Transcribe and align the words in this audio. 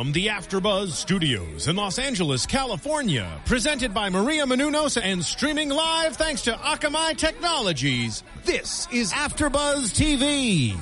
From 0.00 0.12
the 0.12 0.28
AfterBuzz 0.28 0.92
Studios 0.92 1.68
in 1.68 1.76
Los 1.76 1.98
Angeles, 1.98 2.46
California, 2.46 3.38
presented 3.44 3.92
by 3.92 4.08
Maria 4.08 4.46
Menounos 4.46 4.98
and 4.98 5.22
streaming 5.22 5.68
live 5.68 6.16
thanks 6.16 6.40
to 6.44 6.52
Akamai 6.52 7.18
Technologies. 7.18 8.22
This 8.46 8.88
is 8.90 9.12
AfterBuzz 9.12 9.92
TV. 9.92 10.74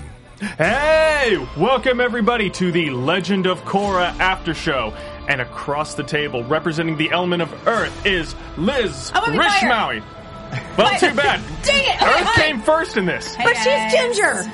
Hey! 0.57 1.37
Welcome 1.57 2.01
everybody 2.01 2.49
to 2.51 2.71
the 2.71 2.91
Legend 2.91 3.49
of 3.49 3.61
Korra 3.65 4.17
After 4.21 4.55
Show. 4.55 4.95
And 5.29 5.41
across 5.41 5.95
the 5.95 6.05
table, 6.05 6.45
representing 6.45 6.97
the 6.97 7.11
element 7.11 7.43
of 7.43 7.67
Earth, 7.67 8.07
is 8.07 8.37
Liz 8.57 9.11
I 9.13 9.19
wanna 9.19 9.33
be 9.33 9.39
fire. 9.39 10.01
Rishmawy. 10.01 10.77
Well, 10.79 10.97
too 11.01 11.13
bad. 11.17 11.41
Dang 11.65 11.83
it! 11.83 12.01
Okay, 12.01 12.07
Earth 12.21 12.25
fine. 12.25 12.35
came 12.37 12.61
first 12.61 12.97
in 12.97 13.05
this. 13.05 13.35
Hey, 13.35 13.43
But 13.47 13.55
guys. 13.55 13.91
she's 13.91 14.01
ginger. 14.01 14.53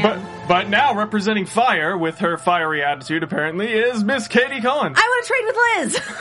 But 0.00 0.20
but 0.50 0.68
now 0.68 0.94
representing 0.96 1.46
fire 1.46 1.96
with 1.96 2.18
her 2.18 2.36
fiery 2.36 2.82
attitude 2.82 3.22
apparently 3.22 3.68
is 3.72 4.02
Miss 4.02 4.26
Katie 4.26 4.60
Cullen. 4.60 4.94
I 4.96 5.00
want 5.00 5.24
to 5.24 5.32
trade 5.32 5.44
with 5.46 5.56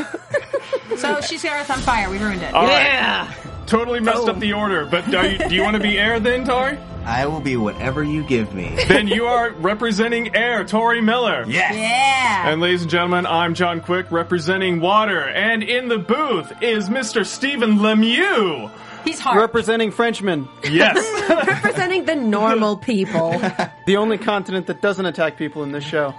Liz. 0.05 0.15
So 0.99 1.21
she's 1.21 1.41
got 1.43 1.61
Earth 1.61 1.69
on 1.71 1.79
fire. 1.79 2.09
We 2.09 2.17
ruined 2.17 2.41
it. 2.41 2.53
All 2.53 2.65
right. 2.65 2.83
yeah. 2.83 3.33
Totally 3.67 3.99
messed 4.01 4.17
Oh. 4.23 4.31
up 4.31 4.39
the 4.39 4.53
order, 4.53 4.85
but 4.85 5.13
are 5.15 5.25
you, 5.25 5.37
do 5.37 5.55
you 5.55 5.61
want 5.63 5.77
to 5.77 5.81
be 5.81 5.97
air 5.97 6.19
then, 6.19 6.45
Tauri? 6.45 6.77
I 7.05 7.25
will 7.27 7.39
be 7.39 7.55
whatever 7.55 8.03
you 8.03 8.23
give 8.23 8.53
me. 8.53 8.75
Then 8.87 9.07
you 9.07 9.25
are 9.27 9.51
representing 9.51 10.35
air, 10.35 10.63
Tauri 10.65 11.01
Miller. 11.03 11.45
Yes. 11.47 11.75
Yeah. 11.75 12.49
And 12.51 12.59
ladies 12.59 12.81
and 12.81 12.91
gentlemen, 12.91 13.25
I'm 13.27 13.53
John 13.53 13.79
Quick 13.81 14.11
representing 14.11 14.81
water. 14.81 15.21
And 15.21 15.63
in 15.63 15.87
the 15.87 15.99
booth 15.99 16.51
is 16.61 16.89
Mr. 16.89 17.25
Stephen 17.25 17.77
Lemieux. 17.79 18.69
He's 19.03 19.19
hard. 19.19 19.37
Representing 19.37 19.91
Frenchmen, 19.91 20.47
Yes. 20.63 20.97
Representing 21.47 22.05
the 22.05 22.15
normal 22.15 22.77
people. 22.77 23.31
the 23.85 23.97
only 23.97 24.17
continent 24.17 24.67
that 24.67 24.81
doesn't 24.81 25.05
attack 25.05 25.37
people 25.37 25.63
in 25.63 25.71
this 25.71 25.83
show. 25.83 26.13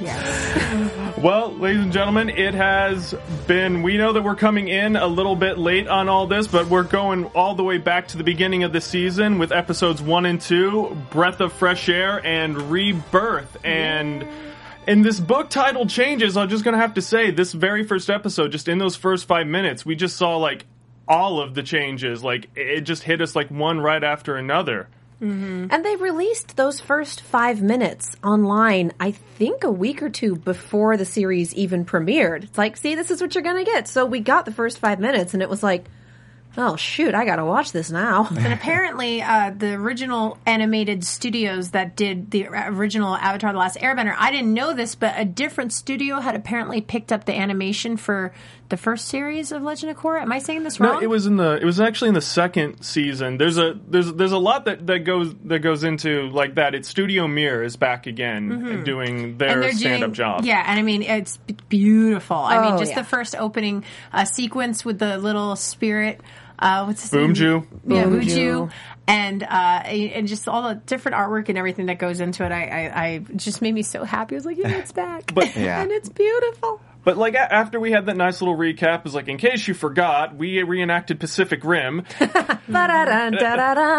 Yes. 0.00 1.16
well, 1.18 1.52
ladies 1.54 1.82
and 1.82 1.92
gentlemen, 1.92 2.28
it 2.30 2.54
has 2.54 3.14
been, 3.46 3.82
we 3.82 3.96
know 3.96 4.12
that 4.12 4.22
we're 4.22 4.34
coming 4.36 4.68
in 4.68 4.96
a 4.96 5.06
little 5.06 5.36
bit 5.36 5.58
late 5.58 5.88
on 5.88 6.08
all 6.08 6.26
this, 6.26 6.46
but 6.46 6.66
we're 6.68 6.82
going 6.82 7.26
all 7.26 7.54
the 7.54 7.64
way 7.64 7.78
back 7.78 8.08
to 8.08 8.16
the 8.16 8.24
beginning 8.24 8.62
of 8.64 8.72
the 8.72 8.80
season 8.80 9.38
with 9.38 9.52
episodes 9.52 10.02
one 10.02 10.26
and 10.26 10.40
two, 10.40 10.96
Breath 11.10 11.40
of 11.40 11.52
Fresh 11.52 11.88
Air 11.88 12.24
and 12.24 12.70
Rebirth. 12.70 13.56
And 13.64 14.26
in 14.86 15.02
this 15.02 15.20
book 15.20 15.50
title 15.50 15.86
changes, 15.86 16.36
I'm 16.36 16.48
just 16.48 16.64
gonna 16.64 16.78
have 16.78 16.94
to 16.94 17.02
say, 17.02 17.30
this 17.30 17.52
very 17.52 17.84
first 17.84 18.08
episode, 18.10 18.52
just 18.52 18.68
in 18.68 18.78
those 18.78 18.96
first 18.96 19.26
five 19.26 19.46
minutes, 19.46 19.84
we 19.84 19.96
just 19.96 20.16
saw 20.16 20.36
like 20.36 20.64
all 21.08 21.40
of 21.40 21.54
the 21.54 21.62
changes. 21.62 22.22
Like, 22.24 22.48
it 22.56 22.82
just 22.82 23.02
hit 23.02 23.20
us 23.20 23.36
like 23.36 23.48
one 23.50 23.80
right 23.80 24.02
after 24.02 24.36
another. 24.36 24.88
and 25.18 25.82
they 25.82 25.96
released 25.96 26.56
those 26.56 26.78
first 26.78 27.22
five 27.22 27.62
minutes 27.62 28.16
online, 28.22 28.92
I 29.00 29.12
think 29.12 29.64
a 29.64 29.70
week 29.70 30.02
or 30.02 30.10
two 30.10 30.36
before 30.36 30.98
the 30.98 31.06
series 31.06 31.54
even 31.54 31.86
premiered. 31.86 32.44
It's 32.44 32.58
like, 32.58 32.76
see, 32.76 32.94
this 32.94 33.10
is 33.10 33.22
what 33.22 33.34
you're 33.34 33.42
going 33.44 33.64
to 33.64 33.70
get. 33.70 33.88
So 33.88 34.04
we 34.04 34.20
got 34.20 34.44
the 34.44 34.52
first 34.52 34.78
five 34.78 35.00
minutes, 35.00 35.32
and 35.32 35.42
it 35.42 35.48
was 35.48 35.62
like, 35.62 35.86
oh, 36.58 36.76
shoot, 36.76 37.14
I 37.14 37.24
got 37.24 37.36
to 37.36 37.44
watch 37.44 37.72
this 37.72 37.90
now. 37.90 38.28
And 38.36 38.52
apparently, 38.52 39.22
uh, 39.22 39.52
the 39.56 39.72
original 39.74 40.38
animated 40.44 41.02
studios 41.04 41.70
that 41.70 41.96
did 41.96 42.30
the 42.30 42.48
original 42.48 43.14
Avatar: 43.14 43.52
The 43.52 43.58
Last 43.58 43.78
Airbender, 43.78 44.14
I 44.18 44.30
didn't 44.30 44.52
know 44.52 44.74
this, 44.74 44.94
but 44.94 45.14
a 45.16 45.24
different 45.24 45.72
studio 45.72 46.20
had 46.20 46.34
apparently 46.34 46.80
picked 46.82 47.10
up 47.12 47.24
the 47.24 47.34
animation 47.34 47.96
for 47.96 48.32
the 48.68 48.76
first 48.76 49.06
series 49.08 49.52
of 49.52 49.62
Legend 49.62 49.90
of 49.92 49.96
Korra. 49.96 50.22
Am 50.22 50.32
I 50.32 50.38
saying 50.40 50.62
this 50.64 50.80
wrong? 50.80 50.94
No, 50.94 51.00
it 51.00 51.08
was 51.08 51.26
in 51.26 51.36
the. 51.36 51.52
It 51.60 51.64
was 51.64 51.78
actually 51.80 52.08
in 52.08 52.14
the 52.14 52.20
second 52.20 52.82
season. 52.82 53.38
There's 53.38 53.58
a 53.58 53.78
there's 53.88 54.12
there's 54.12 54.32
a 54.32 54.38
lot 54.38 54.64
that, 54.64 54.86
that 54.86 55.00
goes 55.00 55.34
that 55.44 55.60
goes 55.60 55.84
into 55.84 56.28
like 56.30 56.56
that. 56.56 56.74
It's 56.74 56.88
Studio 56.88 57.28
Mir 57.28 57.62
is 57.62 57.76
back 57.76 58.06
again 58.06 58.82
doing 58.84 59.38
their 59.38 59.48
Mm-hmm. 59.48 59.54
and 59.54 59.62
they're 59.62 59.72
stand 59.72 60.04
up 60.04 60.12
job. 60.12 60.44
Yeah, 60.44 60.62
and 60.66 60.78
I 60.78 60.82
mean 60.82 61.02
it's 61.02 61.36
b- 61.38 61.56
beautiful. 61.68 62.36
I 62.36 62.56
Oh, 62.58 62.70
mean, 62.70 62.78
just 62.78 62.92
yeah. 62.92 63.00
the 63.02 63.06
first 63.08 63.34
opening 63.36 63.84
uh, 64.12 64.24
sequence 64.24 64.84
with 64.84 64.98
the 64.98 65.18
little 65.18 65.54
spirit. 65.56 66.20
Uh, 66.58 66.84
what's 66.86 67.02
his 67.02 67.10
Boom 67.10 67.24
name? 67.26 67.34
Jew. 67.34 67.66
Yeah, 67.86 68.04
Boom 68.04 68.20
Buju. 68.20 68.28
Jew. 68.34 68.68
And 69.06 69.42
uh, 69.42 69.46
and 69.46 70.26
just 70.26 70.48
all 70.48 70.68
the 70.68 70.74
different 70.74 71.16
artwork 71.16 71.48
and 71.50 71.56
everything 71.58 71.86
that 71.86 71.98
goes 71.98 72.18
into 72.18 72.44
it, 72.44 72.50
I, 72.50 72.62
I, 72.64 73.04
I 73.04 73.18
just 73.36 73.62
made 73.62 73.72
me 73.74 73.82
so 73.82 74.02
happy. 74.04 74.34
I 74.34 74.38
was 74.38 74.46
like, 74.46 74.56
yeah, 74.56 74.70
it's 74.78 74.90
back, 74.90 75.32
But- 75.34 75.54
Yeah. 75.56 75.80
and 75.82 75.92
it's 75.92 76.08
beautiful. 76.08 76.80
But 77.06 77.16
like 77.16 77.34
a- 77.34 77.54
after 77.54 77.78
we 77.78 77.92
had 77.92 78.06
that 78.06 78.16
nice 78.16 78.40
little 78.40 78.56
recap, 78.56 78.98
it 78.98 79.04
was 79.04 79.14
like 79.14 79.28
in 79.28 79.38
case 79.38 79.68
you 79.68 79.74
forgot, 79.74 80.34
we 80.34 80.60
reenacted 80.64 81.20
Pacific 81.20 81.62
Rim, 81.62 82.04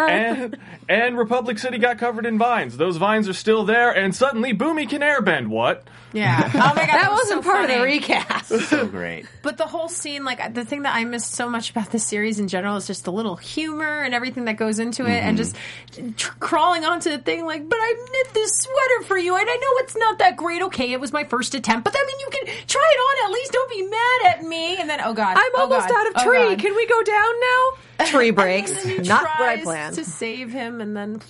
and 0.09 0.57
and 0.89 1.17
Republic 1.17 1.57
City 1.57 1.77
got 1.77 1.99
covered 1.99 2.25
in 2.25 2.37
vines. 2.37 2.75
Those 2.75 2.97
vines 2.97 3.29
are 3.29 3.33
still 3.33 3.63
there, 3.63 3.91
and 3.91 4.13
suddenly 4.13 4.53
Bumi 4.53 4.89
can 4.89 4.99
airbend. 4.99 5.47
What? 5.47 5.87
Yeah. 6.11 6.51
Oh 6.53 6.73
my 6.75 6.85
god, 6.85 6.87
That 6.97 7.11
was 7.11 7.19
wasn't 7.19 7.43
so 7.43 7.51
part 7.51 7.69
of 7.69 7.71
the 7.71 7.81
recast. 7.81 8.47
So 8.69 8.87
great. 8.87 9.25
But 9.41 9.57
the 9.57 9.67
whole 9.67 9.89
scene, 9.89 10.23
like 10.23 10.53
the 10.53 10.65
thing 10.65 10.83
that 10.83 10.95
I 10.95 11.05
missed 11.05 11.33
so 11.33 11.49
much 11.49 11.69
about 11.71 11.91
this 11.91 12.05
series 12.05 12.39
in 12.39 12.47
general 12.47 12.75
is 12.77 12.87
just 12.87 13.05
the 13.05 13.11
little 13.11 13.35
humor 13.35 14.03
and 14.03 14.13
everything 14.13 14.45
that 14.45 14.57
goes 14.57 14.79
into 14.79 15.05
it, 15.05 15.23
and 15.23 15.37
mm-hmm. 15.37 16.07
just 16.07 16.17
tr- 16.17 16.33
crawling 16.39 16.85
onto 16.85 17.09
the 17.09 17.19
thing 17.19 17.45
like, 17.45 17.67
"But 17.67 17.79
I 17.79 18.07
knit 18.11 18.33
this 18.33 18.51
sweater 18.57 19.07
for 19.07 19.17
you, 19.17 19.35
and 19.35 19.47
I 19.49 19.55
know 19.55 19.83
it's 19.83 19.95
not 19.95 20.19
that 20.19 20.35
great. 20.37 20.61
Okay, 20.63 20.91
it 20.91 20.99
was 20.99 21.13
my 21.13 21.23
first 21.23 21.55
attempt, 21.55 21.85
but 21.85 21.95
I 21.97 22.05
mean, 22.05 22.19
you 22.19 22.29
can 22.31 22.67
try 22.67 22.91
it 22.93 22.96
on 22.97 23.25
at 23.29 23.31
least. 23.33 23.51
Don't 23.51 23.69
be 23.69 23.83
mad 23.83 24.33
at 24.35 24.43
me." 24.43 24.77
And 24.77 24.89
then, 24.89 24.99
oh 25.03 25.13
god, 25.13 25.37
I'm 25.37 25.51
oh 25.55 25.61
almost 25.61 25.87
God, 25.89 25.97
out 25.97 26.07
of 26.07 26.13
oh 26.17 26.23
tree. 26.25 26.55
God. 26.55 26.59
Can 26.59 26.75
we 26.75 26.85
go 26.87 27.03
down 27.03 27.33
now? 27.39 28.05
Tree 28.05 28.31
breaks. 28.41 28.71
And 28.71 28.79
then 28.79 29.03
he 29.03 29.07
Not 29.09 29.23
what 29.23 29.31
I 29.49 29.53
tries 29.55 29.63
planned. 29.63 29.95
to 29.95 30.03
save 30.05 30.51
him, 30.51 30.81
and 30.81 30.95
then. 30.95 31.21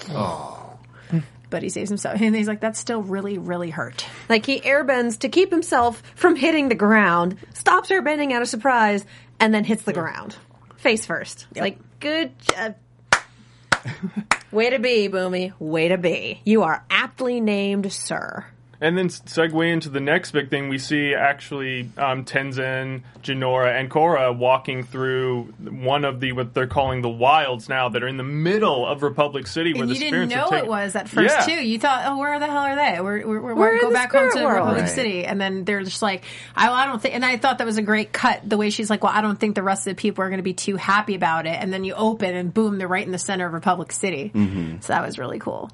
But 1.50 1.64
he 1.64 1.70
saves 1.70 1.90
himself, 1.90 2.20
and 2.22 2.36
he's 2.36 2.48
like, 2.48 2.60
"That's 2.60 2.78
still 2.78 3.02
really, 3.02 3.38
really 3.38 3.70
hurt." 3.70 4.06
Like 4.28 4.46
he 4.46 4.60
airbends 4.60 5.20
to 5.20 5.30
keep 5.30 5.50
himself 5.50 6.04
from 6.16 6.36
hitting 6.36 6.68
the 6.68 6.76
ground, 6.76 7.38
stops 7.54 7.90
airbending 7.90 8.34
out 8.34 8.42
of 8.42 8.50
surprise, 8.50 9.06
and 9.40 9.54
then 9.54 9.64
hits 9.64 9.84
the 9.84 9.94
ground. 9.94 10.36
Face 10.76 11.06
first. 11.06 11.48
It's 11.52 11.60
like, 11.62 11.78
good 12.02 12.38
job. 12.40 12.76
Way 14.52 14.72
to 14.72 14.80
be, 14.80 15.08
Bumi. 15.08 15.54
Way 15.58 15.88
to 15.88 15.98
be. 15.98 16.42
You 16.44 16.64
are 16.64 16.84
aptly 16.90 17.40
named, 17.40 17.94
sir. 17.94 18.46
And 18.80 18.96
then 18.96 19.10
segue 19.10 19.72
into 19.74 19.90
the 19.90 20.00
next 20.00 20.32
big 20.32 20.52
thing, 20.52 20.70
we 20.70 20.78
see 20.78 21.16
actually 21.16 21.90
um, 21.98 22.26
Tenzin, 22.26 23.02
Jinora, 23.24 23.80
and 23.80 23.90
Korra 23.90 24.38
walking 24.38 24.84
through 24.84 25.46
one 25.60 26.06
of 26.06 26.20
the 26.20 26.34
what 26.34 26.54
they're 26.54 26.68
calling 26.68 27.02
the 27.02 27.10
wilds 27.10 27.70
now 27.70 27.90
that 27.90 28.04
are 28.04 28.08
in 28.08 28.18
the 28.18 28.24
middle 28.24 28.86
of 28.86 29.02
Republic 29.02 29.48
City, 29.48 29.74
where 29.74 29.82
And 29.84 29.90
the 29.90 29.96
you 29.96 30.00
didn't 30.00 30.12
spirits 30.30 30.32
know 30.32 30.42
have 30.42 30.50
taken. 30.52 30.66
it 30.66 30.70
was 30.70 30.96
at 30.96 31.10
first 31.10 31.36
Yeah. 31.36 31.46
too. 31.56 31.68
You 31.68 31.80
thought, 31.80 32.04
oh, 32.06 32.18
where 32.20 32.38
the 32.40 32.46
hell 32.46 32.58
are 32.58 32.76
they? 32.76 33.02
We're, 33.02 33.26
we're, 33.28 33.42
we're, 33.42 33.56
We're 33.56 33.74
in 33.78 33.82
go 33.82 33.92
back 33.92 34.12
home 34.12 34.32
to 34.32 34.44
world. 34.44 34.58
Republic 34.60 34.82
Right. 34.84 34.90
City, 34.90 35.26
and 35.26 35.42
then 35.42 35.64
they're 35.66 35.82
just 35.84 36.04
like, 36.04 36.24
I, 36.56 36.70
I 36.70 36.86
don't 36.86 37.02
think. 37.02 37.16
And 37.16 37.26
I 37.26 37.38
thought 37.38 37.58
that 37.58 37.66
was 37.66 37.78
a 37.78 37.82
great 37.82 38.12
cut. 38.14 38.48
The 38.48 38.58
way 38.58 38.70
she's 38.70 38.92
like, 38.92 39.04
well, 39.04 39.14
I 39.14 39.22
don't 39.22 39.40
think 39.40 39.56
the 39.56 39.64
rest 39.64 39.88
of 39.88 39.96
the 39.96 40.00
people 40.00 40.24
are 40.24 40.30
going 40.30 40.38
to 40.38 40.44
be 40.44 40.54
too 40.54 40.76
happy 40.76 41.16
about 41.16 41.48
it. 41.48 41.58
And 41.60 41.74
then 41.74 41.84
you 41.84 41.96
open, 41.96 42.36
and 42.36 42.54
boom, 42.54 42.78
they're 42.78 42.88
right 42.88 43.04
in 43.06 43.12
the 43.12 43.18
center 43.18 43.48
of 43.48 43.54
Republic 43.54 43.92
City. 43.92 44.32
Mm-hmm. 44.36 44.82
So 44.82 44.94
that 44.94 45.04
was 45.04 45.18
really 45.18 45.40
cool. 45.40 45.72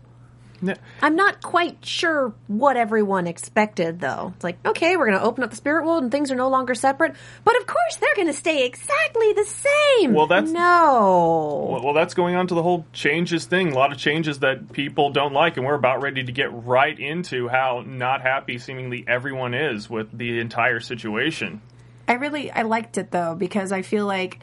Yeah. 0.65 0.75
I'm 1.01 1.15
not 1.17 1.41
quite 1.41 1.85
sure 1.85 2.33
what 2.47 2.77
everyone 2.77 3.27
expected, 3.27 3.99
though. 3.99 4.31
It's 4.35 4.43
like, 4.43 4.57
okay, 4.65 4.95
we're 4.95 5.07
going 5.07 5.19
to 5.19 5.23
open 5.25 5.43
up 5.43 5.49
the 5.49 5.57
spirit 5.57 5.85
world 5.85 6.03
and 6.03 6.11
things 6.11 6.31
are 6.31 6.35
no 6.35 6.47
longer 6.47 6.73
separate, 6.73 7.15
but 7.43 7.59
of 7.59 7.67
course 7.67 7.97
they're 7.97 8.15
going 8.15 8.27
to 8.27 8.33
stay 8.33 8.65
exactly 8.65 9.33
the 9.33 9.43
same. 9.45 10.13
Well, 10.13 10.27
that's- 10.27 10.51
no. 10.51 11.67
Well, 11.69 11.83
well, 11.83 11.93
that's 11.93 12.13
going 12.13 12.35
on 12.35 12.47
to 12.47 12.55
the 12.55 12.63
whole 12.63 12.85
changes 12.93 13.45
thing. 13.45 13.73
A 13.73 13.75
lot 13.75 13.91
of 13.91 13.97
changes 13.97 14.39
that 14.39 14.71
people 14.71 15.09
don't 15.09 15.33
like, 15.33 15.57
and 15.57 15.65
we're 15.65 15.75
about 15.75 16.01
ready 16.01 16.23
to 16.23 16.31
get 16.31 16.47
right 16.65 16.97
into 16.97 17.49
how 17.49 17.83
not 17.85 18.21
happy 18.21 18.57
seemingly 18.57 19.03
everyone 19.07 19.53
is 19.53 19.89
with 19.89 20.17
the 20.17 20.39
entire 20.39 20.79
situation. 20.79 21.61
I 22.07 22.13
really 22.13 22.51
I 22.51 22.61
liked 22.63 22.97
it 22.97 23.11
though 23.11 23.35
because 23.35 23.71
I 23.71 23.81
feel 23.81 24.05
like 24.05 24.39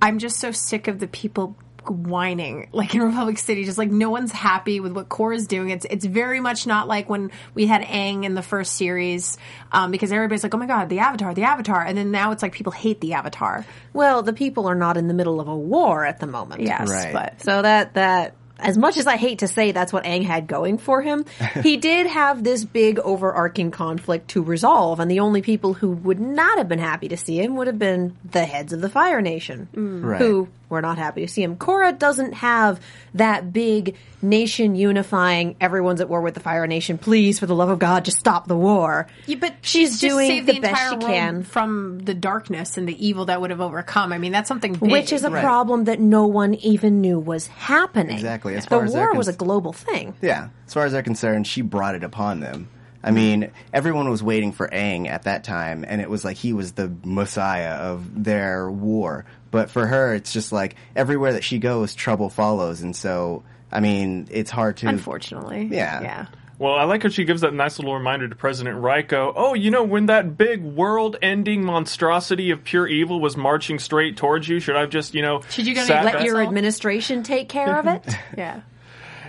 I'm 0.00 0.18
just 0.18 0.38
so 0.38 0.50
sick 0.52 0.88
of 0.88 0.98
the 0.98 1.06
people 1.06 1.56
whining 1.90 2.68
like 2.72 2.94
in 2.94 3.02
Republic 3.02 3.38
City 3.38 3.64
just 3.64 3.78
like 3.78 3.90
no 3.90 4.10
one's 4.10 4.32
happy 4.32 4.80
with 4.80 4.92
what 4.92 5.08
Korra's 5.08 5.46
doing 5.46 5.70
it's 5.70 5.86
it's 5.88 6.04
very 6.04 6.40
much 6.40 6.66
not 6.66 6.88
like 6.88 7.08
when 7.08 7.30
we 7.54 7.66
had 7.66 7.82
Aang 7.82 8.24
in 8.24 8.34
the 8.34 8.42
first 8.42 8.74
series 8.74 9.38
um, 9.72 9.90
because 9.90 10.12
everybody's 10.12 10.42
like 10.42 10.54
oh 10.54 10.58
my 10.58 10.66
god 10.66 10.88
the 10.88 11.00
avatar 11.00 11.34
the 11.34 11.42
avatar 11.44 11.82
and 11.84 11.96
then 11.96 12.10
now 12.10 12.32
it's 12.32 12.42
like 12.42 12.52
people 12.52 12.72
hate 12.72 13.00
the 13.00 13.14
avatar 13.14 13.64
Well, 13.92 14.22
the 14.22 14.32
people 14.32 14.66
are 14.66 14.74
not 14.74 14.96
in 14.96 15.08
the 15.08 15.14
middle 15.14 15.40
of 15.40 15.48
a 15.48 15.56
war 15.56 16.04
at 16.04 16.20
the 16.20 16.26
moment. 16.26 16.62
yes 16.62 16.88
Right. 16.90 17.12
but 17.12 17.40
So 17.42 17.62
that 17.62 17.94
that 17.94 18.34
as 18.56 18.78
much 18.78 18.96
as 18.98 19.08
I 19.08 19.16
hate 19.16 19.40
to 19.40 19.48
say 19.48 19.72
that's 19.72 19.92
what 19.92 20.04
Aang 20.04 20.22
had 20.24 20.46
going 20.46 20.78
for 20.78 21.02
him, 21.02 21.24
he 21.64 21.76
did 21.76 22.06
have 22.06 22.44
this 22.44 22.64
big 22.64 23.00
overarching 23.00 23.72
conflict 23.72 24.28
to 24.28 24.44
resolve, 24.44 25.00
and 25.00 25.10
the 25.10 25.20
only 25.20 25.42
people 25.42 25.74
who 25.74 25.90
would 25.90 26.20
not 26.20 26.58
have 26.58 26.68
been 26.68 26.78
happy 26.78 27.08
to 27.08 27.16
see 27.16 27.36
him 27.40 27.56
would 27.56 27.66
have 27.66 27.80
been 27.80 28.16
the 28.30 28.44
heads 28.44 28.72
of 28.72 28.80
the 28.80 28.88
Fire 28.88 29.20
Nation, 29.20 29.68
Right. 29.74 30.20
who 30.20 30.48
we're 30.74 30.82
not 30.82 30.98
happy 30.98 31.22
to 31.22 31.28
see 31.32 31.42
him. 31.42 31.56
Korra 31.56 31.98
doesn't 31.98 32.34
have 32.34 32.80
that 33.14 33.52
big 33.52 33.96
nation 34.20 34.74
unifying, 34.74 35.56
everyone's 35.60 36.00
at 36.00 36.08
war 36.08 36.20
with 36.20 36.34
the 36.34 36.40
Fire 36.40 36.66
Nation, 36.66 36.98
please, 36.98 37.38
for 37.38 37.46
the 37.46 37.54
love 37.54 37.68
of 37.68 37.78
God, 37.78 38.04
just 38.04 38.18
stop 38.18 38.46
the 38.48 38.56
war. 38.56 39.06
Yeah, 39.26 39.36
but 39.36 39.54
she's 39.62 40.00
just 40.00 40.14
doing 40.14 40.44
the, 40.44 40.54
the, 40.54 40.60
best 40.60 40.92
she 40.92 40.98
can. 40.98 41.42
from 41.42 42.00
the 42.00 42.14
darkness 42.14 42.76
and 42.76 42.88
the 42.88 43.06
evil 43.06 43.26
that 43.26 43.40
would 43.40 43.50
have 43.50 43.60
overcome. 43.60 44.12
I 44.12 44.18
mean, 44.18 44.32
that's 44.32 44.48
something 44.48 44.72
big. 44.74 44.90
Which 44.90 45.12
is 45.12 45.24
a 45.24 45.30
Right. 45.30 45.42
problem 45.42 45.84
that 45.84 46.00
no 46.00 46.26
one 46.26 46.54
even 46.54 47.00
knew 47.00 47.18
was 47.18 47.46
happening. 47.48 48.16
Exactly, 48.16 48.54
as 48.56 48.64
the 48.64 48.70
far 48.70 48.84
as 48.84 48.92
they're 48.92 49.06
war 49.08 49.14
was 49.14 49.28
a 49.28 49.32
global 49.32 49.72
thing. 49.72 50.14
Yeah, 50.20 50.48
as 50.66 50.74
far 50.74 50.84
as 50.84 50.92
they're 50.92 51.02
concerned, 51.02 51.46
she 51.46 51.62
brought 51.62 51.94
it 51.94 52.04
upon 52.04 52.40
them. 52.40 52.68
I 53.06 53.10
mean, 53.10 53.50
everyone 53.70 54.08
was 54.08 54.22
waiting 54.22 54.52
for 54.52 54.66
Aang 54.66 55.08
at 55.08 55.24
that 55.24 55.44
time, 55.44 55.84
and 55.86 56.00
it 56.00 56.08
was 56.08 56.24
like 56.24 56.38
he 56.38 56.54
was 56.54 56.72
the 56.72 56.90
messiah 57.04 57.74
of 57.74 58.24
their 58.24 58.70
war. 58.70 59.26
But 59.54 59.70
for 59.70 59.86
her, 59.86 60.14
it's 60.14 60.32
just 60.32 60.50
like 60.50 60.74
everywhere 60.96 61.32
that 61.34 61.44
she 61.44 61.58
goes, 61.58 61.94
trouble 61.94 62.28
follows, 62.28 62.82
and 62.82 62.94
so 62.94 63.44
I 63.70 63.78
mean, 63.78 64.26
it's 64.30 64.50
hard 64.50 64.76
to. 64.78 64.88
unfortunately. 64.88 65.68
Yeah. 65.70 66.02
Yeah. 66.02 66.26
Well, 66.58 66.74
I 66.74 66.84
like 66.84 67.02
how 67.04 67.08
she 67.08 67.24
gives 67.24 67.40
that 67.42 67.54
nice 67.54 67.78
little 67.78 67.94
reminder 67.94 68.28
to 68.28 68.34
President 68.34 68.80
Raiko. 68.82 69.32
Oh, 69.34 69.54
you 69.54 69.70
know, 69.70 69.82
when 69.84 70.06
that 70.06 70.36
big 70.36 70.62
world-ending 70.62 71.64
monstrosity 71.64 72.50
of 72.52 72.62
pure 72.64 72.86
evil 72.86 73.20
was 73.20 73.36
marching 73.36 73.78
straight 73.80 74.16
towards 74.16 74.48
you, 74.48 74.60
should 74.60 74.76
I 74.76 74.80
have 74.82 74.90
just, 74.90 75.14
you 75.14 75.22
know, 75.22 75.42
Should 75.50 75.66
you 75.66 75.74
go 75.74 75.84
to 75.84 75.92
let 75.92 76.04
back- 76.04 76.14
Let 76.14 76.24
your 76.24 76.40
all. 76.40 76.46
administration 76.46 77.22
take 77.24 77.48
care 77.48 77.76
of 77.78 77.86
it. 77.86 78.06
Yeah. 78.36 78.60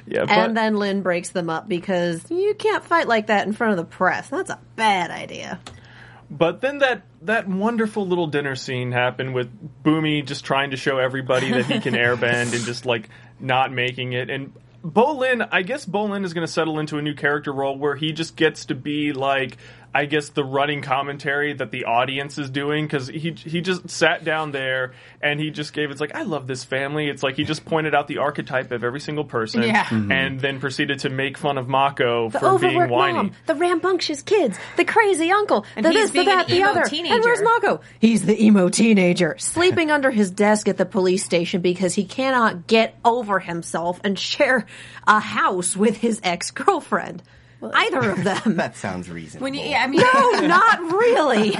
Yeah, 0.07 0.25
but 0.25 0.31
and 0.38 0.57
then 0.57 0.75
Lin 0.77 1.01
breaks 1.01 1.30
them 1.30 1.50
up 1.50 1.68
because 1.68 2.30
you 2.30 2.54
can't 2.54 2.83
fight 2.83 3.07
like 3.07 3.27
that 3.27 3.48
in 3.48 3.54
front 3.54 3.72
of 3.72 3.77
the 3.77 3.86
press. 3.86 4.27
That's 4.30 4.51
a 4.51 4.60
bad 4.75 5.10
idea. 5.12 5.60
But 6.30 6.62
then 6.62 6.77
that 6.80 7.01
that 7.25 7.48
wonderful 7.48 8.07
little 8.07 8.27
dinner 8.27 8.56
scene 8.56 8.92
happened 8.92 9.33
with 9.33 9.50
Bumi 9.83 10.25
just 10.25 10.45
trying 10.45 10.72
to 10.72 10.77
show 10.77 10.98
everybody 10.98 11.51
that 11.51 11.66
he 11.66 11.80
can 11.80 11.94
airbend 11.95 12.54
and 12.54 12.66
just 12.66 12.86
like 12.86 13.10
not 13.39 13.72
making 13.72 14.13
it. 14.13 14.30
And 14.30 14.54
Bolin, 14.86 15.48
I 15.51 15.63
guess 15.63 15.86
Bolin 15.86 16.24
is 16.25 16.33
going 16.33 16.45
to 16.45 16.51
settle 16.51 16.77
into 16.80 16.98
a 16.98 17.01
new 17.01 17.16
character 17.16 17.51
role 17.51 17.77
where 17.77 17.95
he 17.95 18.12
just 18.12 18.36
gets 18.36 18.66
to 18.66 18.75
be 18.75 19.13
like, 19.13 19.57
I 19.95 20.06
guess 20.06 20.27
the 20.30 20.44
running 20.44 20.81
commentary 20.81 21.53
that 21.53 21.71
the 21.71 21.86
audience 21.86 22.38
is 22.38 22.50
doing 22.50 22.86
because 22.86 23.07
he 23.07 23.31
he 23.31 23.62
just 23.62 23.89
sat 23.89 24.25
down 24.25 24.51
there 24.51 24.94
and 25.21 25.39
he 25.39 25.51
just 25.51 25.71
gave 25.71 25.89
it's 25.89 26.01
like 26.01 26.13
I 26.13 26.24
love 26.24 26.47
this 26.47 26.65
family. 26.65 27.07
It's 27.07 27.24
like 27.24 27.36
he 27.38 27.45
just 27.45 27.63
pointed 27.63 27.95
out 27.95 28.07
the 28.09 28.18
archetype 28.18 28.71
of 28.74 28.83
every 28.83 29.00
single 29.00 29.24
person 29.24 29.63
Yeah. 29.63 29.86
Mm-hmm. 29.86 30.12
and 30.12 30.39
then 30.42 30.59
proceeded 30.59 31.00
to 31.00 31.09
make 31.09 31.38
fun 31.38 31.57
of 31.57 31.69
Mako 31.69 32.30
The 32.30 32.39
for 32.39 32.59
being 32.59 32.71
overworked 32.74 32.92
whiny. 32.92 33.13
mom, 33.13 33.31
the 33.45 33.56
rambunctious 33.56 34.21
kids, 34.21 34.59
the 34.75 34.83
crazy 34.83 35.31
uncle, 35.31 35.65
And 35.77 35.86
the 35.86 35.92
this, 35.92 36.12
the 36.12 36.25
that, 36.25 36.48
the 36.48 36.63
other. 36.63 36.83
teenager. 36.83 37.15
And 37.15 37.24
where's 37.24 37.41
Mako? 37.41 37.80
He's 38.00 38.25
the 38.25 38.44
emo 38.44 38.68
teenager, 38.68 39.36
sleeping 39.39 39.91
under 39.91 40.12
his 40.12 40.30
desk 40.30 40.68
at 40.68 40.75
the 40.77 40.86
police 40.86 41.24
station 41.24 41.62
because 41.62 41.94
he 41.94 42.03
cannot 42.03 42.68
get 42.68 42.98
over 43.06 43.39
himself 43.39 44.01
and 44.03 44.19
share 44.19 44.65
a 45.07 45.21
house 45.21 45.77
with 45.77 45.95
his 45.98 46.19
ex 46.21 46.51
girlfriend. 46.51 47.24
Either 47.73 48.12
of 48.12 48.23
them. 48.23 48.56
that 48.57 48.75
sounds 48.75 49.09
reasonable. 49.09 49.44
When 49.45 49.53
you, 49.53 49.62
yeah, 49.62 49.83
I 49.83 49.88
mean, 49.88 50.01
no, 50.01 50.47
not 50.47 50.79
really. 50.81 51.56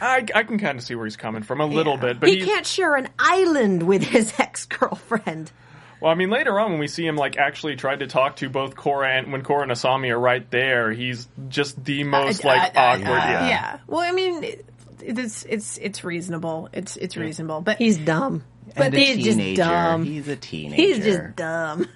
I, 0.00 0.24
I 0.34 0.42
can 0.42 0.58
kind 0.58 0.78
of 0.78 0.84
see 0.84 0.94
where 0.94 1.06
he's 1.06 1.16
coming 1.16 1.42
from 1.42 1.60
a 1.60 1.66
little 1.66 1.96
bit, 1.96 2.18
but 2.20 2.28
he 2.28 2.36
he's, 2.36 2.44
can't 2.44 2.66
share 2.66 2.96
an 2.96 3.08
island 3.18 3.82
with 3.84 4.02
his 4.02 4.32
ex 4.38 4.66
girlfriend. 4.66 5.52
Well, 6.00 6.10
I 6.10 6.14
mean, 6.14 6.30
later 6.30 6.58
on 6.58 6.70
when 6.72 6.80
we 6.80 6.88
see 6.88 7.06
him 7.06 7.16
like 7.16 7.36
actually 7.36 7.76
try 7.76 7.94
to 7.94 8.06
talk 8.06 8.36
to 8.36 8.48
both 8.48 8.74
Korra 8.74 9.18
and 9.18 9.32
when 9.32 9.42
Korra 9.42 9.64
and 9.64 9.70
Asami 9.70 10.10
are 10.10 10.18
right 10.18 10.48
there, 10.50 10.90
he's 10.92 11.28
just 11.48 11.84
the 11.84 12.04
most 12.04 12.42
uh, 12.44 12.48
like 12.48 12.74
uh, 12.74 12.78
uh, 12.78 12.82
awkward. 12.82 13.06
uh, 13.08 13.14
yeah. 13.16 13.48
yeah. 13.48 13.78
Well, 13.86 14.00
I 14.00 14.12
mean, 14.12 14.42
it, 14.42 14.66
it's 15.00 15.44
it's 15.44 15.76
it's 15.78 16.02
reasonable. 16.02 16.68
It's 16.72 16.96
it's 16.96 17.16
reasonable, 17.18 17.60
but 17.60 17.76
He's 17.76 17.98
dumb. 17.98 18.44
and 18.76 18.92
but 18.92 18.94
a 18.94 18.98
he's 18.98 19.24
just 19.24 19.38
teenager. 19.38 19.62
dumb. 19.62 20.04
He's 20.04 20.26
a 20.28 20.36
teenager. 20.36 20.82
He's 20.82 20.98
just 21.04 21.36
dumb. 21.36 21.86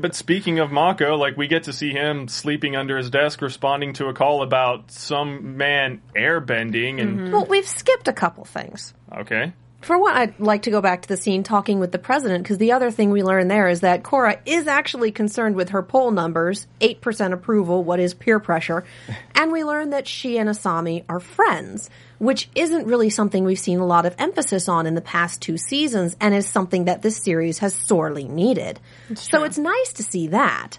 But 0.00 0.14
speaking 0.14 0.58
of 0.58 0.70
Mako, 0.70 1.16
like 1.16 1.36
we 1.36 1.46
get 1.46 1.64
to 1.64 1.72
see 1.72 1.90
him 1.90 2.28
sleeping 2.28 2.76
under 2.76 2.96
his 2.96 3.10
desk, 3.10 3.42
responding 3.42 3.92
to 3.94 4.06
a 4.06 4.14
call 4.14 4.42
about 4.42 4.90
some 4.90 5.56
man 5.56 6.02
airbending, 6.16 7.00
and 7.00 7.18
mm-hmm. 7.18 7.32
Well, 7.32 7.46
we've 7.46 7.68
skipped 7.68 8.08
a 8.08 8.12
couple 8.12 8.44
things. 8.44 8.94
okay, 9.16 9.52
For 9.84 9.98
one, 9.98 10.16
I'd 10.16 10.40
like 10.40 10.62
to 10.62 10.70
go 10.70 10.80
back 10.80 11.02
to 11.02 11.08
the 11.08 11.16
scene 11.18 11.42
talking 11.42 11.78
with 11.78 11.92
the 11.92 11.98
president 11.98 12.42
because 12.42 12.56
the 12.56 12.72
other 12.72 12.90
thing 12.90 13.10
we 13.10 13.22
learn 13.22 13.48
there 13.48 13.68
is 13.68 13.80
that 13.80 14.02
Korra 14.02 14.38
is 14.46 14.66
actually 14.66 15.12
concerned 15.12 15.56
with 15.56 15.70
her 15.70 15.82
poll 15.82 16.10
numbers, 16.10 16.66
8% 16.80 17.34
approval, 17.34 17.84
what 17.84 18.00
is 18.00 18.14
peer 18.14 18.40
pressure, 18.40 18.84
and 19.34 19.52
we 19.52 19.62
learn 19.62 19.90
that 19.90 20.08
she 20.08 20.38
and 20.38 20.48
Asami 20.48 21.04
are 21.06 21.20
friends, 21.20 21.90
which 22.18 22.48
isn't 22.54 22.86
really 22.86 23.10
something 23.10 23.44
we've 23.44 23.58
seen 23.58 23.78
a 23.78 23.86
lot 23.86 24.06
of 24.06 24.14
emphasis 24.18 24.70
on 24.70 24.86
in 24.86 24.94
the 24.94 25.02
past 25.02 25.42
two 25.42 25.58
seasons 25.58 26.16
and 26.18 26.34
is 26.34 26.48
something 26.48 26.86
that 26.86 27.02
this 27.02 27.18
series 27.18 27.58
has 27.58 27.74
sorely 27.74 28.24
needed. 28.24 28.80
so 29.14 29.44
it's 29.44 29.58
nice 29.58 29.92
to 29.92 30.02
see 30.02 30.28
that. 30.28 30.78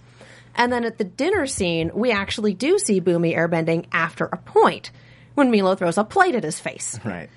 And 0.56 0.74
then 0.74 0.84
at 0.84 0.98
the 0.98 1.04
dinner 1.04 1.46
scene, 1.46 1.92
we 1.94 2.12
actually 2.12 2.56
do 2.56 2.80
see 2.80 3.02
Bumi 3.02 3.36
airbending 3.36 3.86
after 3.92 4.26
a 4.26 4.38
point 4.38 4.90
when 5.36 5.52
Meelo 5.52 5.78
throws 5.78 6.00
a 6.00 6.04
plate 6.04 6.34
at 6.34 6.44
his 6.44 6.60
face. 6.60 7.00
right. 7.06 7.30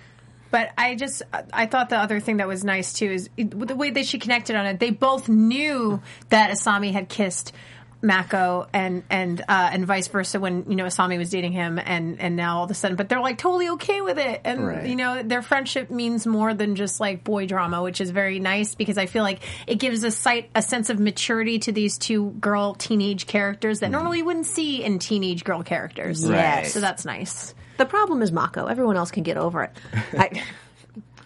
But 0.50 0.70
I 0.78 0.94
just, 0.94 1.22
I 1.52 1.66
thought 1.66 1.90
the 1.90 1.98
other 1.98 2.20
thing 2.20 2.38
that 2.38 2.48
was 2.48 2.64
nice 2.64 2.92
too 2.92 3.10
is 3.10 3.30
the 3.36 3.76
way 3.76 3.90
that 3.90 4.06
she 4.06 4.18
connected 4.18 4.56
on 4.56 4.66
it. 4.66 4.80
They 4.80 4.90
both 4.90 5.28
knew 5.28 6.00
that 6.30 6.50
Asami 6.50 6.92
had 6.92 7.08
kissed 7.08 7.52
Mako 8.00 8.68
and 8.72 9.02
and 9.10 9.40
uh, 9.40 9.70
and 9.72 9.84
vice 9.84 10.06
versa 10.06 10.38
when 10.38 10.70
you 10.70 10.76
know 10.76 10.84
Asami 10.84 11.18
was 11.18 11.30
dating 11.30 11.50
him 11.50 11.80
and 11.80 12.20
and 12.20 12.36
now 12.36 12.58
all 12.58 12.64
of 12.64 12.70
a 12.70 12.74
sudden, 12.74 12.96
but 12.96 13.08
they're 13.08 13.20
like 13.20 13.38
totally 13.38 13.70
okay 13.70 14.00
with 14.02 14.18
it, 14.18 14.40
and 14.44 14.64
Right. 14.64 14.86
you 14.86 14.94
know 14.94 15.24
their 15.24 15.42
friendship 15.42 15.90
means 15.90 16.24
more 16.24 16.54
than 16.54 16.76
just 16.76 17.00
like 17.00 17.24
boy 17.24 17.46
drama, 17.48 17.82
which 17.82 18.00
is 18.00 18.10
very 18.10 18.38
nice 18.38 18.76
because 18.76 18.98
I 18.98 19.06
feel 19.06 19.24
like 19.24 19.40
it 19.66 19.80
gives 19.80 20.04
a 20.04 20.12
sight 20.12 20.48
a 20.54 20.62
sense 20.62 20.90
of 20.90 21.00
maturity 21.00 21.58
to 21.58 21.72
these 21.72 21.98
two 21.98 22.30
girl 22.40 22.74
teenage 22.74 23.26
characters 23.26 23.80
that 23.80 23.90
normally 23.90 24.18
you 24.18 24.24
wouldn't 24.24 24.46
see 24.46 24.84
in 24.84 25.00
teenage 25.00 25.42
girl 25.42 25.64
characters. 25.64 26.24
Right. 26.24 26.68
so 26.68 26.80
that's 26.80 27.04
nice. 27.04 27.52
The 27.78 27.86
problem 27.86 28.22
is 28.22 28.30
Mako. 28.30 28.66
Everyone 28.66 28.96
else 28.96 29.10
can 29.10 29.22
get 29.22 29.36
over 29.36 29.62
it. 29.62 29.70
I, 30.12 30.42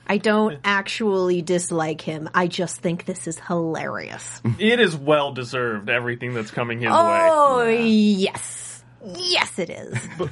I 0.07 0.19
don't 0.19 0.59
actually 0.65 1.43
dislike 1.43 2.01
him. 2.01 2.29
I 2.35 2.47
just 2.47 2.81
think 2.81 3.05
this 3.07 3.27
is 3.27 3.39
hilarious. 3.41 4.41
it 4.59 4.79
is 4.79 4.95
well 4.95 5.33
deserved 5.33 5.91
everything 5.91 6.35
that's 6.35 6.51
coming 6.51 6.79
his 6.79 6.91
way. 6.91 6.93
oh, 6.95 7.67
yes. 7.69 8.85
Yes, 9.05 9.59
it 9.59 9.71
is. 9.71 9.99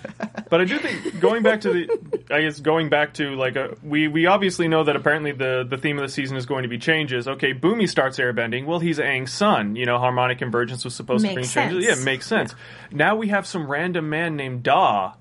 But 0.49 0.61
I 0.61 0.65
do 0.65 0.79
think 0.81 1.21
going 1.21 1.45
back 1.45 1.61
to 1.61 1.73
the, 1.73 2.25
I 2.35 2.41
guess 2.43 2.59
going 2.59 2.89
back 2.89 3.15
to 3.15 3.37
like 3.37 3.55
a, 3.55 3.77
we 3.85 4.09
we 4.09 4.27
obviously 4.27 4.67
know 4.67 4.83
that 4.83 4.97
apparently 4.97 5.31
the 5.31 5.65
the 5.69 5.77
theme 5.79 5.97
of 5.97 6.03
the 6.03 6.09
season 6.09 6.37
is 6.37 6.45
going 6.45 6.65
to 6.65 6.69
be 6.69 6.77
changes. 6.77 7.29
Okay, 7.29 7.55
Bumi 7.55 7.89
starts 7.89 8.19
airbending. 8.19 8.67
Well, 8.67 8.81
he's 8.81 8.99
Aang's 8.99 9.33
son. 9.33 9.77
You 9.77 9.87
know, 9.87 9.99
harmonic 9.99 10.39
convergence 10.39 10.85
was 10.85 10.93
supposed 10.97 11.23
to 11.25 11.29
bring 11.29 11.37
Makes 11.43 11.55
changes. 11.55 11.85
Yeah, 11.85 11.93
it 11.93 12.03
makes 12.03 12.27
sense. 12.27 12.57
Now 12.91 13.15
we 13.15 13.29
have 13.29 13.47
some 13.47 13.71
random 13.71 14.09
man 14.11 14.35
named 14.35 14.65
Daw, 14.65 15.13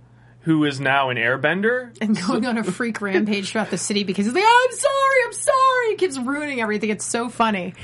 who 0.50 0.65
is 0.65 0.79
now 0.79 1.12
an 1.12 1.18
airbender. 1.18 1.96
and 2.01 2.20
going 2.20 2.44
on 2.44 2.58
a 2.58 2.63
freak 2.63 3.01
rampage 3.01 3.51
throughout 3.51 3.70
the 3.70 3.77
city 3.77 4.03
because 4.03 4.25
he's 4.25 4.34
like, 4.34 4.44
oh, 4.44 4.68
I'm 4.68 4.75
sorry, 4.75 5.25
I'm 5.27 5.34
sorry. 5.34 5.89
He 5.91 5.96
keeps 5.96 6.18
ruining 6.18 6.60
everything. 6.60 6.89
It's 6.89 7.06
so 7.06 7.29
funny. 7.29 7.75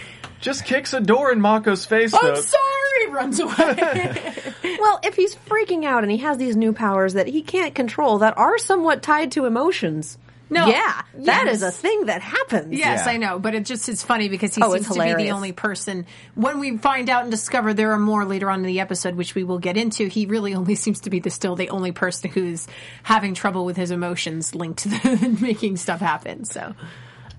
Just 0.42 0.66
kicks 0.66 0.92
a 0.92 1.00
door 1.00 1.32
in 1.32 1.40
Mako's 1.40 1.86
face. 1.86 2.12
I'm 2.12 2.34
though. 2.34 2.42
sorry, 2.42 3.12
runs 3.12 3.40
away. 3.40 4.34
well, 4.80 5.00
if 5.04 5.16
he's 5.16 5.36
freaking 5.36 5.86
out 5.86 6.02
and 6.02 6.12
he 6.12 6.18
has 6.18 6.40
these 6.40 6.56
new 6.56 6.74
powers 6.74 7.14
that 7.14 7.28
he 7.28 7.44
can't 7.44 7.76
control 7.76 8.18
that 8.18 8.36
are 8.36 8.58
somewhat 8.58 9.04
tied 9.04 9.32
to 9.34 9.46
emotions. 9.46 10.18
No. 10.50 10.68
Yeah, 10.68 11.02
that 11.26 11.46
Yes. 11.48 11.56
is 11.56 11.64
a 11.64 11.72
thing 11.72 12.06
that 12.06 12.22
happens. 12.22 12.72
yes, 12.78 13.04
Yeah. 13.06 13.12
I 13.14 13.18
know, 13.18 13.40
but 13.40 13.56
it 13.56 13.66
just 13.66 13.90
is 13.90 14.04
funny 14.04 14.30
because 14.30 14.54
he 14.54 14.62
Oh, 14.62 14.72
seems 14.74 14.88
to 14.90 14.94
be 14.94 15.14
the 15.16 15.32
only 15.32 15.52
person. 15.54 16.06
When 16.36 16.60
we 16.60 16.78
find 16.78 17.10
out 17.10 17.24
and 17.24 17.32
discover 17.32 17.74
there 17.74 17.92
are 17.94 18.00
more 18.00 18.26
later 18.26 18.50
on 18.52 18.60
in 18.60 18.66
the 18.68 18.80
episode, 18.80 19.16
which 19.16 19.34
we 19.34 19.44
will 19.44 19.58
get 19.60 19.76
into, 19.76 20.08
he 20.08 20.28
really 20.28 20.54
only 20.56 20.76
seems 20.76 21.00
to 21.02 21.10
be 21.10 21.20
the 21.20 21.32
still 21.32 21.56
the 21.56 21.70
only 21.70 21.92
person 21.92 22.30
who's 22.30 22.68
having 23.04 23.34
trouble 23.34 23.66
with 23.66 23.76
his 23.76 23.90
emotions 23.92 24.54
linked 24.54 24.80
to 24.84 24.90
the, 24.90 25.38
making 25.42 25.78
stuff 25.78 26.00
happen. 26.00 26.46
So, 26.46 26.76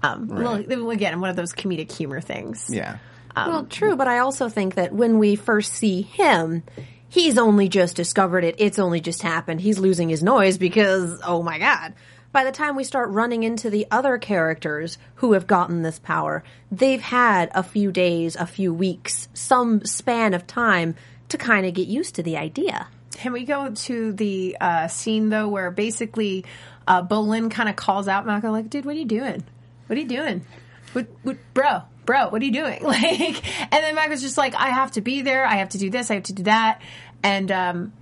um, 0.02 0.26
well, 0.28 0.90
again, 0.90 1.20
one 1.20 1.30
of 1.30 1.36
those 1.36 1.52
comedic 1.52 1.92
humor 1.92 2.20
things. 2.20 2.66
Yeah. 2.68 2.98
well, 3.36 3.64
true, 3.66 3.96
but 3.96 4.08
I 4.08 4.18
also 4.18 4.48
think 4.48 4.74
that 4.76 4.92
when 4.92 5.18
we 5.18 5.36
first 5.36 5.72
see 5.74 6.02
him, 6.02 6.62
he's 7.08 7.38
only 7.38 7.68
just 7.68 7.94
discovered 7.96 8.42
it. 8.44 8.56
It's 8.58 8.78
only 8.78 9.00
just 9.00 9.22
happened. 9.22 9.60
He's 9.60 9.78
losing 9.78 10.08
his 10.08 10.22
noise 10.22 10.58
because, 10.58 11.20
oh 11.24 11.42
my 11.42 11.58
god. 11.58 11.94
By 12.36 12.44
the 12.44 12.52
time 12.52 12.76
we 12.76 12.84
start 12.84 13.08
running 13.08 13.44
into 13.44 13.70
the 13.70 13.86
other 13.90 14.18
characters 14.18 14.98
who 15.14 15.32
have 15.32 15.46
gotten 15.46 15.80
this 15.80 15.98
power, 15.98 16.44
they've 16.70 17.00
had 17.00 17.50
a 17.54 17.62
few 17.62 17.90
days, 17.90 18.36
a 18.36 18.44
few 18.44 18.74
weeks, 18.74 19.28
some 19.32 19.82
span 19.86 20.34
of 20.34 20.46
time 20.46 20.96
to 21.30 21.38
kind 21.38 21.64
of 21.64 21.72
get 21.72 21.88
used 21.88 22.16
to 22.16 22.22
the 22.22 22.36
idea. 22.36 22.88
Can 23.12 23.32
we 23.32 23.46
go 23.46 23.70
to 23.70 24.12
the 24.12 24.54
uh, 24.60 24.86
scene 24.88 25.30
though, 25.30 25.48
where 25.48 25.70
basically 25.70 26.44
uh, 26.86 27.02
Bolin 27.02 27.50
kind 27.50 27.70
of 27.70 27.76
calls 27.76 28.06
out 28.06 28.26
Mako, 28.26 28.50
like, 28.50 28.68
"Dude, 28.68 28.84
what 28.84 28.96
are 28.96 28.98
you 28.98 29.06
doing? 29.06 29.42
What 29.86 29.96
are 29.96 30.02
you 30.02 30.06
doing? 30.06 30.44
What, 30.92 31.06
what, 31.22 31.38
bro, 31.54 31.84
bro, 32.04 32.28
what 32.28 32.42
are 32.42 32.44
you 32.44 32.52
doing?" 32.52 32.82
Like, 32.84 33.72
and 33.72 33.82
then 33.82 33.94
Mako's 33.94 34.20
just 34.20 34.36
like, 34.36 34.54
"I 34.54 34.68
have 34.68 34.92
to 34.92 35.00
be 35.00 35.22
there. 35.22 35.46
I 35.46 35.54
have 35.54 35.70
to 35.70 35.78
do 35.78 35.88
this. 35.88 36.10
I 36.10 36.14
have 36.16 36.24
to 36.24 36.34
do 36.34 36.42
that." 36.42 36.82
And 37.22 37.50
um, 37.50 37.92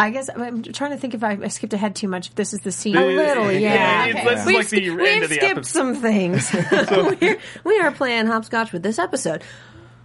I 0.00 0.10
guess 0.10 0.30
I'm 0.34 0.62
trying 0.62 0.92
to 0.92 0.96
think 0.96 1.14
if 1.14 1.22
I, 1.22 1.32
I 1.42 1.48
skipped 1.48 1.72
ahead 1.74 1.94
too 1.94 2.08
much. 2.08 2.28
If 2.28 2.34
this 2.34 2.52
is 2.54 2.60
the 2.60 2.72
scene. 2.72 2.96
A 2.96 3.04
little, 3.04 3.52
yeah. 3.52 4.06
it's, 4.06 4.16
Okay. 4.18 4.34
this 4.34 4.46
We've, 4.46 4.54
like 4.56 4.68
the 4.68 4.88
sk- 4.88 4.98
we've 4.98 5.20
the 5.28 5.34
skipped 5.34 5.44
episode. 5.44 5.66
some 5.66 5.94
things. 5.96 6.52
We're, 6.90 7.38
we 7.64 7.80
are 7.80 7.90
playing 7.92 8.26
hopscotch 8.26 8.72
with 8.72 8.82
this 8.82 8.98
episode. 8.98 9.42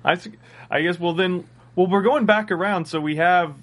I 0.03 0.81
guess. 0.81 0.99
Well, 0.99 1.13
then, 1.13 1.47
well, 1.75 1.87
we're 1.87 2.01
going 2.03 2.25
back 2.25 2.51
around, 2.51 2.85
so 2.85 2.99
we 2.99 3.15
have 3.15 3.55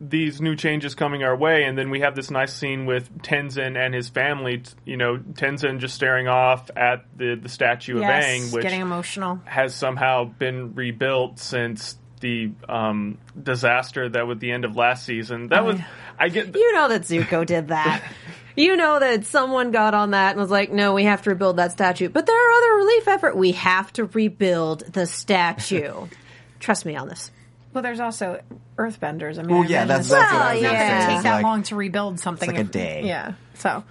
these 0.00 0.40
new 0.40 0.56
changes 0.56 0.94
coming 0.94 1.22
our 1.24 1.36
way, 1.36 1.64
and 1.64 1.76
then 1.76 1.90
we 1.90 2.00
have 2.00 2.14
this 2.16 2.30
nice 2.30 2.54
scene 2.54 2.86
with 2.86 3.18
Tenzin 3.18 3.76
and 3.76 3.92
his 3.94 4.08
family. 4.08 4.62
You 4.86 4.96
know, 4.96 5.18
Tenzin 5.18 5.78
just 5.78 5.94
staring 5.94 6.26
off 6.26 6.70
at 6.74 7.04
the 7.16 7.34
the 7.34 7.50
statue 7.50 7.96
of 7.96 8.00
yes, 8.02 8.24
Aang, 8.24 8.52
which 8.54 8.62
getting 8.62 8.80
emotional. 8.80 9.40
has 9.44 9.74
somehow 9.74 10.24
been 10.24 10.74
rebuilt 10.74 11.38
since 11.38 11.98
the 12.20 12.50
um, 12.68 13.18
disaster 13.42 14.08
that 14.08 14.26
was 14.26 14.38
the 14.38 14.50
end 14.52 14.64
of 14.64 14.76
last 14.76 15.04
season. 15.04 15.48
That 15.48 15.64
was. 15.64 15.78
I 16.18 16.28
get. 16.28 16.54
You 16.54 16.72
know 16.74 16.88
that 16.88 17.02
Zuko 17.02 17.44
did 17.46 17.68
that. 17.68 18.02
You 18.56 18.76
know 18.76 18.98
that 18.98 19.24
someone 19.26 19.70
got 19.70 19.94
on 19.94 20.10
that 20.10 20.32
and 20.32 20.40
was 20.40 20.50
like, 20.50 20.70
"No, 20.72 20.92
we 20.92 21.04
have 21.04 21.22
to 21.22 21.30
rebuild 21.30 21.56
that 21.58 21.70
statue." 21.72 22.08
But 22.08 22.26
there 22.26 22.36
are 22.36 22.52
other 22.58 22.74
relief 22.74 23.08
effort. 23.08 23.36
We 23.36 23.52
have 23.52 23.90
to 23.94 24.04
rebuild 24.06 24.80
the 24.92 25.06
statue. 25.06 26.08
Trust 26.58 26.84
me 26.84 26.96
on 26.96 27.08
this. 27.08 27.30
Well, 27.72 27.82
there's 27.82 28.00
also 28.00 28.42
earthbenders. 28.76 29.38
I 29.38 29.42
mean, 29.42 29.56
Well, 29.56 29.62
I 29.62 29.66
yeah, 29.68 29.84
imagine 29.84 29.88
that's- 29.88 30.00
it's 30.06 30.08
that's 30.10 30.32
not 30.32 30.34
what 30.34 30.42
I 30.42 30.52
was 30.54 30.62
gonna 30.62 30.74
gonna 30.78 30.90
say. 31.00 31.06
take 31.06 31.14
It's 31.14 31.22
that 31.22 31.34
like- 31.36 31.42
long 31.44 31.62
to 31.62 31.76
rebuild 31.76 32.20
something. 32.20 32.50
like 32.50 32.58
a 32.58 32.64
day. 32.64 33.02
Yeah. 33.06 33.32
So 33.54 33.84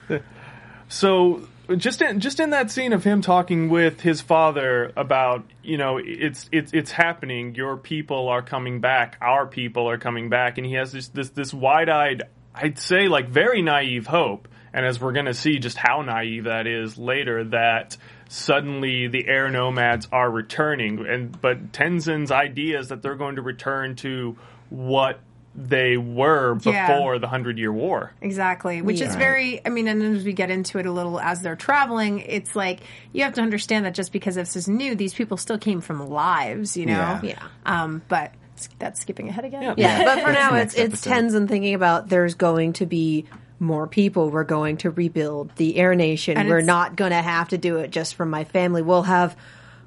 So 0.90 1.42
just 1.76 2.02
in 2.02 2.20
just 2.20 2.40
in 2.40 2.52
that 2.52 2.72
scene 2.72 2.94
of 2.94 3.04
him 3.04 3.22
talking 3.22 3.70
with 3.70 4.02
his 4.02 4.22
father 4.22 4.92
about 4.96 5.46
you 5.64 5.78
know 5.78 6.00
it's 6.04 6.50
it's 6.52 6.74
it's 6.74 6.92
happening. 6.92 7.56
Your 7.56 7.78
people 7.78 8.28
are 8.30 8.42
coming 8.42 8.82
back. 8.82 9.18
Our 9.22 9.46
people 9.48 9.90
are 9.90 9.98
coming 9.98 10.30
back. 10.30 10.58
And 10.58 10.66
he 10.66 10.74
has 10.74 10.92
this 10.92 11.10
this 11.10 11.30
this 11.30 11.54
wide-eyed 11.54 12.24
I'd 12.54 12.80
say 12.80 13.08
like 13.08 13.30
very 13.30 13.62
naive 13.62 14.08
hope. 14.08 14.48
And 14.74 14.86
as 14.86 15.00
we're 15.00 15.14
going 15.14 15.26
to 15.26 15.34
see 15.34 15.58
just 15.58 15.78
how 15.78 16.02
naive 16.02 16.44
that 16.44 16.68
is 16.68 16.98
later 16.98 17.44
that 17.46 17.98
suddenly 18.30 19.08
the 19.08 19.28
air 19.28 19.50
nomads 19.50 20.08
are 20.12 20.30
returning. 20.30 21.06
And 21.08 21.40
but 21.40 21.72
Tenzin's 21.72 22.32
idea 22.32 22.80
is 22.80 22.90
that 22.90 23.02
they're 23.02 23.16
going 23.16 23.38
to 23.38 23.42
return 23.42 23.96
to 23.98 24.38
what 24.70 25.20
they 25.62 25.98
were 25.98 26.58
Yeah. 26.64 26.88
before 26.88 27.20
the 27.20 27.28
Hundred 27.28 27.58
Year 27.58 27.72
War. 27.74 28.14
Exactly, 28.22 28.82
which 28.82 29.02
is 29.02 29.16
very. 29.16 29.60
I 29.66 29.70
mean, 29.70 29.88
and 29.88 30.02
as 30.16 30.24
we 30.24 30.32
get 30.34 30.50
into 30.50 30.80
it 30.80 30.86
a 30.86 30.92
little 30.92 31.20
as 31.20 31.42
they're 31.42 31.56
traveling, 31.58 32.20
it's 32.20 32.56
like 32.56 32.80
you 33.12 33.24
have 33.24 33.34
to 33.34 33.42
understand 33.42 33.86
that 33.86 33.94
just 33.94 34.14
because 34.14 34.36
this 34.36 34.56
is 34.56 34.68
new, 34.70 34.96
these 34.96 35.14
people 35.14 35.36
still 35.38 35.58
came 35.58 35.82
from 35.82 36.10
lives, 36.10 36.78
you 36.78 36.86
know. 36.86 36.94
Yeah. 36.94 37.22
Yeah. 37.24 37.44
Um, 37.66 38.02
but 38.08 38.34
that's 38.78 39.02
skipping 39.02 39.28
ahead 39.30 39.46
again. 39.46 39.62
Yeah. 39.62 39.74
Yeah, 39.78 40.04
but 40.06 40.24
for 40.24 40.32
now, 40.32 40.56
it's 40.56 40.76
next 40.76 40.94
it's 40.96 41.08
episode. 41.08 41.30
Tenzin 41.30 41.48
thinking 41.50 41.74
about 41.74 42.10
there's 42.10 42.36
going 42.36 42.74
to 42.74 42.86
be 42.86 43.26
more 43.60 43.88
people. 43.88 44.30
We're 44.30 44.46
going 44.46 44.78
to 44.78 44.90
rebuild 44.92 45.56
the 45.58 45.76
Air 45.78 45.94
Nation. 45.96 46.38
And 46.38 46.48
We're 46.48 46.62
not 46.62 46.96
going 46.96 47.12
to 47.12 47.22
have 47.22 47.50
to 47.50 47.58
do 47.58 47.78
it 47.78 47.92
just 47.92 48.16
from 48.16 48.30
my 48.30 48.46
family. 48.46 48.82
We'll 48.82 49.04
have 49.04 49.36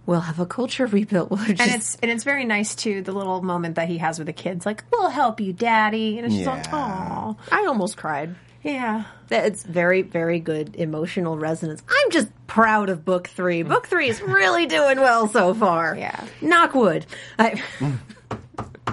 we'll 0.07 0.21
have 0.21 0.39
a 0.41 0.47
culture 0.47 0.87
rebuilt. 0.87 1.31
We'll 1.31 1.45
just, 1.45 1.61
And 1.61 1.71
it's 1.73 1.97
and 1.97 2.11
it's 2.11 2.25
very 2.25 2.45
nice 2.45 2.75
too. 2.75 3.03
The 3.03 3.13
little 3.13 3.43
moment 3.43 3.77
that 3.77 3.89
he 3.89 3.99
has 3.99 4.19
with 4.19 4.27
the 4.27 4.33
kids, 4.33 4.65
like 4.67 4.85
"We'll 4.93 5.11
help 5.11 5.41
you, 5.41 5.53
Daddy," 5.53 6.19
and 6.19 6.27
it's 6.27 6.35
just 6.37 6.47
like, 6.47 6.65
Yeah. 6.67 6.73
"Oh, 7.35 7.37
I 7.51 7.67
almost 7.67 7.97
cried. 7.97 8.35
yeah." 8.63 9.05
It's 9.31 9.63
very 9.63 10.03
very 10.03 10.41
good 10.41 10.77
emotional 10.77 11.39
resonance. 11.39 11.83
I'm 11.89 12.11
just 12.11 12.29
proud 12.47 12.91
of 12.91 13.03
book 13.05 13.29
three. 13.29 13.63
Mm. 13.65 13.69
Book 13.69 13.87
three 13.87 14.09
is 14.09 14.21
really 14.21 14.67
doing 14.67 14.99
well 15.01 15.27
so 15.29 15.55
far. 15.55 15.97
Yeah. 15.97 16.23
knock 16.43 16.75
wood. 16.75 17.07
I, 17.39 17.63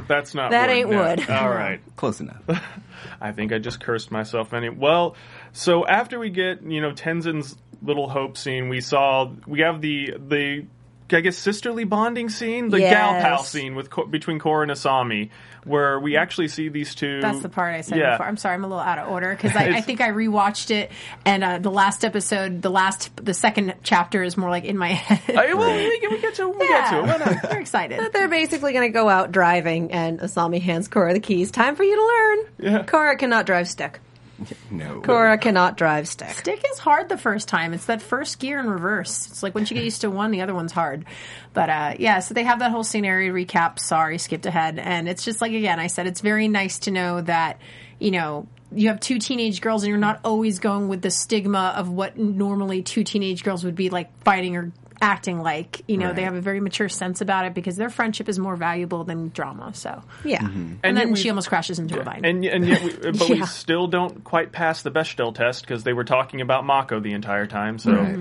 That's 0.07 0.33
not 0.33 0.51
That 0.51 0.69
wood, 0.69 0.73
ain't 0.75 0.89
no. 0.89 1.03
wood. 1.03 1.29
All 1.29 1.49
right. 1.49 1.81
Close 1.95 2.19
enough. 2.19 2.41
I 3.21 3.31
think 3.31 3.51
I 3.51 3.59
just 3.59 3.79
cursed 3.81 4.11
myself. 4.11 4.53
Any 4.53 4.69
well, 4.69 5.15
so 5.51 5.85
after 5.85 6.17
we 6.19 6.29
get 6.29 6.63
you 6.63 6.81
know 6.81 6.91
Tenzin's 6.91 7.55
little 7.81 8.09
hope 8.09 8.37
scene, 8.37 8.69
we 8.69 8.81
saw 8.81 9.29
we 9.45 9.59
have 9.61 9.81
the 9.81 10.15
the 10.17 10.65
I 11.13 11.21
guess 11.21 11.37
sisterly 11.37 11.83
bonding 11.83 12.29
scene, 12.29 12.69
the 12.69 12.79
gal 12.79 13.13
pal 13.21 13.43
scene 13.43 13.75
with 13.75 13.89
between 14.09 14.39
Korra 14.39 14.63
and 14.63 14.71
Asami, 14.71 15.29
where 15.63 15.99
we 15.99 16.17
actually 16.17 16.47
see 16.47 16.69
these 16.69 16.95
two. 16.95 17.19
That's 17.21 17.41
the 17.41 17.49
part 17.49 17.75
I 17.75 17.81
said 17.81 17.97
Yeah. 17.97 18.11
before. 18.11 18.25
I'm 18.27 18.37
sorry, 18.37 18.55
I'm 18.55 18.63
a 18.63 18.67
little 18.67 18.83
out 18.83 18.97
of 18.99 19.09
order 19.09 19.29
because 19.31 19.55
I, 19.55 19.69
I 19.77 19.81
think 19.81 20.01
I 20.01 20.09
rewatched 20.09 20.71
it, 20.71 20.91
and 21.25 21.43
uh, 21.43 21.57
the 21.59 21.71
last 21.71 22.05
episode, 22.05 22.61
the 22.61 22.69
last, 22.69 23.15
the 23.23 23.33
second 23.33 23.75
chapter 23.83 24.23
is 24.23 24.37
more 24.37 24.49
like 24.49 24.65
in 24.65 24.77
my 24.77 24.89
head. 24.89 25.35
I, 25.35 25.53
well, 25.53 25.67
we, 25.75 25.87
we 25.89 25.99
get 25.99 26.35
to 26.35 26.49
we 26.49 26.67
get 26.67 26.89
to 26.91 26.99
it. 26.99 27.01
Why 27.03 27.17
not? 27.17 27.51
We're 27.51 27.59
excited. 27.59 27.99
They're 28.13 28.27
basically 28.27 28.73
going 28.73 28.87
to 28.89 28.93
go 28.93 29.09
out 29.09 29.31
driving, 29.31 29.91
and 29.91 30.19
Asami 30.19 30.61
hands 30.61 30.87
Korra 30.87 31.13
the 31.13 31.19
keys. 31.19 31.51
Time 31.51 31.75
for 31.75 31.83
you 31.83 31.95
to 31.95 32.05
learn. 32.05 32.73
Yeah. 32.73 32.83
Korra 32.85 33.17
cannot 33.17 33.45
drive 33.45 33.67
stick. 33.67 33.99
No. 34.71 35.01
Korra 35.01 35.41
cannot 35.41 35.77
drive 35.77 36.07
stick. 36.07 36.29
Stick 36.29 36.63
is 36.71 36.79
hard 36.79 37.09
the 37.09 37.17
first 37.17 37.47
time. 37.47 37.73
It's 37.73 37.85
that 37.85 38.01
first 38.01 38.39
gear 38.39 38.59
in 38.59 38.69
reverse. 38.69 39.27
It's 39.27 39.41
like 39.41 39.55
once 39.55 39.71
you 39.71 39.75
get 39.75 39.83
used 39.83 40.01
to 40.01 40.11
one, 40.11 40.31
the 40.31 40.41
other 40.41 40.53
one's 40.53 40.71
hard. 40.71 41.05
But 41.53 41.69
uh, 41.69 41.93
yeah, 41.97 42.19
so 42.19 42.33
they 42.33 42.43
have 42.43 42.59
that 42.59 42.71
whole 42.71 42.83
scenario 42.83 43.33
recap. 43.33 43.79
Sorry, 43.79 44.17
skipped 44.19 44.45
ahead, 44.45 44.77
and 44.77 45.09
it's 45.09 45.25
just 45.25 45.41
like 45.41 45.53
again, 45.53 45.79
I 45.79 45.87
said 45.87 46.07
it's 46.07 46.21
very 46.21 46.47
nice 46.47 46.79
to 46.79 46.91
know 46.91 47.21
that 47.21 47.59
you 47.97 48.11
know 48.11 48.47
you 48.71 48.89
have 48.89 48.99
two 48.99 49.17
teenage 49.17 49.61
girls, 49.61 49.83
and 49.83 49.89
you're 49.89 49.97
not 49.97 50.19
always 50.23 50.59
going 50.59 50.87
with 50.87 51.01
the 51.01 51.11
stigma 51.11 51.73
of 51.75 51.89
what 51.89 52.17
normally 52.17 52.83
two 52.83 53.03
teenage 53.03 53.43
girls 53.43 53.63
would 53.63 53.75
be 53.75 53.89
like 53.89 54.15
fighting 54.23 54.55
or 54.55 54.71
acting 55.01 55.41
like. 55.41 55.81
You 55.87 55.97
know, 55.97 56.13
they 56.13 56.23
have 56.23 56.35
a 56.35 56.41
very 56.41 56.59
mature 56.59 56.89
sense 56.89 57.21
about 57.21 57.45
it 57.45 57.53
because 57.53 57.75
their 57.75 57.89
friendship 57.89 58.27
is 58.29 58.37
more 58.39 58.55
valuable 58.55 59.03
than 59.03 59.29
drama. 59.29 59.71
So 59.73 60.01
Yeah. 60.23 60.41
Mm-hmm. 60.41 60.57
and, 60.59 60.79
And 60.83 60.97
then 60.97 61.11
we- 61.11 61.17
she 61.17 61.29
almost 61.29 61.49
crashes 61.49 61.79
into 61.79 61.99
a 61.99 62.03
vine. 62.03 62.25
And 62.25 62.43
and 62.45 62.67
yet, 62.67 62.83
we, 62.83 63.11
but 63.11 63.29
we 63.29 63.45
still 63.45 63.87
don't 63.87 64.23
quite 64.23 64.51
pass 64.51 64.81
the 64.83 64.91
Bechdel 64.91 65.33
test 65.35 65.61
because 65.63 65.83
they 65.83 65.93
were 65.93 66.03
talking 66.03 66.41
about 66.41 66.65
Mako 66.65 66.99
the 66.99 67.13
entire 67.13 67.47
time. 67.47 67.77
So, 67.79 67.91
Right. 67.93 68.19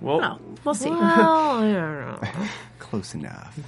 well, 0.00 0.20
oh, 0.22 0.54
we'll 0.64 0.74
see. 0.74 0.90
Well, 0.90 1.00
I 1.00 1.72
don't 1.72 1.72
know. 2.32 2.48
Close 2.78 3.14
enough. 3.14 3.58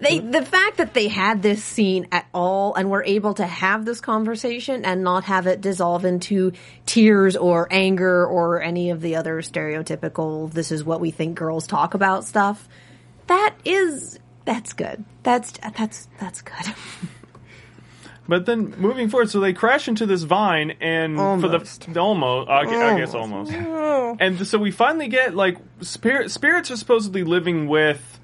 They, 0.00 0.18
the 0.18 0.44
fact 0.44 0.78
that 0.78 0.94
they 0.94 1.08
had 1.08 1.42
this 1.42 1.62
scene 1.62 2.08
at 2.10 2.26
all 2.32 2.74
and 2.74 2.88
were 2.88 3.04
able 3.04 3.34
to 3.34 3.46
have 3.46 3.84
this 3.84 4.00
conversation 4.00 4.84
and 4.84 5.04
not 5.04 5.24
have 5.24 5.46
it 5.46 5.60
dissolve 5.60 6.04
into 6.06 6.52
tears 6.86 7.36
or 7.36 7.68
anger 7.70 8.26
or 8.26 8.62
any 8.62 8.90
of 8.90 9.02
the 9.02 9.16
other 9.16 9.42
stereotypical 9.42 10.50
this 10.50 10.72
is 10.72 10.82
what 10.82 11.00
we 11.00 11.10
think 11.10 11.36
girls 11.36 11.66
talk 11.66 11.92
about 11.92 12.24
stuff 12.24 12.66
that 13.30 13.54
is 13.64 14.18
that's 14.44 14.72
good. 14.72 15.04
That's 15.22 15.52
that's 15.76 16.08
that's 16.18 16.42
good. 16.42 16.74
But 18.28 18.46
then 18.46 18.76
moving 18.78 19.08
forward, 19.08 19.28
so 19.28 19.40
they 19.40 19.52
crash 19.52 19.88
into 19.88 20.06
this 20.06 20.22
vine, 20.22 20.76
and 20.80 21.18
Almost. 21.18 21.82
for 21.82 21.90
the 21.90 22.00
almost, 22.00 22.48
I, 22.48 22.64
gu- 22.64 22.80
I 22.80 22.96
guess 22.96 23.12
almost, 23.12 23.50
and 23.50 24.46
so 24.46 24.56
we 24.56 24.70
finally 24.70 25.08
get 25.08 25.34
like 25.34 25.58
spirit, 25.80 26.30
spirits 26.30 26.70
are 26.70 26.76
supposedly 26.76 27.24
living 27.24 27.66
with 27.66 28.19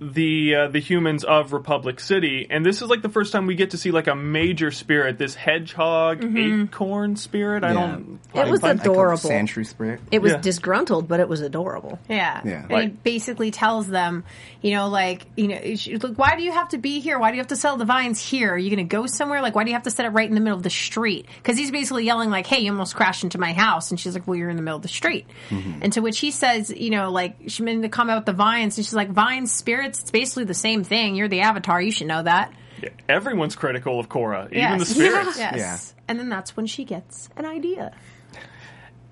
the 0.00 0.54
uh, 0.54 0.68
the 0.68 0.78
humans 0.80 1.24
of 1.24 1.52
Republic 1.52 1.98
City, 2.00 2.46
and 2.50 2.64
this 2.64 2.82
is 2.82 2.88
like 2.88 3.02
the 3.02 3.08
first 3.08 3.32
time 3.32 3.46
we 3.46 3.54
get 3.54 3.70
to 3.70 3.78
see 3.78 3.90
like 3.90 4.06
a 4.06 4.14
major 4.14 4.70
spirit, 4.70 5.18
this 5.18 5.34
hedgehog 5.34 6.22
acorn 6.36 7.16
spirit. 7.16 7.64
I 7.64 7.72
don't. 7.72 8.20
It 8.34 8.48
was 8.48 8.62
I 8.62 8.74
call 8.74 8.76
it 8.76 8.80
adorable. 8.80 9.30
Sandshrew 9.30 9.66
spirit. 9.66 10.00
it 10.12 10.20
was 10.22 10.32
Yeah. 10.32 10.38
disgruntled 10.38 11.08
but 11.08 11.18
it 11.20 11.28
was 11.28 11.40
adorable 11.40 11.98
Yeah. 12.08 12.40
Yeah. 12.44 12.66
And 12.70 12.82
he 12.82 12.88
basically 12.88 13.50
tells 13.50 13.88
them, 13.88 14.24
you 14.60 14.72
know, 14.72 14.88
like, 14.88 15.24
you 15.36 15.48
know, 15.48 15.74
she- 15.76 15.96
look, 15.96 16.16
why 16.18 16.36
do 16.36 16.42
you 16.42 16.52
have 16.52 16.68
to 16.70 16.78
be 16.78 17.00
here? 17.00 17.18
Why 17.18 17.30
do 17.30 17.36
you 17.36 17.40
have 17.40 17.48
to 17.48 17.56
sell 17.56 17.76
the 17.76 17.84
vines 17.84 18.20
here? 18.20 18.52
Are 18.52 18.58
you 18.58 18.68
going 18.70 18.86
to 18.86 18.96
go 18.96 19.06
somewhere? 19.06 19.40
Like, 19.40 19.54
why 19.54 19.64
do 19.64 19.70
you 19.70 19.74
have 19.74 19.84
to 19.84 19.90
set 19.90 20.04
it 20.06 20.10
right 20.10 20.28
in 20.28 20.34
the 20.34 20.40
middle 20.40 20.56
of 20.56 20.62
the 20.62 20.70
street? 20.70 21.26
Because 21.38 21.56
he's 21.56 21.70
basically 21.70 22.04
yelling, 22.04 22.28
like, 22.30 22.46
hey, 22.46 22.60
you 22.60 22.70
almost 22.70 22.94
crashed 22.94 23.24
into 23.24 23.38
my 23.38 23.52
house. 23.52 23.90
And 23.90 23.98
she's 23.98 24.14
like, 24.14 24.26
well, 24.26 24.36
you're 24.36 24.50
in 24.50 24.56
the 24.56 24.62
middle 24.62 24.76
of 24.76 24.82
the 24.82 24.88
street. 24.88 25.26
And 25.50 25.92
to 25.94 26.00
which 26.00 26.18
he 26.18 26.30
says, 26.30 26.70
you 26.70 26.90
know, 26.90 27.10
like, 27.10 27.36
she 27.48 27.62
made 27.62 27.80
the 27.82 27.88
comment 27.88 28.16
about 28.18 28.26
the 28.26 28.32
vines. 28.34 28.76
And 28.78 28.84
she's 28.84 28.94
like, 28.94 29.10
vines, 29.10 29.50
spirits, 29.52 29.87
it's 29.88 30.10
basically 30.10 30.44
the 30.44 30.54
same 30.54 30.84
thing. 30.84 31.14
You're 31.14 31.28
the 31.28 31.40
avatar. 31.40 31.80
You 31.80 31.90
should 31.90 32.06
know 32.06 32.22
that. 32.22 32.52
Everyone's 33.08 33.56
critical 33.56 33.98
of 33.98 34.08
Korra, 34.08 34.46
even 34.46 34.58
Yes. 34.58 34.78
the 34.80 34.84
spirits. 34.94 35.38
Yes. 35.38 35.56
Yeah. 35.56 36.02
And 36.08 36.18
then 36.18 36.28
that's 36.28 36.56
when 36.56 36.66
she 36.66 36.84
gets 36.84 37.28
an 37.36 37.44
idea. 37.44 37.92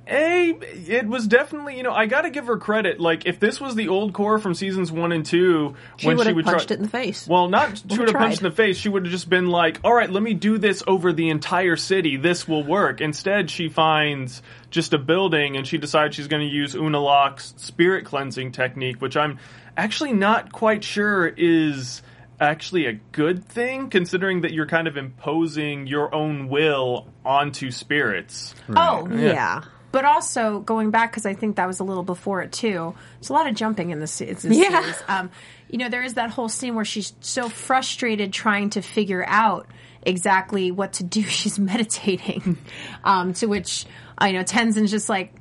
A, 0.09 0.51
it 0.51 1.09
was 1.09 1.27
definitely, 1.27 1.77
you 1.77 1.83
know, 1.83 1.91
I 1.93 2.07
got 2.07 2.21
to 2.23 2.31
give 2.31 2.47
her 2.47 2.59
credit. 2.59 3.01
Like, 3.01 3.27
if 3.27 3.41
this 3.41 3.61
was 3.61 3.75
the 3.75 3.89
old 3.89 4.13
Korra 4.13 4.41
from 4.41 4.55
seasons 4.55 4.93
one 4.93 5.11
and 5.11 5.27
two, 5.27 5.75
she 5.97 6.07
when 6.07 6.17
would 6.17 6.23
she 6.23 6.29
have 6.29 6.37
would 6.37 6.45
punched 6.45 6.69
try, 6.69 6.75
it 6.75 6.79
in 6.79 6.85
the 6.85 6.89
face 6.89 7.27
Well, 7.27 7.49
not 7.49 7.77
she 7.91 7.99
would 7.99 8.09
have 8.11 8.17
punched 8.17 8.39
in 8.39 8.45
the 8.45 8.55
face. 8.55 8.77
She 8.79 8.89
would 8.89 9.05
have 9.05 9.11
just 9.11 9.29
been 9.29 9.49
like, 9.49 9.81
"All 9.83 9.93
right, 9.93 10.09
let 10.09 10.23
me 10.23 10.33
do 10.33 10.59
this 10.59 10.85
over 10.87 11.13
the 11.13 11.29
entire 11.31 11.75
city. 11.75 12.17
This 12.19 12.47
will 12.47 12.63
work." 12.63 13.01
Instead, 13.01 13.51
she 13.51 13.69
finds 13.69 14.43
just 14.71 14.95
a 14.95 14.99
building 14.99 15.57
and 15.57 15.67
she 15.67 15.77
decides 15.77 16.15
she's 16.15 16.29
going 16.29 16.47
to 16.49 16.55
use 16.55 16.77
Unalaq's 16.77 17.55
spirit 17.57 18.05
cleansing 18.05 18.53
technique, 18.53 19.03
which 19.03 19.17
I'm 19.17 19.41
actually 19.77 20.13
not 20.13 20.53
quite 20.53 20.83
sure 20.85 21.27
is 21.27 22.03
actually 22.41 22.87
a 22.87 22.93
good 23.13 23.45
thing, 23.45 23.89
considering 23.91 24.43
that 24.43 24.53
you're 24.53 24.67
kind 24.67 24.87
of 24.89 24.97
imposing 24.97 25.87
your 25.87 26.15
own 26.15 26.49
will 26.49 27.07
onto 27.25 27.71
spirits. 27.71 28.55
Oh, 28.69 29.09
yeah. 29.11 29.63
but 29.93 30.05
also 30.05 30.61
going 30.61 30.91
back 30.91 31.11
because 31.13 31.25
I 31.25 31.33
think 31.33 31.57
that 31.57 31.67
was 31.67 31.81
a 31.81 31.85
little 31.85 32.03
before 32.03 32.43
it 32.43 32.53
too. 32.53 32.95
There's 33.15 33.31
a 33.31 33.33
lot 33.33 33.47
of 33.49 33.55
jumping 33.55 33.91
in 33.91 34.01
this, 34.01 34.21
it's 34.21 34.43
this 34.43 34.59
Yeah. 34.59 34.81
series. 34.83 35.03
Um, 35.09 35.31
you 35.71 35.79
know, 35.79 35.89
there 35.89 36.03
is 36.03 36.15
that 36.15 36.31
whole 36.31 36.49
scene 36.51 36.75
where 36.75 36.85
she's 36.85 37.15
so 37.21 37.49
frustrated 37.49 38.33
trying 38.33 38.71
to 38.71 38.83
figure 38.83 39.25
out 39.27 39.67
exactly 40.03 40.71
what 40.71 40.93
to 40.95 41.05
do. 41.05 41.23
She's 41.25 41.59
meditating, 41.59 42.59
um, 43.03 43.33
to 43.35 43.47
which 43.47 43.87
I 44.19 44.33
know 44.33 44.45
Tenzin's 44.45 44.91
just 44.91 45.09
like, 45.09 45.33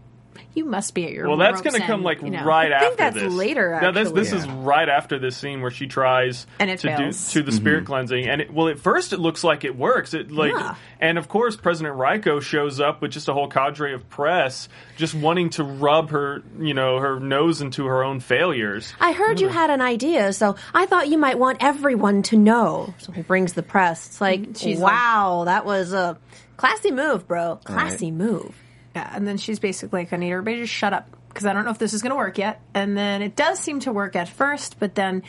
"You 0.53 0.65
must 0.65 0.93
be 0.93 1.05
at 1.05 1.11
your 1.11 1.27
Well, 1.27 1.37
that's 1.37 1.61
going 1.61 1.79
to 1.79 1.85
come 1.85 2.03
like 2.03 2.21
you 2.21 2.29
know. 2.29 2.43
right 2.43 2.71
I 2.71 2.79
think 2.79 2.99
after 2.99 3.19
that's 3.19 3.23
this. 3.25 3.33
later, 3.33 3.79
No, 3.81 3.91
this 3.91 4.11
this 4.11 4.33
actually. 4.33 4.49
is 4.49 4.55
right 4.63 4.87
after 4.89 5.19
this 5.19 5.35
scene 5.37 5.61
where 5.61 5.71
she 5.71 5.87
tries 5.87 6.47
And 6.59 6.69
it 6.69 6.79
to 6.79 6.87
fails. 6.95 7.27
do 7.33 7.39
to 7.39 7.45
the 7.45 7.51
mm-hmm. 7.51 7.57
spirit 7.57 7.85
cleansing, 7.85 8.27
and 8.27 8.41
it, 8.41 8.53
well, 8.53 8.67
at 8.69 8.79
first 8.79 9.13
it 9.13 9.19
looks 9.19 9.43
like 9.43 9.63
it 9.63 9.77
works. 9.77 10.13
It 10.13 10.31
like, 10.31 10.51
Yeah. 10.51 10.75
and 10.99 11.17
of 11.17 11.27
course, 11.27 11.55
President 11.55 11.95
Raiko 11.97 12.39
shows 12.39 12.79
up 12.79 13.01
with 13.01 13.11
just 13.11 13.27
a 13.27 13.33
whole 13.33 13.47
cadre 13.47 13.93
of 13.93 14.09
press, 14.09 14.69
just 14.97 15.13
wanting 15.15 15.49
to 15.51 15.63
rub 15.63 16.09
her, 16.11 16.43
you 16.59 16.73
know, 16.73 16.99
her 16.99 17.19
nose 17.19 17.61
into 17.61 17.85
her 17.85 18.03
own 18.03 18.19
failures. 18.19 18.93
I 18.99 19.11
heard 19.13 19.39
you 19.39 19.47
had 19.49 19.69
an 19.69 19.81
idea, 19.81 20.33
so 20.33 20.55
I 20.73 20.85
thought 20.85 21.07
you 21.09 21.17
might 21.17 21.37
want 21.39 21.57
everyone 21.63 22.23
to 22.23 22.37
know. 22.37 22.93
So 22.99 23.11
he 23.11 23.21
brings 23.21 23.53
the 23.53 23.63
press. 23.63 24.05
It's 24.07 24.21
like, 24.21 24.49
She's 24.55 24.79
wow, 24.79 25.43
that 25.45 25.65
was 25.65 25.93
a 25.93 26.17
classy 26.57 26.91
move, 26.91 27.27
bro. 27.27 27.59
Classy 27.63 28.11
move. 28.11 28.55
Yeah, 28.95 29.11
and 29.13 29.27
then 29.27 29.37
she's 29.37 29.59
basically 29.59 30.01
like, 30.01 30.13
I 30.13 30.17
need 30.17 30.31
everybody 30.31 30.57
to 30.57 30.67
shut 30.67 30.93
up 30.93 31.09
because 31.29 31.45
I 31.45 31.53
don't 31.53 31.65
know 31.65 31.71
if 31.71 31.79
this 31.79 31.93
is 31.93 32.01
going 32.01 32.11
to 32.11 32.15
work 32.15 32.37
yet. 32.37 32.61
And 32.73 32.97
then 32.97 33.21
it 33.21 33.35
does 33.35 33.59
seem 33.59 33.81
to 33.81 33.91
work 33.91 34.15
at 34.15 34.29
first, 34.29 34.79
but 34.79 34.95
then 34.95 35.23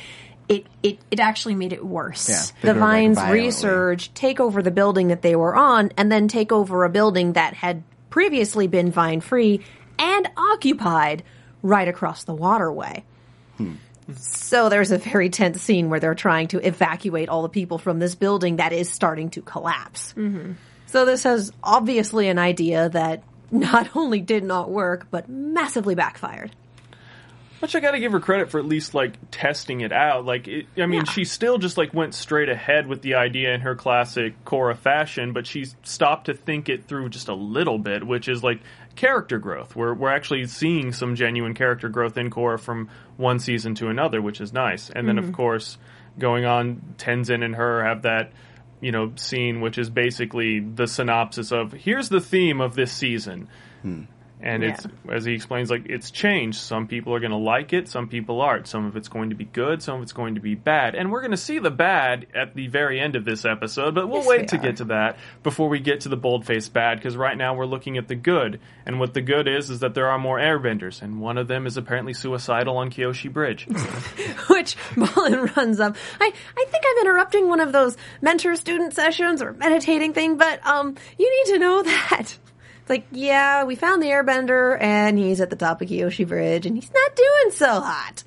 it 0.49 0.67
it, 0.83 0.99
it 1.11 1.19
actually 1.19 1.57
made 1.57 1.73
it 1.73 1.85
worse. 1.85 2.29
Yeah. 2.29 2.43
The 2.61 2.75
They 2.75 2.79
go, 2.79 2.87
like, 2.87 3.15
Vines 3.15 3.19
resurge, 3.19 4.15
take 4.15 4.39
over 4.39 4.63
the 4.63 4.71
building 4.71 5.09
that 5.09 5.23
they 5.23 5.35
were 5.35 5.57
on, 5.57 5.91
and 5.97 6.11
then 6.11 6.29
take 6.29 6.53
over 6.53 6.85
a 6.85 6.89
building 6.89 7.33
that 7.33 7.55
had 7.55 7.83
previously 8.11 8.69
been 8.69 8.91
vine 8.91 9.21
free 9.21 9.63
and 9.99 10.29
occupied 10.37 11.25
right 11.63 11.89
across 11.89 12.25
the 12.25 12.35
waterway. 12.35 13.05
So 14.17 14.69
there's 14.69 14.93
a 14.93 14.99
very 14.99 15.31
tense 15.31 15.61
scene 15.61 15.91
where 15.91 15.99
they're 15.99 16.15
trying 16.15 16.49
to 16.49 16.65
evacuate 16.65 17.29
all 17.29 17.43
the 17.43 17.49
people 17.49 17.79
from 17.79 17.99
this 17.99 18.15
building 18.15 18.57
that 18.57 18.73
is 18.73 18.89
starting 18.89 19.31
to 19.31 19.43
collapse. 19.43 20.15
Mm-hmm. 20.17 20.53
So 20.87 21.05
this 21.05 21.25
has 21.25 21.53
obviously 21.63 22.29
an 22.29 22.39
idea 22.39 22.89
that 22.91 23.25
not 23.51 23.97
only 23.97 24.21
did 24.21 24.45
not 24.45 24.71
work, 24.71 25.07
but 25.11 25.29
massively 25.29 25.95
backfired. 25.95 26.55
Which 27.61 27.75
I 27.75 27.81
got 27.81 27.93
to 27.93 27.99
give 27.99 28.13
her 28.13 28.21
credit 28.21 28.51
for 28.51 28.59
at 28.59 28.67
least 28.67 28.93
like 28.93 29.15
testing 29.31 29.81
it 29.81 29.91
out. 29.91 30.27
Like, 30.27 30.47
it, 30.47 30.67
I 30.77 30.85
mean, 30.85 31.01
Yeah. 31.07 31.11
she 31.11 31.25
still 31.25 31.57
just 31.57 31.79
like 31.79 31.95
went 31.95 32.15
straight 32.15 32.51
ahead 32.51 32.87
with 32.87 33.01
the 33.01 33.15
idea 33.15 33.55
in 33.55 33.63
her 33.63 33.75
classic 33.75 34.45
Korra 34.45 34.77
fashion, 34.77 35.33
but 35.33 35.47
she 35.47 35.65
stopped 35.83 36.27
to 36.27 36.35
think 36.35 36.69
it 36.69 36.85
through 36.85 37.09
just 37.09 37.29
a 37.29 37.35
little 37.35 37.79
bit, 37.79 38.07
which 38.07 38.29
is 38.29 38.45
like 38.45 38.61
character 38.95 39.39
growth. 39.39 39.75
We're 39.75 39.95
we're 39.95 40.13
actually 40.13 40.47
seeing 40.47 40.93
some 40.93 41.15
genuine 41.17 41.55
character 41.55 41.89
growth 41.89 42.19
in 42.19 42.31
Korra 42.31 42.61
from 42.61 42.91
one 43.17 43.39
season 43.39 43.75
to 43.77 43.89
another, 43.89 44.21
which 44.21 44.43
is 44.43 44.53
nice. 44.53 44.91
And 44.91 45.09
then 45.09 45.17
of 45.17 45.25
mm-hmm. 45.25 45.35
course, 45.35 45.79
going 46.19 46.45
on, 46.45 46.83
Tenzin 46.99 47.43
and 47.43 47.57
her 47.57 47.83
have 47.83 48.03
that 48.03 48.33
you 48.81 48.93
know 48.93 49.13
scene, 49.17 49.61
which 49.61 49.79
is 49.79 49.91
basically 49.91 50.61
the 50.61 50.87
synopsis 50.87 51.53
of 51.53 51.73
here's 51.73 52.09
the 52.09 52.21
theme 52.21 52.61
of 52.61 52.75
this 52.75 52.93
season. 52.93 53.49
Hmm. 53.83 54.05
And 54.39 54.63
Yeah. 54.63 54.71
it's 54.75 54.87
as 55.11 55.25
he 55.25 55.33
explains, 55.33 55.71
like 55.71 55.87
it's 55.87 56.11
changed. 56.11 56.59
Some 56.59 56.87
people 56.87 57.15
are 57.15 57.21
going 57.21 57.31
to 57.31 57.39
like 57.39 57.73
it, 57.73 57.89
some 57.89 58.07
people 58.09 58.43
aren't. 58.43 58.67
Some 58.67 58.85
of 58.85 58.95
it's 58.95 59.09
going 59.09 59.31
to 59.31 59.35
be 59.37 59.45
good, 59.47 59.83
some 59.83 59.97
of 59.97 60.03
it's 60.03 60.13
going 60.13 60.35
to 60.35 60.43
be 60.43 60.55
bad. 60.55 60.95
And 60.95 61.11
we're 61.11 61.23
going 61.23 61.31
to 61.31 61.39
see 61.39 61.59
the 61.59 61.71
bad 61.71 62.27
at 62.35 62.55
the 62.55 62.67
very 62.69 63.01
end 63.01 63.17
of 63.17 63.25
this 63.25 63.47
episode, 63.47 63.95
but 63.95 64.09
we'll 64.09 64.19
Yes, 64.21 64.29
wait 64.29 64.49
to 64.49 64.57
are. 64.57 64.61
get 64.61 64.77
to 64.77 64.85
that 64.85 65.17
before 65.43 65.71
we 65.71 65.81
get 65.81 66.03
to 66.03 66.11
the 66.11 66.19
bold 66.19 66.45
faced 66.45 66.73
bad. 66.75 66.99
Because 66.99 67.17
right 67.17 67.37
now 67.37 67.55
we're 67.55 67.65
looking 67.67 67.97
at 67.97 68.09
the 68.09 68.15
good, 68.15 68.61
and 68.85 69.01
what 69.01 69.15
the 69.15 69.23
good 69.23 69.49
is 69.49 69.71
is 69.71 69.81
that 69.81 69.95
there 69.95 70.09
are 70.09 70.19
more 70.19 70.39
airbenders, 70.39 71.01
and 71.01 71.19
one 71.21 71.39
of 71.39 71.49
them 71.49 71.67
is 71.67 71.79
apparently 71.79 72.13
suicidal 72.13 72.77
on 72.77 72.91
Kyoshi 72.91 73.33
Bridge. 73.33 73.67
which 74.51 74.77
Mullen 74.97 75.51
runs 75.57 75.81
up. 75.81 75.97
I, 76.21 76.31
I 76.57 76.65
think 76.69 76.85
I'm 76.87 77.07
interrupting 77.07 77.49
one 77.49 77.61
of 77.61 77.73
those 77.73 77.97
mentor 78.21 78.55
student 78.57 78.93
sessions 78.95 79.41
or 79.41 79.53
meditating 79.55 80.13
thing, 80.13 80.37
but 80.37 80.65
um, 80.67 80.95
you 81.19 81.45
need 81.47 81.53
to 81.55 81.59
know 81.59 81.83
that. 81.85 82.37
It's 82.87 82.91
like, 82.91 83.07
yeah, 83.11 83.65
we 83.65 83.75
found 83.75 84.01
the 84.01 84.07
airbender 84.07 84.81
and 84.81 85.19
he's 85.19 85.41
at 85.41 85.51
the 85.51 85.57
top 85.57 85.83
of 85.83 85.89
Kyoshi 85.89 86.25
Bridge 86.25 86.67
and 86.67 86.77
he's 86.77 86.89
not 86.95 87.17
doing 87.17 87.51
so 87.51 87.81
hot. 87.81 88.23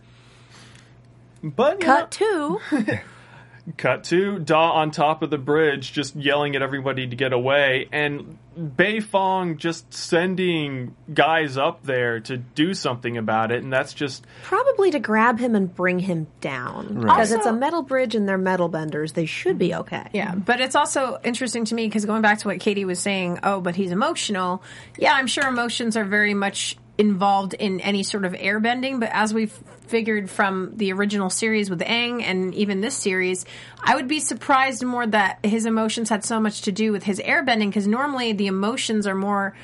But 1.41 1.79
Cut 1.79 2.11
two. 2.11 2.59
Cut 3.77 4.03
to 4.05 4.37
Daw 4.37 4.71
on 4.73 4.91
top 4.91 5.21
of 5.21 5.29
the 5.29 5.37
bridge, 5.37 5.93
just 5.93 6.13
yelling 6.13 6.57
at 6.57 6.61
everybody 6.61 7.07
to 7.07 7.15
get 7.15 7.31
away, 7.31 7.87
and 7.93 8.37
Bei 8.59 8.99
Fong 8.99 9.57
just 9.57 9.93
sending 9.93 10.95
guys 11.13 11.57
up 11.57 11.83
there 11.83 12.19
to 12.19 12.37
do 12.37 12.73
something 12.73 13.17
about 13.17 13.51
it, 13.51 13.63
and 13.63 13.71
that's 13.71 13.93
just 13.93 14.25
Probably 14.43 14.91
to 14.91 14.99
grab 14.99 15.39
him 15.39 15.55
and 15.55 15.73
bring 15.73 15.99
him 15.99 16.27
down. 16.41 16.99
Because 17.01 17.31
it's 17.31 17.45
a 17.45 17.53
metal 17.53 17.81
bridge 17.81 18.15
and 18.15 18.27
they're 18.27 18.37
metal 18.37 18.67
benders. 18.67 19.13
They 19.13 19.25
should 19.25 19.57
be 19.57 19.73
okay. 19.73 20.09
Yeah, 20.13 20.35
but 20.35 20.59
it's 20.59 20.75
also 20.75 21.19
interesting 21.23 21.63
to 21.65 21.75
me 21.75 21.87
because 21.87 22.05
going 22.05 22.21
back 22.21 22.39
to 22.39 22.47
what 22.47 22.59
Katie 22.59 22.85
was 22.85 22.99
saying, 22.99 23.39
oh, 23.43 23.61
but 23.61 23.75
he's 23.75 23.91
emotional. 23.91 24.61
Yeah, 24.97 25.13
I'm 25.13 25.27
sure 25.27 25.47
emotions 25.47 25.95
are 25.95 26.05
very 26.05 26.33
much 26.33 26.77
involved 26.99 27.53
in 27.53 27.79
any 27.79 28.03
sort 28.03 28.25
of 28.25 28.33
airbending, 28.33 28.99
but 28.99 29.09
as 29.13 29.33
we've 29.33 29.53
figured 29.87 30.29
from 30.29 30.73
the 30.75 30.91
original 30.91 31.29
series 31.29 31.69
with 31.69 31.79
Aang 31.79 32.21
and 32.21 32.53
even 32.53 32.81
this 32.81 32.95
series, 32.95 33.45
I 33.81 33.95
would 33.95 34.09
be 34.09 34.19
surprised 34.19 34.83
more 34.83 35.07
that 35.07 35.39
his 35.43 35.65
emotions 35.65 36.09
had 36.09 36.25
so 36.25 36.41
much 36.41 36.63
to 36.63 36.73
do 36.73 36.91
with 36.91 37.03
his 37.03 37.19
airbending 37.21 37.67
because 37.69 37.87
normally 37.87 38.33
the 38.33 38.47
emotions 38.47 39.07
are 39.07 39.15
more, 39.15 39.55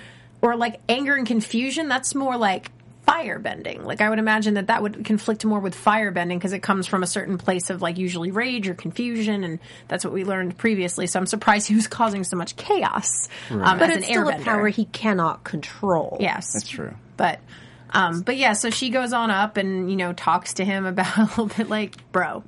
or 0.41 0.56
like 0.56 0.80
anger 0.88 1.13
and 1.13 1.28
confusion, 1.28 1.89
that's 1.89 2.15
more 2.15 2.38
like 2.38 2.71
fire 3.06 3.38
bending. 3.38 3.84
Like 3.84 4.00
I 4.00 4.10
would 4.10 4.17
imagine 4.17 4.54
that 4.54 4.67
that 4.67 4.82
would 4.82 5.04
conflict 5.04 5.43
more 5.43 5.60
with 5.60 5.76
fire 5.76 6.12
bending 6.12 6.39
because 6.39 6.54
it 6.54 6.63
comes 6.63 6.88
from 6.88 7.04
a 7.04 7.08
certain 7.08 7.38
place 7.38 7.69
of 7.69 7.82
like 7.82 7.98
usually 7.98 8.32
rage 8.32 8.69
or 8.69 8.76
confusion, 8.76 9.43
and 9.43 9.60
that's 9.89 10.06
what 10.06 10.13
we 10.13 10.24
learned 10.24 10.58
previously. 10.58 11.06
So 11.06 11.19
I'm 11.19 11.26
surprised 11.26 11.67
he 11.67 11.76
was 11.76 11.88
causing 11.88 12.24
so 12.24 12.38
much 12.38 12.56
chaos. 12.56 13.28
Um, 13.50 13.60
But 13.78 13.89
as 13.89 13.98
it's 13.98 14.08
an 14.08 14.13
still 14.13 14.30
a 14.30 14.38
power 14.39 14.69
he 14.69 14.86
cannot 14.86 15.43
control. 15.43 16.15
Yes, 16.21 16.54
That's 16.54 16.69
true. 16.69 16.95
But. 17.17 17.39
Um, 17.91 18.21
but 18.21 18.36
yeah, 18.36 18.54
so 18.54 18.71
she 18.71 18.89
goes 18.89 19.13
on 19.13 19.32
up 19.32 19.56
and 19.56 19.89
you 19.89 19.95
know 19.95 20.12
talks 20.12 20.56
to 20.56 20.65
him 20.65 20.86
about 20.91 21.17
a 21.17 21.21
little 21.21 21.45
bit 21.45 21.69
like, 21.69 22.12
bro, 22.12 22.43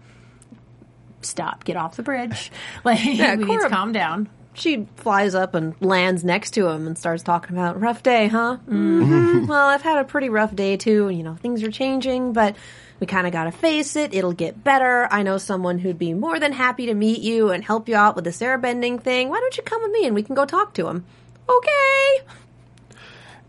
stop, 1.22 1.64
get 1.64 1.78
off 1.78 1.96
the 1.96 2.04
bridge. 2.04 2.52
Like 2.84 3.04
we 3.04 3.14
need 3.14 3.62
to 3.62 3.70
calm 3.70 3.92
down. 3.94 4.30
She 4.56 4.88
flies 4.98 5.36
up 5.36 5.54
and 5.54 5.76
lands 5.82 6.24
next 6.24 6.52
to 6.56 6.68
him 6.68 6.88
and 6.88 6.98
starts 6.98 7.22
talking 7.22 7.56
about 7.56 7.80
rough 7.80 8.02
day, 8.02 8.28
huh? 8.28 8.58
hmm 8.58 9.46
well, 9.46 9.68
I've 9.68 9.84
had 9.84 10.00
a 10.00 10.04
pretty 10.04 10.30
rough 10.30 10.56
day 10.56 10.76
too. 10.78 11.10
You 11.10 11.24
know, 11.24 11.36
things 11.36 11.64
are 11.64 11.72
changing, 11.72 12.34
but 12.34 12.56
we 13.00 13.06
kind 13.08 13.28
of 13.28 13.34
got 13.34 13.44
to 13.44 13.52
face 13.52 13.96
it. 13.96 14.14
It'll 14.16 14.34
get 14.34 14.64
better. 14.64 15.08
I 15.12 15.22
know 15.24 15.38
someone 15.38 15.78
who'd 15.78 16.00
be 16.00 16.14
more 16.14 16.40
than 16.40 16.52
happy 16.54 16.88
to 16.88 16.94
meet 16.96 17.22
you 17.22 17.52
and 17.52 17.64
help 17.64 17.88
you 17.88 17.96
out 17.96 18.16
with 18.16 18.26
this 18.26 18.40
airbending 18.40 19.02
thing. 19.02 19.30
Why 19.30 19.40
don't 19.40 19.56
you 19.56 19.64
come 19.64 19.84
with 19.84 19.92
me 19.92 20.06
and 20.08 20.16
we 20.16 20.24
can 20.24 20.34
go 20.36 20.46
talk 20.46 20.74
to 20.74 20.88
him? 20.88 21.06
Okay. 21.48 22.20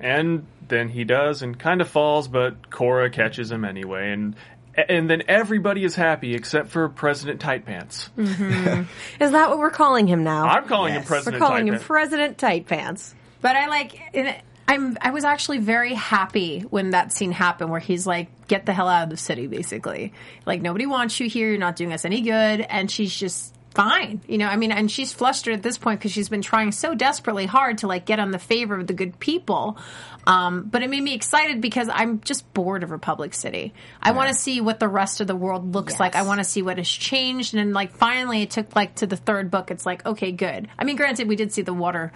and 0.00 0.46
then 0.68 0.88
he 0.88 1.04
does 1.04 1.42
and 1.42 1.59
kind 1.59 1.81
of 1.81 1.88
falls, 1.88 2.28
but 2.28 2.70
Korra 2.70 3.12
catches 3.12 3.50
him 3.50 3.64
anyway, 3.64 4.12
and 4.12 4.37
and 4.76 5.11
then 5.11 5.22
everybody 5.26 5.83
is 5.85 5.96
happy 5.96 6.35
except 6.35 6.68
for 6.68 6.88
President 6.88 7.40
Tight 7.40 7.66
Pants. 7.66 8.11
Mm-hmm. 8.16 8.83
Is 9.22 9.33
that 9.33 9.50
what 9.50 9.59
we're 9.59 9.70
calling 9.70 10.07
him 10.07 10.22
now? 10.22 10.46
I'm 10.46 10.66
calling 10.68 10.92
him 10.94 11.00
Yes. 11.02 11.11
we're 11.11 11.16
President 11.16 11.42
calling 11.42 11.57
Tight 11.64 11.68
him 11.68 11.74
Pants. 11.74 11.87
President 11.87 12.38
Tight 12.38 12.66
Pants. 12.68 13.14
But 13.40 13.57
I 13.57 13.66
like 13.66 14.00
in 14.12 14.35
I'm 14.68 14.96
I 15.00 15.11
was 15.11 15.24
actually 15.24 15.59
very 15.59 15.94
happy 15.94 16.61
when 16.61 16.90
that 16.90 17.12
scene 17.12 17.33
happened 17.33 17.70
where 17.70 17.81
he's 17.81 18.07
like, 18.07 18.28
"Get 18.48 18.66
the 18.66 18.72
hell 18.72 18.87
out 18.87 19.04
of 19.04 19.11
the 19.11 19.16
city," 19.16 19.46
basically. 19.46 20.12
Like 20.46 20.61
nobody 20.62 20.87
wants 20.87 21.18
you 21.18 21.28
here. 21.28 21.48
You're 21.48 21.59
not 21.59 21.74
doing 21.74 21.92
us 21.92 22.04
any 22.04 22.20
good. 22.20 22.61
And 22.61 22.90
she's 22.90 23.14
just 23.14 23.54
fine, 23.79 24.21
you 24.27 24.38
know. 24.38 24.47
I 24.49 24.57
mean, 24.57 24.73
and 24.73 24.91
she's 24.91 25.12
flustered 25.12 25.55
at 25.55 25.62
this 25.62 25.79
point 25.79 26.01
because 26.01 26.11
she's 26.11 26.29
been 26.29 26.43
trying 26.43 26.73
so 26.73 26.97
desperately 26.97 27.47
hard 27.47 27.79
to 27.79 27.87
like 27.87 28.07
get 28.07 28.19
on 28.19 28.33
the 28.33 28.38
favor 28.41 28.75
of 28.75 28.88
the 28.88 28.93
good 28.93 29.21
people. 29.21 29.79
Um, 30.27 30.64
but 30.64 30.83
it 30.83 30.91
made 30.91 31.01
me 31.03 31.14
excited 31.14 31.61
because 31.61 31.88
I'm 31.88 32.21
just 32.21 32.53
bored 32.53 32.83
of 32.83 32.91
Republic 32.91 33.33
City. 33.35 33.73
I 34.03 34.11
want 34.11 34.31
to 34.31 34.35
see 34.35 34.61
what 34.61 34.81
the 34.81 34.88
rest 34.88 35.21
of 35.21 35.29
the 35.29 35.37
world 35.37 35.75
looks 35.75 35.93
Yes. 35.95 36.01
like. 36.01 36.17
I 36.17 36.23
want 36.23 36.41
to 36.41 36.45
see 36.45 36.61
what 36.61 36.77
has 36.79 36.88
changed. 36.88 37.55
And 37.55 37.61
then, 37.61 37.73
like, 37.73 37.93
finally, 37.93 38.43
it 38.43 38.51
took 38.51 38.75
like 38.75 38.97
to 38.97 39.07
the 39.07 39.17
third 39.17 39.49
book. 39.49 39.71
It's 39.71 39.87
like, 39.87 40.05
okay, 40.05 40.33
good. 40.33 40.67
I 40.77 40.83
mean, 40.83 40.97
granted, 40.97 41.29
we 41.29 41.37
did 41.37 41.53
see 41.53 41.62
the 41.62 41.73
water 41.73 42.12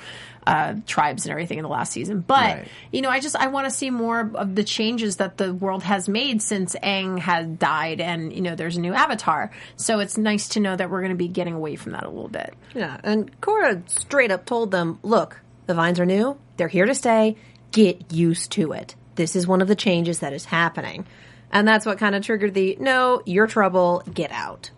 uh, 0.46 0.74
tribes 0.86 1.24
and 1.24 1.30
everything 1.30 1.58
in 1.58 1.62
the 1.62 1.68
last 1.68 1.92
season, 1.92 2.20
but 2.20 2.56
Right. 2.56 2.68
you 2.90 3.00
know, 3.02 3.08
I 3.10 3.20
just 3.20 3.36
I 3.36 3.46
want 3.48 3.66
to 3.66 3.70
see 3.70 3.90
more 3.90 4.30
of 4.34 4.54
the 4.54 4.64
changes 4.64 5.16
that 5.16 5.36
the 5.36 5.54
world 5.54 5.82
has 5.84 6.08
made 6.08 6.42
since 6.42 6.74
Aang 6.82 7.18
had 7.18 7.58
died, 7.58 8.00
and 8.00 8.32
you 8.32 8.40
know, 8.40 8.54
there's 8.54 8.76
a 8.76 8.80
new 8.80 8.92
Avatar. 8.92 9.50
So 9.76 10.00
it's 10.00 10.18
nice 10.18 10.48
to 10.50 10.60
know 10.60 10.74
that 10.74 10.90
we're 10.90 11.00
going 11.00 11.12
to 11.12 11.16
be 11.16 11.28
getting 11.28 11.54
away 11.54 11.76
from 11.76 11.92
that 11.92 12.04
a 12.04 12.08
little 12.08 12.28
bit. 12.28 12.54
Yeah, 12.74 12.98
and 13.04 13.40
Korra 13.40 13.88
straight 13.88 14.30
up 14.30 14.44
told 14.46 14.70
them, 14.70 14.98
look, 15.02 15.40
the 15.66 15.74
vines 15.74 16.00
are 16.00 16.06
new. 16.06 16.36
They're 16.56 16.68
here 16.68 16.86
to 16.86 16.94
stay. 16.94 17.36
Get 17.70 18.12
used 18.12 18.52
to 18.52 18.72
it. 18.72 18.94
This 19.14 19.36
is 19.36 19.46
one 19.46 19.62
of 19.62 19.68
the 19.68 19.76
changes 19.76 20.18
that 20.20 20.32
is 20.32 20.44
happening. 20.46 21.06
And 21.52 21.68
that's 21.68 21.84
what 21.86 21.98
kind 21.98 22.14
of 22.14 22.24
triggered 22.24 22.54
the, 22.54 22.76
no, 22.80 23.22
you're 23.26 23.46
trouble, 23.46 24.02
get 24.12 24.32
out. 24.32 24.70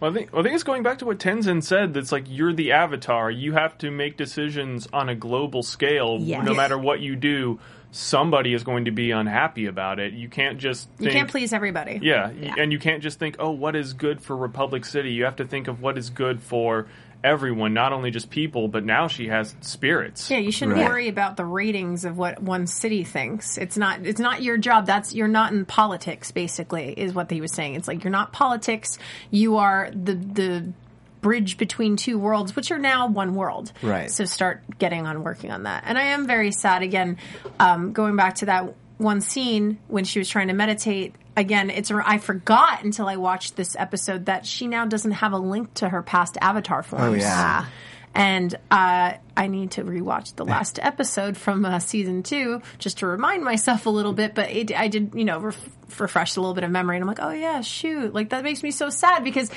Well, 0.00 0.10
I 0.10 0.14
think, 0.14 0.30
I 0.34 0.42
think 0.42 0.54
it's 0.54 0.64
going 0.64 0.82
back 0.82 0.98
to 0.98 1.04
what 1.04 1.18
Tenzin 1.18 1.62
said. 1.62 1.92
That's 1.94 2.10
like 2.10 2.24
you're 2.28 2.52
the 2.54 2.72
avatar. 2.72 3.30
You 3.30 3.52
have 3.52 3.76
to 3.78 3.90
make 3.90 4.16
decisions 4.16 4.88
on 4.92 5.08
a 5.10 5.14
global 5.14 5.62
scale, 5.62 6.16
Yes. 6.20 6.44
no 6.44 6.54
matter 6.54 6.78
what 6.78 7.00
you 7.00 7.16
do, 7.16 7.60
somebody 7.92 8.54
is 8.54 8.62
going 8.64 8.86
to 8.86 8.90
be 8.92 9.10
unhappy 9.10 9.66
about 9.66 9.98
it. 9.98 10.12
You 10.14 10.28
can't 10.28 10.58
just 10.58 10.88
You 10.98 11.10
can't 11.10 11.28
please 11.28 11.52
everybody. 11.52 11.98
Yeah, 12.02 12.30
y- 12.30 12.54
and 12.56 12.72
you 12.72 12.78
can't 12.78 13.02
just 13.02 13.18
think, 13.18 13.36
oh, 13.38 13.50
what 13.50 13.76
is 13.76 13.92
good 13.92 14.22
for 14.22 14.36
Republic 14.36 14.84
City? 14.84 15.10
You 15.12 15.24
have 15.24 15.36
to 15.36 15.44
think 15.44 15.68
of 15.68 15.82
what 15.82 15.98
is 15.98 16.08
good 16.08 16.40
for 16.40 16.86
everyone, 17.22 17.74
not 17.74 17.92
only 17.92 18.10
just 18.10 18.30
people, 18.30 18.68
but 18.68 18.84
now 18.84 19.08
she 19.08 19.28
has 19.28 19.54
spirits. 19.60 20.30
Yeah, 20.30 20.38
you 20.38 20.50
shouldn't 20.52 20.78
Right. 20.78 20.86
worry 20.88 21.08
about 21.08 21.36
the 21.36 21.44
ratings 21.44 22.04
of 22.04 22.16
what 22.18 22.42
one 22.42 22.66
city 22.66 23.04
thinks. 23.04 23.58
It's 23.58 23.76
not 23.76 24.06
it's 24.06 24.20
not 24.20 24.42
your 24.42 24.56
job. 24.56 24.86
That's 24.86 25.14
you're 25.14 25.28
not 25.28 25.52
in 25.52 25.64
politics 25.64 26.30
basically 26.30 26.92
is 26.92 27.12
what 27.14 27.30
he 27.30 27.40
was 27.40 27.52
saying. 27.52 27.74
It's 27.74 27.88
like 27.88 28.04
you're 28.04 28.10
not 28.10 28.32
politics. 28.32 28.98
You 29.30 29.56
are 29.58 29.90
the 29.92 30.14
the 30.14 30.72
bridge 31.20 31.58
between 31.58 31.96
two 31.96 32.18
worlds, 32.18 32.56
which 32.56 32.70
are 32.70 32.78
now 32.78 33.06
one 33.06 33.34
world. 33.34 33.72
Right. 33.82 34.10
So 34.10 34.24
start 34.24 34.62
getting 34.78 35.06
on 35.06 35.22
working 35.22 35.50
on 35.50 35.64
that. 35.64 35.84
And 35.86 35.98
I 35.98 36.02
am 36.04 36.26
very 36.26 36.50
sad 36.50 36.82
again 36.82 37.18
um, 37.58 37.92
going 37.92 38.16
back 38.16 38.36
to 38.36 38.46
that 38.46 38.74
one 38.96 39.20
scene 39.20 39.78
when 39.88 40.04
she 40.04 40.18
was 40.18 40.28
trying 40.30 40.48
to 40.48 40.54
meditate 40.54 41.14
again 41.40 41.70
it's 41.70 41.90
I 41.90 42.18
forgot 42.18 42.84
until 42.84 43.08
I 43.08 43.16
watched 43.16 43.56
this 43.56 43.74
episode 43.76 44.26
that 44.26 44.46
she 44.46 44.66
now 44.66 44.84
doesn't 44.86 45.12
have 45.12 45.32
a 45.32 45.38
link 45.38 45.74
to 45.74 45.88
her 45.88 46.02
past 46.02 46.36
avatar 46.40 46.82
forms. 46.82 47.04
Oh, 47.04 47.12
yeah. 47.14 47.66
And 48.12 48.52
uh, 48.72 49.12
I 49.36 49.46
need 49.46 49.70
to 49.72 49.84
rewatch 49.84 50.34
the 50.34 50.44
last 50.44 50.80
episode 50.82 51.36
from 51.36 51.64
uh, 51.64 51.78
season 51.78 52.24
two 52.24 52.60
just 52.78 52.98
to 52.98 53.06
remind 53.06 53.44
myself 53.44 53.86
a 53.86 53.90
little 53.90 54.12
bit. 54.12 54.34
But 54.34 54.50
it, 54.50 54.76
I 54.76 54.88
did, 54.88 55.12
you 55.14 55.24
know, 55.24 55.38
ref- 55.38 55.70
refresh 56.00 56.34
a 56.34 56.40
little 56.40 56.54
bit 56.54 56.64
of 56.64 56.72
memory, 56.72 56.96
and 56.96 57.04
I'm 57.04 57.06
like, 57.08 57.20
oh 57.20 57.30
yeah, 57.30 57.60
shoot, 57.60 58.12
like 58.12 58.30
that 58.30 58.42
makes 58.42 58.64
me 58.64 58.72
so 58.72 58.90
sad 58.90 59.22
because 59.22 59.48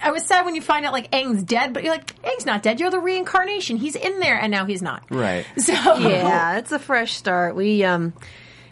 I 0.00 0.12
was 0.12 0.24
sad 0.24 0.44
when 0.44 0.54
you 0.54 0.62
find 0.62 0.86
out 0.86 0.92
like 0.92 1.10
Aang's 1.10 1.42
dead, 1.42 1.72
but 1.74 1.82
you're 1.82 1.92
like, 1.92 2.14
Aang's 2.22 2.46
not 2.46 2.62
dead. 2.62 2.78
You're 2.78 2.92
the 2.92 3.00
reincarnation. 3.00 3.76
He's 3.76 3.96
in 3.96 4.20
there, 4.20 4.38
and 4.40 4.52
now 4.52 4.64
he's 4.64 4.80
not. 4.80 5.02
Right. 5.10 5.44
So 5.58 5.72
Yeah, 5.72 6.58
it's 6.58 6.70
a 6.70 6.78
fresh 6.78 7.14
start. 7.14 7.56
We 7.56 7.82
um 7.82 8.12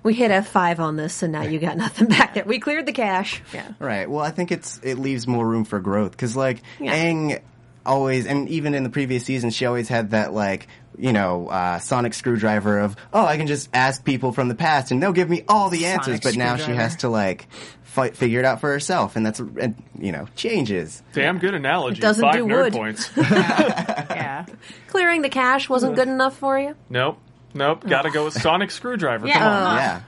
we 0.07 0.14
hit 0.14 0.31
F 0.31 0.49
five 0.49 0.81
on 0.81 0.97
this, 0.97 1.23
and 1.23 1.33
now 1.33 1.42
you 1.42 1.59
got 1.59 1.77
nothing 1.77 2.07
back 2.09 2.33
there. 2.35 2.45
We 2.45 2.59
cleared 2.61 2.87
the 2.87 2.92
cache. 2.92 3.42
yeah. 3.53 3.73
Right. 3.79 4.09
Well, 4.09 4.25
I 4.25 4.31
think 4.31 4.51
it's 4.53 4.81
it 4.83 4.99
leaves 4.99 5.27
more 5.27 5.47
room 5.47 5.64
for 5.64 5.81
growth 5.81 6.12
because 6.12 6.35
like 6.37 6.62
Yeah. 6.81 6.95
Aang 6.95 7.40
always, 7.85 8.27
and 8.27 8.49
even 8.49 8.75
in 8.75 8.83
the 8.85 8.90
previous 8.90 9.25
season, 9.25 9.51
she 9.51 9.66
always 9.66 9.88
had 9.88 10.11
that 10.12 10.33
like 10.33 10.69
you 10.99 11.12
know 11.12 11.49
uh, 11.49 11.79
sonic 11.79 12.14
screwdriver 12.14 12.79
of 12.79 12.97
oh 13.12 13.27
I 13.27 13.37
can 13.37 13.47
just 13.47 13.69
ask 13.75 14.03
people 14.03 14.33
from 14.33 14.49
the 14.49 14.55
past 14.55 14.90
and 14.92 15.03
they'll 15.03 15.12
give 15.12 15.29
me 15.29 15.45
all 15.49 15.69
the 15.69 15.87
answers, 15.87 16.21
Sonic 16.21 16.23
but 16.23 16.37
now 16.37 16.57
she 16.57 16.73
has 16.73 16.97
to 16.97 17.09
like 17.11 17.49
fight, 17.83 18.16
figure 18.16 18.38
it 18.40 18.45
out 18.47 18.61
for 18.61 18.71
herself, 18.71 19.16
and 19.16 19.25
that's 19.27 19.40
and 19.40 19.75
you 19.99 20.12
know 20.12 20.27
changes. 20.37 21.03
Damn 21.12 21.38
good 21.38 21.55
analogy. 21.55 21.99
It 21.99 22.03
doesn't 22.03 22.23
Five 22.23 22.35
do 22.35 22.45
nerd 22.47 22.62
wood. 22.64 22.73
points. 22.73 23.11
yeah. 23.16 24.47
Clearing 24.88 25.23
the 25.23 25.29
cache 25.29 25.69
wasn't 25.69 25.97
good 25.97 26.09
enough 26.09 26.37
for 26.38 26.59
you. 26.59 26.75
nope. 26.88 27.19
Nope. 27.57 27.83
Oh. 27.85 27.88
Gotta 27.88 28.11
go 28.11 28.25
with 28.27 28.35
Sonic 28.35 28.71
Screwdriver. 28.71 29.27
Yeah. 29.27 29.38
Come 29.38 29.53
on. 29.53 29.73
Oh. 29.73 29.79
yeah. 29.81 30.03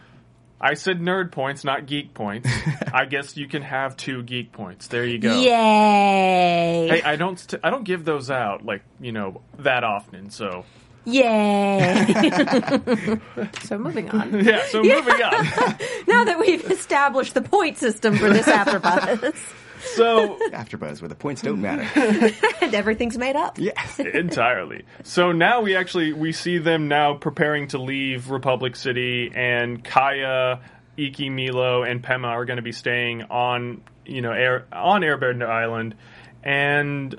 I 0.60 0.74
said 0.74 1.00
nerd 1.00 1.30
points, 1.30 1.62
not 1.62 1.86
geek 1.86 2.14
points. 2.14 2.48
I 2.92 3.04
guess 3.04 3.36
you 3.36 3.46
can 3.46 3.62
have 3.62 3.96
two 3.96 4.22
geek 4.24 4.50
points. 4.52 4.88
There 4.88 5.04
you 5.06 5.18
go. 5.18 5.38
Yay! 5.40 6.88
Hey, 6.90 7.02
I 7.04 7.14
don't. 7.16 7.38
St- 7.38 7.60
I 7.64 7.70
don't 7.70 7.84
give 7.84 8.04
those 8.04 8.28
out 8.30 8.64
like 8.64 8.82
you 9.00 9.12
know 9.12 9.40
that 9.60 9.84
often. 9.84 10.30
So 10.30 10.64
Yay! 11.04 12.06
So 13.62 13.78
moving 13.78 14.10
on. 14.10 14.44
yeah. 14.44 14.64
So 14.66 14.82
moving 14.82 15.22
on. 15.22 15.44
now 16.06 16.24
that 16.24 16.36
we've 16.40 16.68
established 16.70 17.34
the 17.34 17.42
point 17.42 17.78
system 17.78 18.16
for 18.16 18.28
this 18.30 18.46
AfterBuzz, 18.46 19.34
So 19.94 20.36
AfterBuzz 20.50 21.00
where 21.02 21.08
the 21.08 21.14
points 21.14 21.42
don't 21.42 21.60
matter. 21.60 21.86
and 22.62 22.74
everything's 22.74 23.18
made 23.18 23.36
up. 23.36 23.58
yes. 23.58 23.98
entirely. 24.14 24.84
So 25.02 25.32
now 25.32 25.60
we 25.62 25.76
actually 25.76 26.12
we 26.12 26.32
see 26.32 26.58
them 26.58 26.88
now 26.88 27.14
preparing 27.14 27.68
to 27.68 27.78
leave 27.78 28.30
Republic 28.30 28.76
City, 28.76 29.30
and 29.34 29.82
Kaya, 29.84 30.60
Ikki, 30.96 31.30
Meelo, 31.30 31.88
and 31.88 32.02
Pema 32.02 32.26
are 32.28 32.44
going 32.44 32.56
to 32.58 32.62
be 32.62 32.72
staying 32.72 33.22
on 33.24 33.82
you 34.06 34.22
know 34.22 34.32
air 34.32 34.66
on 34.72 35.02
Airbender 35.02 35.48
Island, 35.48 35.94
and 36.42 37.18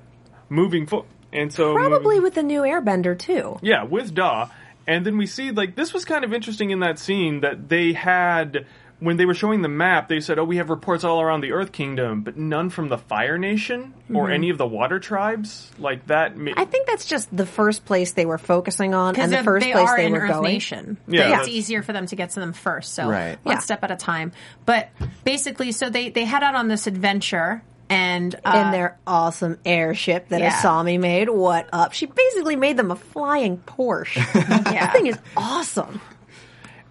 moving 0.49 0.85
forward. 0.87 1.07
And 1.31 1.53
so 1.53 1.73
Probably 1.75 2.15
moving- 2.15 2.23
with 2.23 2.33
the 2.33 2.43
new 2.43 2.61
Airbender 2.61 3.17
too. 3.17 3.59
yeah, 3.61 3.83
with 3.83 4.13
Daw. 4.15 4.49
And 4.87 5.05
then 5.05 5.17
we 5.19 5.27
see 5.27 5.51
like 5.51 5.75
this 5.75 5.93
was 5.93 6.03
kind 6.03 6.23
of 6.23 6.33
interesting 6.33 6.71
in 6.71 6.79
that 6.79 6.97
scene 6.97 7.41
that 7.41 7.69
they 7.69 7.93
had 7.93 8.65
when 8.99 9.17
they 9.17 9.25
were 9.25 9.33
showing 9.33 9.61
the 9.61 9.69
map. 9.69 10.07
They 10.09 10.19
said, 10.19 10.39
"Oh, 10.39 10.43
we 10.43 10.57
have 10.57 10.69
reports 10.69 11.03
all 11.03 11.21
around 11.21 11.41
the 11.41 11.51
Earth 11.51 11.71
Kingdom, 11.71 12.21
but 12.21 12.37
none 12.37 12.69
from 12.69 12.89
the 12.89 12.97
Fire 12.97 13.37
Nation 13.37 13.93
or 14.13 14.29
any 14.29 14.49
of 14.49 14.57
the 14.57 14.67
Water 14.67 14.99
tribes." 14.99 15.71
Like 15.79 16.07
that. 16.07 16.37
ma- 16.37 16.51
I 16.57 16.65
think 16.65 16.87
that's 16.87 17.05
just 17.05 17.35
the 17.35 17.45
first 17.45 17.85
place 17.85 18.11
they 18.13 18.25
were 18.25 18.37
focusing 18.37 18.93
on, 18.93 19.15
and 19.15 19.31
the 19.31 19.43
first 19.43 19.65
they 19.65 19.71
place 19.71 19.87
are 19.87 19.97
they 19.97 20.05
in 20.07 20.11
were 20.13 20.19
Earth 20.19 20.29
going. 20.31 20.43
Nation. 20.53 20.97
Yeah, 21.07 21.39
it's 21.39 21.47
easier 21.47 21.81
for 21.83 21.93
them 21.93 22.05
to 22.07 22.15
get 22.15 22.31
to 22.31 22.39
them 22.39 22.53
first. 22.53 22.93
So 22.93 23.07
Right. 23.09 23.37
one 23.43 23.55
Yeah. 23.55 23.59
step 23.59 23.83
at 23.83 23.91
a 23.91 23.95
time. 23.95 24.31
But 24.65 24.89
basically, 25.23 25.71
so 25.71 25.89
they 25.89 26.09
they 26.09 26.25
head 26.25 26.43
out 26.43 26.55
on 26.55 26.67
this 26.67 26.85
adventure, 26.87 27.61
and 27.89 28.35
uh, 28.45 28.63
in 28.65 28.71
their 28.71 28.97
awesome 29.07 29.57
airship 29.65 30.29
that 30.29 30.41
yeah. 30.41 30.51
Asami 30.51 30.99
made. 30.99 31.29
What 31.29 31.67
up? 31.73 31.93
She 31.93 32.05
basically 32.05 32.55
made 32.55 32.77
them 32.77 32.91
a 32.91 32.95
flying 32.95 33.57
Porsche. 33.57 34.17
Yeah. 34.71 34.85
That 34.85 34.93
thing 34.93 35.07
is 35.07 35.17
awesome. 35.37 35.99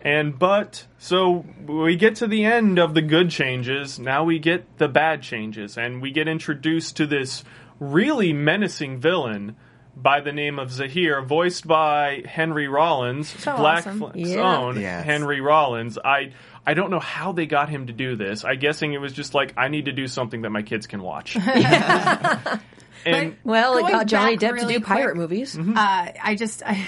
And 0.00 0.38
but 0.38 0.87
so 0.98 1.44
we 1.66 1.96
get 1.96 2.16
to 2.16 2.26
the 2.28 2.44
end 2.44 2.78
of 2.78 2.94
the 2.94 3.02
good 3.02 3.30
changes. 3.30 3.98
Now 3.98 4.24
we 4.24 4.38
get 4.38 4.78
the 4.78 4.88
bad 4.88 5.22
changes, 5.22 5.76
and 5.76 6.00
we 6.00 6.11
get 6.12 6.28
introduced 6.28 6.96
to 6.98 7.06
this 7.06 7.42
really 7.80 8.32
menacing 8.32 8.98
villain 9.00 9.56
by 9.96 10.20
the 10.20 10.30
name 10.32 10.61
of 10.61 10.68
Zaheer, 10.70 11.24
voiced 11.26 11.66
by 11.66 12.22
Henry 12.24 12.68
Rollins, 12.68 13.28
So 13.40 13.56
Black 13.56 13.78
awesome. 13.87 13.98
Flint's 13.98 14.30
Yeah. 14.30 14.56
own 14.58 14.80
Yes. 14.80 15.04
Henry 15.04 15.40
Rollins. 15.40 15.98
I 16.04 16.32
I 16.64 16.74
don't 16.74 16.90
know 16.90 17.00
how 17.00 17.32
they 17.32 17.46
got 17.46 17.68
him 17.68 17.88
to 17.88 17.92
do 17.92 18.14
this. 18.14 18.44
I 18.44 18.54
guessing 18.54 18.92
it 18.92 19.00
was 19.00 19.12
just 19.12 19.34
like 19.34 19.54
I 19.56 19.66
need 19.68 19.87
to 19.87 19.92
do 19.92 20.06
something 20.06 20.42
that 20.42 20.50
my 20.50 20.62
kids 20.62 20.87
can 20.87 21.02
watch. 21.02 21.37
and 23.04 23.37
Well, 23.44 23.76
it 23.78 23.82
got 23.90 24.06
Johnny 24.06 24.37
Depp 24.37 24.52
really 24.52 24.74
to 24.74 24.80
do 24.80 24.84
pirate 24.84 25.04
quick- 25.12 25.16
movies. 25.16 25.58
uh, 25.58 25.62
I 25.76 26.34
just 26.38 26.62
I, 26.64 26.87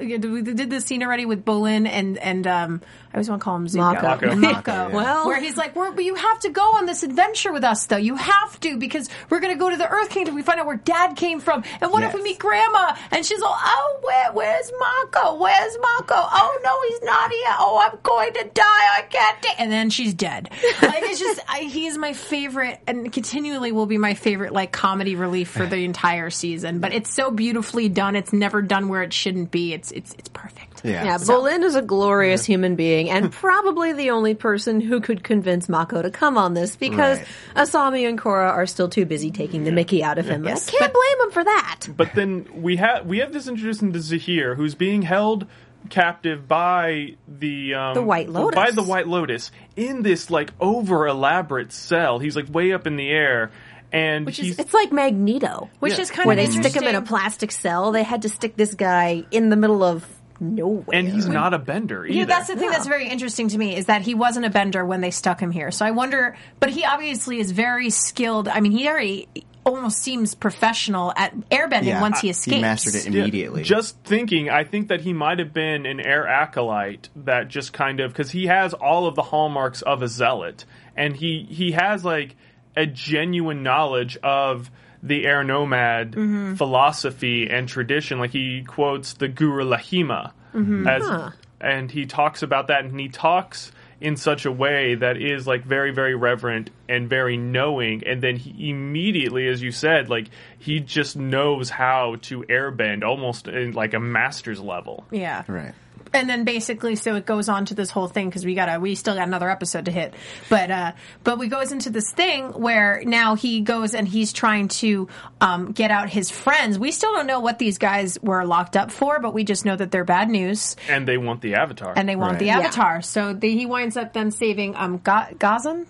we 0.00 0.18
did 0.42 0.70
the 0.70 0.80
scene 0.80 1.02
already 1.02 1.26
with 1.26 1.44
Bolin 1.44 1.86
and 1.88 2.18
and 2.18 2.46
um, 2.46 2.80
I 3.12 3.16
always 3.16 3.28
want 3.28 3.40
to 3.40 3.44
call 3.44 3.56
him 3.56 3.66
Zuko. 3.66 3.78
Mako. 4.02 4.26
Mako. 4.26 4.36
Mako. 4.36 4.72
yeah. 4.72 4.88
Well- 4.88 5.26
where 5.26 5.40
he's 5.40 5.56
like, 5.56 5.74
We're, 5.76 5.98
you 6.00 6.14
have 6.14 6.40
to 6.40 6.50
go 6.50 6.62
on 6.76 6.86
this 6.86 7.02
adventure 7.02 7.52
with 7.52 7.64
us, 7.64 7.86
though. 7.86 7.96
You 7.96 8.16
have 8.16 8.60
to 8.60 8.76
because 8.76 9.08
we're 9.30 9.40
going 9.40 9.52
to 9.54 9.58
go 9.58 9.70
to 9.70 9.76
the 9.76 9.88
Earth 9.88 10.10
Kingdom. 10.10 10.34
We 10.34 10.42
find 10.42 10.60
out 10.60 10.66
where 10.66 10.76
Dad 10.76 11.16
came 11.16 11.40
from, 11.40 11.64
and 11.80 11.90
what 11.90 12.02
if 12.02 12.14
we 12.14 12.22
meet 12.22 12.38
Grandma? 12.38 12.94
And 13.10 13.24
she's 13.24 13.40
all, 13.42 13.56
Oh, 13.58 13.98
where, 14.02 14.32
where's 14.32 14.70
Mako? 14.78 15.36
Where's 15.36 15.76
Mako? 15.80 16.14
Oh 16.16 16.60
no, 16.64 16.88
he's 16.88 17.02
not 17.02 17.30
here. 17.30 17.54
Oh, 17.58 17.80
I'm 17.90 17.98
going 18.02 18.32
to 18.34 18.44
die. 18.54 18.62
I 18.64 19.02
can't. 19.08 19.42
ta-" 19.42 19.54
And 19.58 19.70
then 19.72 19.90
she's 19.90 20.14
dead. 20.14 20.50
Like 20.82 21.02
it's 21.02 21.18
just, 21.20 21.40
I, 21.48 21.60
he 21.60 21.86
is 21.86 21.96
my 21.98 22.12
favorite, 22.12 22.78
and 22.86 23.12
continually 23.12 23.72
will 23.72 23.86
be 23.86 23.98
my 23.98 24.14
favorite, 24.14 24.52
like 24.52 24.70
comedy 24.72 25.14
relief 25.16 25.47
for 25.48 25.66
the 25.66 25.84
entire 25.84 26.30
season. 26.30 26.80
But 26.80 26.92
it's 26.92 27.12
so 27.12 27.30
beautifully 27.30 27.88
done. 27.88 28.16
It's 28.16 28.32
never 28.32 28.62
done 28.62 28.88
where 28.88 29.02
it 29.02 29.12
shouldn't 29.12 29.50
be. 29.50 29.72
It's 29.72 29.90
it's 29.90 30.14
it's 30.18 30.28
perfect. 30.28 30.84
Yeah. 30.84 31.04
Yeah, 31.04 31.18
Bolin 31.18 31.64
is 31.64 31.74
a 31.74 31.82
glorious 31.82 32.44
human 32.44 32.76
being 32.76 33.10
and 33.10 33.32
probably 33.44 33.92
the 33.94 34.10
only 34.10 34.34
person 34.34 34.80
who 34.80 35.00
could 35.00 35.24
convince 35.24 35.68
Mako 35.68 36.02
to 36.02 36.10
come 36.10 36.38
on 36.38 36.54
this 36.54 36.76
because 36.76 37.18
Right. 37.18 37.66
Asami 37.66 38.08
and 38.08 38.16
Korra 38.18 38.50
are 38.50 38.66
still 38.66 38.88
too 38.88 39.04
busy 39.04 39.30
taking 39.32 39.64
the 39.64 39.72
mickey 39.72 40.04
out 40.04 40.18
of 40.18 40.26
him. 40.26 40.44
Yes, 40.44 40.68
I 40.68 40.78
can't 40.78 40.92
blame 40.92 41.20
him 41.26 41.30
for 41.32 41.42
that. 41.44 41.86
But 41.96 42.12
then 42.14 42.46
we 42.54 42.76
have 42.76 43.06
we 43.06 43.18
have 43.18 43.32
this 43.32 43.48
introduction 43.48 43.92
to 43.92 43.98
Zaheer, 43.98 44.54
who's 44.56 44.74
being 44.76 45.02
held 45.02 45.46
captive 45.90 46.46
by 46.46 47.16
the 47.26 47.74
um, 47.74 47.94
The 47.94 48.02
White 48.02 48.28
Lotus. 48.28 48.54
by 48.56 48.70
the 48.70 48.82
White 48.82 49.06
Lotus 49.08 49.50
in 49.76 50.02
this 50.02 50.30
like 50.30 50.50
over 50.60 51.06
elaborate 51.06 51.72
cell. 51.72 52.18
He's 52.18 52.36
like 52.36 52.52
way 52.52 52.72
up 52.72 52.86
in 52.86 52.96
the 52.96 53.08
air, 53.10 53.50
and 53.92 54.26
Which 54.26 54.38
is- 54.38 54.46
he's 54.46 54.58
It's 54.58 54.74
like 54.74 54.92
Magneto. 54.92 55.70
Which 55.80 55.94
Yeah. 55.94 56.00
is 56.00 56.10
kind 56.10 56.26
Where 56.26 56.38
of 56.38 56.44
they 56.46 56.50
stick 56.60 56.74
him 56.74 56.84
in 56.88 56.94
a 56.94 57.02
plastic 57.02 57.50
cell. 57.52 57.92
They 57.92 58.02
had 58.02 58.22
to 58.22 58.28
stick 58.28 58.56
this 58.56 58.74
guy 58.74 59.24
in 59.30 59.48
the 59.48 59.56
middle 59.56 59.82
of 59.82 60.04
nowhere. 60.40 60.84
and 60.96 61.08
he's 61.08 61.26
not 61.28 61.52
a 61.52 61.58
bender 61.58 62.06
either. 62.06 62.16
Yeah, 62.20 62.24
that's 62.24 62.46
the 62.48 62.54
thing 62.56 62.70
that's 62.70 62.86
very 62.86 63.08
interesting 63.08 63.48
to 63.48 63.58
me 63.58 63.74
is 63.76 63.86
that 63.86 64.02
he 64.02 64.14
wasn't 64.14 64.46
a 64.46 64.50
bender 64.50 64.84
when 64.84 65.00
they 65.00 65.10
stuck 65.10 65.40
him 65.40 65.50
here. 65.50 65.70
So 65.72 65.84
I 65.84 65.90
wonder, 65.90 66.36
but 66.60 66.70
he 66.70 66.84
obviously 66.84 67.40
is 67.40 67.50
very 67.50 67.90
skilled. 67.90 68.46
I 68.46 68.60
mean, 68.60 68.70
he 68.72 68.86
already 68.88 69.26
almost 69.66 69.98
seems 69.98 70.34
professional 70.36 71.12
at 71.16 71.34
airbending 71.50 71.86
Yeah. 71.86 72.00
once 72.00 72.20
he 72.20 72.30
escapes. 72.30 72.54
He 72.54 72.62
mastered 72.62 72.94
it 72.94 73.06
Yeah, 73.08 73.20
immediately. 73.22 73.64
Just 73.64 73.98
thinking, 74.04 74.48
I 74.48 74.62
think 74.64 74.88
that 74.88 75.00
he 75.02 75.12
might 75.12 75.40
have 75.40 75.52
been 75.52 75.84
an 75.86 75.98
air 76.00 76.26
acolyte 76.26 77.08
that 77.16 77.48
just 77.48 77.72
kind 77.72 77.98
of 78.00 78.12
because 78.12 78.30
he 78.30 78.46
has 78.46 78.72
all 78.74 79.06
of 79.06 79.14
the 79.16 79.22
hallmarks 79.22 79.82
of 79.82 80.02
a 80.02 80.08
zealot, 80.08 80.64
and 80.96 81.16
he 81.16 81.46
he 81.50 81.72
has 81.72 82.04
like 82.04 82.36
a 82.76 82.86
genuine 82.86 83.62
knowledge 83.62 84.16
of 84.22 84.70
the 85.02 85.26
air 85.26 85.44
nomad 85.44 86.12
mm-hmm. 86.12 86.54
philosophy 86.54 87.48
and 87.48 87.68
tradition. 87.68 88.18
Like 88.18 88.32
he 88.32 88.64
quotes 88.66 89.14
the 89.14 89.28
Guru 89.28 89.64
Laghima 89.64 90.32
mm-hmm. 90.54 90.86
as, 90.86 91.32
and 91.60 91.90
he 91.90 92.06
talks 92.06 92.42
about 92.42 92.68
that, 92.68 92.84
and 92.84 92.98
he 92.98 93.08
talks 93.08 93.72
in 94.00 94.16
such 94.16 94.44
a 94.44 94.52
way 94.52 94.94
that 94.94 95.16
is 95.16 95.46
like 95.46 95.64
very 95.64 95.90
very 95.90 96.14
reverent 96.14 96.70
and 96.88 97.08
very 97.08 97.36
knowing 97.36 98.02
and 98.06 98.22
then 98.22 98.36
he 98.36 98.70
immediately 98.70 99.46
as 99.48 99.60
you 99.62 99.70
said 99.70 100.08
like 100.08 100.28
he 100.58 100.80
just 100.80 101.16
knows 101.16 101.70
how 101.70 102.16
to 102.22 102.42
airbend 102.44 103.02
almost 103.04 103.48
in 103.48 103.72
like 103.72 103.94
a 103.94 104.00
master's 104.00 104.60
level 104.60 105.04
Yeah. 105.10 105.44
right. 105.48 105.74
and 106.14 106.26
then 106.30 106.44
basically, 106.44 106.96
so 106.96 107.16
it 107.16 107.26
goes 107.26 107.50
on 107.50 107.66
to 107.66 107.74
this 107.74 107.90
whole 107.90 108.08
thing 108.08 108.30
because 108.30 108.42
we 108.46 108.54
gotta, 108.54 108.80
we 108.80 108.94
still 108.94 109.14
got 109.14 109.26
another 109.28 109.50
episode 109.50 109.84
to 109.84 109.90
hit, 109.90 110.14
but 110.48 110.70
uh, 110.70 110.92
but 111.22 111.38
we 111.38 111.48
goes 111.48 111.70
into 111.70 111.90
this 111.90 112.10
thing 112.12 112.46
where 112.52 113.02
now 113.04 113.34
he 113.34 113.60
goes 113.60 113.94
and 113.94 114.08
he's 114.08 114.32
trying 114.32 114.68
to 114.68 115.08
um, 115.42 115.72
get 115.72 115.90
out 115.90 116.08
his 116.08 116.30
friends. 116.30 116.78
We 116.78 116.92
still 116.92 117.12
don't 117.12 117.26
know 117.26 117.40
what 117.40 117.58
these 117.58 117.76
guys 117.76 118.16
were 118.22 118.46
locked 118.46 118.74
up 118.74 118.90
for, 118.90 119.20
but 119.20 119.34
we 119.34 119.44
just 119.44 119.66
know 119.66 119.76
that 119.76 119.90
they're 119.90 120.04
bad 120.04 120.30
news 120.30 120.76
and 120.88 121.06
they 121.06 121.18
want 121.18 121.42
the 121.42 121.56
avatar. 121.56 121.92
and 121.94 122.08
they 122.08 122.16
want 122.16 122.32
Right. 122.32 122.38
the 122.38 122.46
Yeah. 122.46 122.58
avatar. 122.60 123.02
So 123.02 123.34
they, 123.34 123.50
he 123.52 123.66
winds 123.66 123.98
up 123.98 124.14
then 124.14 124.30
saving 124.30 124.76
um 124.76 124.98
Ga- 125.04 125.34
Ghazan. 125.38 125.86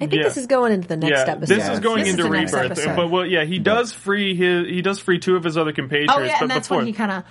I 0.00 0.06
think 0.06 0.12
Yeah. 0.14 0.22
this 0.24 0.36
is 0.36 0.46
going 0.46 0.72
into 0.72 0.86
the 0.88 0.96
next 0.96 1.26
yeah, 1.26 1.32
episode. 1.32 1.54
this 1.56 1.68
is 1.68 1.80
going 1.80 1.98
This 1.98 2.08
is 2.08 2.14
into 2.14 2.22
the 2.24 2.30
next 2.30 2.52
rebirth. 2.52 2.96
But 2.96 3.10
well, 3.10 3.26
yeah, 3.26 3.44
he 3.44 3.58
does 3.58 3.92
free 3.92 4.34
his 4.34 4.66
he 4.68 4.80
does 4.82 4.98
free 5.00 5.18
two 5.18 5.36
of 5.36 5.42
his 5.44 5.56
other 5.56 5.72
compatriots. 5.72 6.12
Oh 6.16 6.20
yeah, 6.22 6.34
but 6.36 6.42
and 6.42 6.50
that's 6.50 6.68
before 6.68 6.78
when 6.78 6.86
he 6.86 6.92
kind 6.92 7.10
of 7.10 7.24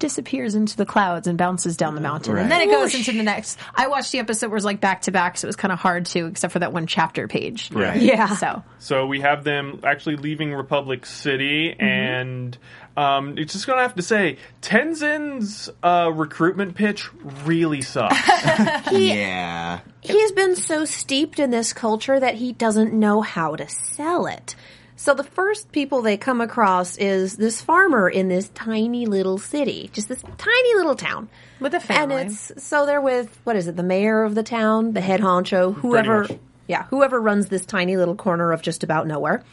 disappears 0.00 0.54
into 0.54 0.76
the 0.76 0.86
clouds 0.86 1.26
and 1.26 1.36
bounces 1.36 1.76
down 1.76 1.96
the 1.96 2.00
mountain, 2.00 2.34
Right. 2.34 2.42
and 2.42 2.52
then 2.52 2.60
it 2.60 2.70
goes 2.70 2.94
into 2.94 3.10
the 3.12 3.24
next. 3.24 3.58
I 3.74 3.88
watched 3.88 4.12
the 4.12 4.20
episode 4.20 4.46
where 4.46 4.54
it 4.54 4.58
was 4.58 4.64
like 4.64 4.80
back 4.80 5.02
to 5.02 5.10
back, 5.10 5.36
so 5.36 5.46
it 5.46 5.48
was 5.48 5.56
kind 5.56 5.72
of 5.72 5.80
hard 5.80 6.06
to, 6.06 6.26
except 6.26 6.52
for 6.52 6.60
that 6.60 6.72
one 6.72 6.86
chapter 6.86 7.26
page. 7.26 7.70
Right. 7.72 8.00
Yeah. 8.00 8.28
So 8.36 8.62
So 8.78 9.06
we 9.06 9.20
have 9.22 9.42
them 9.42 9.80
actually 9.82 10.14
leaving 10.16 10.54
Republic 10.54 11.04
City, 11.04 11.70
Mm-hmm. 11.70 11.82
and 11.84 12.58
um, 12.98 13.38
it's 13.38 13.52
just 13.52 13.64
gonna 13.66 13.82
have 13.82 13.94
to 13.94 14.02
say 14.02 14.38
Tenzin's 14.60 15.70
uh, 15.84 16.10
recruitment 16.12 16.74
pitch 16.74 17.08
really 17.44 17.80
sucks. 17.80 18.16
Yeah. 18.92 19.80
He's 20.00 20.32
been 20.32 20.56
so 20.56 20.84
steeped 20.84 21.38
in 21.38 21.50
this 21.50 21.72
culture 21.72 22.18
that 22.18 22.34
he 22.34 22.52
doesn't 22.52 22.92
know 22.92 23.20
how 23.20 23.54
to 23.54 23.68
sell 23.68 24.26
it. 24.26 24.56
So 24.96 25.14
the 25.14 25.22
first 25.22 25.70
people 25.70 26.02
they 26.02 26.16
come 26.16 26.40
across 26.40 26.96
is 26.96 27.36
this 27.36 27.60
farmer 27.60 28.08
in 28.08 28.28
this 28.28 28.48
tiny 28.48 29.06
little 29.06 29.38
city, 29.38 29.90
just 29.92 30.08
this 30.08 30.22
tiny 30.36 30.74
little 30.74 30.96
town. 30.96 31.28
with 31.60 31.74
a 31.74 31.80
family, 31.80 32.22
And 32.22 32.30
it's 32.32 32.64
so 32.64 32.84
they're 32.84 33.00
with 33.00 33.38
what 33.44 33.54
is 33.54 33.68
it, 33.68 33.76
the 33.76 33.84
mayor 33.84 34.24
of 34.24 34.34
the 34.34 34.42
town, 34.42 34.94
the 34.94 35.00
head 35.00 35.20
honcho, 35.20 35.72
whoever 35.72 36.26
yeah, 36.66 36.84
whoever 36.84 37.20
runs 37.20 37.46
this 37.48 37.64
tiny 37.64 37.96
little 37.96 38.16
corner 38.16 38.50
of 38.50 38.60
just 38.60 38.82
about 38.82 39.06
nowhere. 39.06 39.44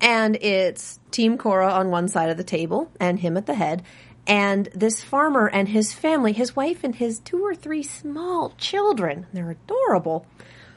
And 0.00 0.36
it's 0.36 1.00
Team 1.10 1.38
Korra 1.38 1.72
on 1.72 1.90
one 1.90 2.08
side 2.08 2.30
of 2.30 2.36
the 2.36 2.44
table 2.44 2.90
and 3.00 3.18
him 3.18 3.36
at 3.36 3.46
the 3.46 3.54
head. 3.54 3.82
And 4.26 4.68
this 4.74 5.02
farmer 5.02 5.46
and 5.48 5.68
his 5.68 5.92
family, 5.92 6.32
his 6.32 6.56
wife 6.56 6.82
and 6.84 6.94
his 6.94 7.20
two 7.20 7.44
or 7.44 7.54
three 7.54 7.82
small 7.82 8.52
children, 8.58 9.26
they're 9.32 9.50
adorable, 9.50 10.26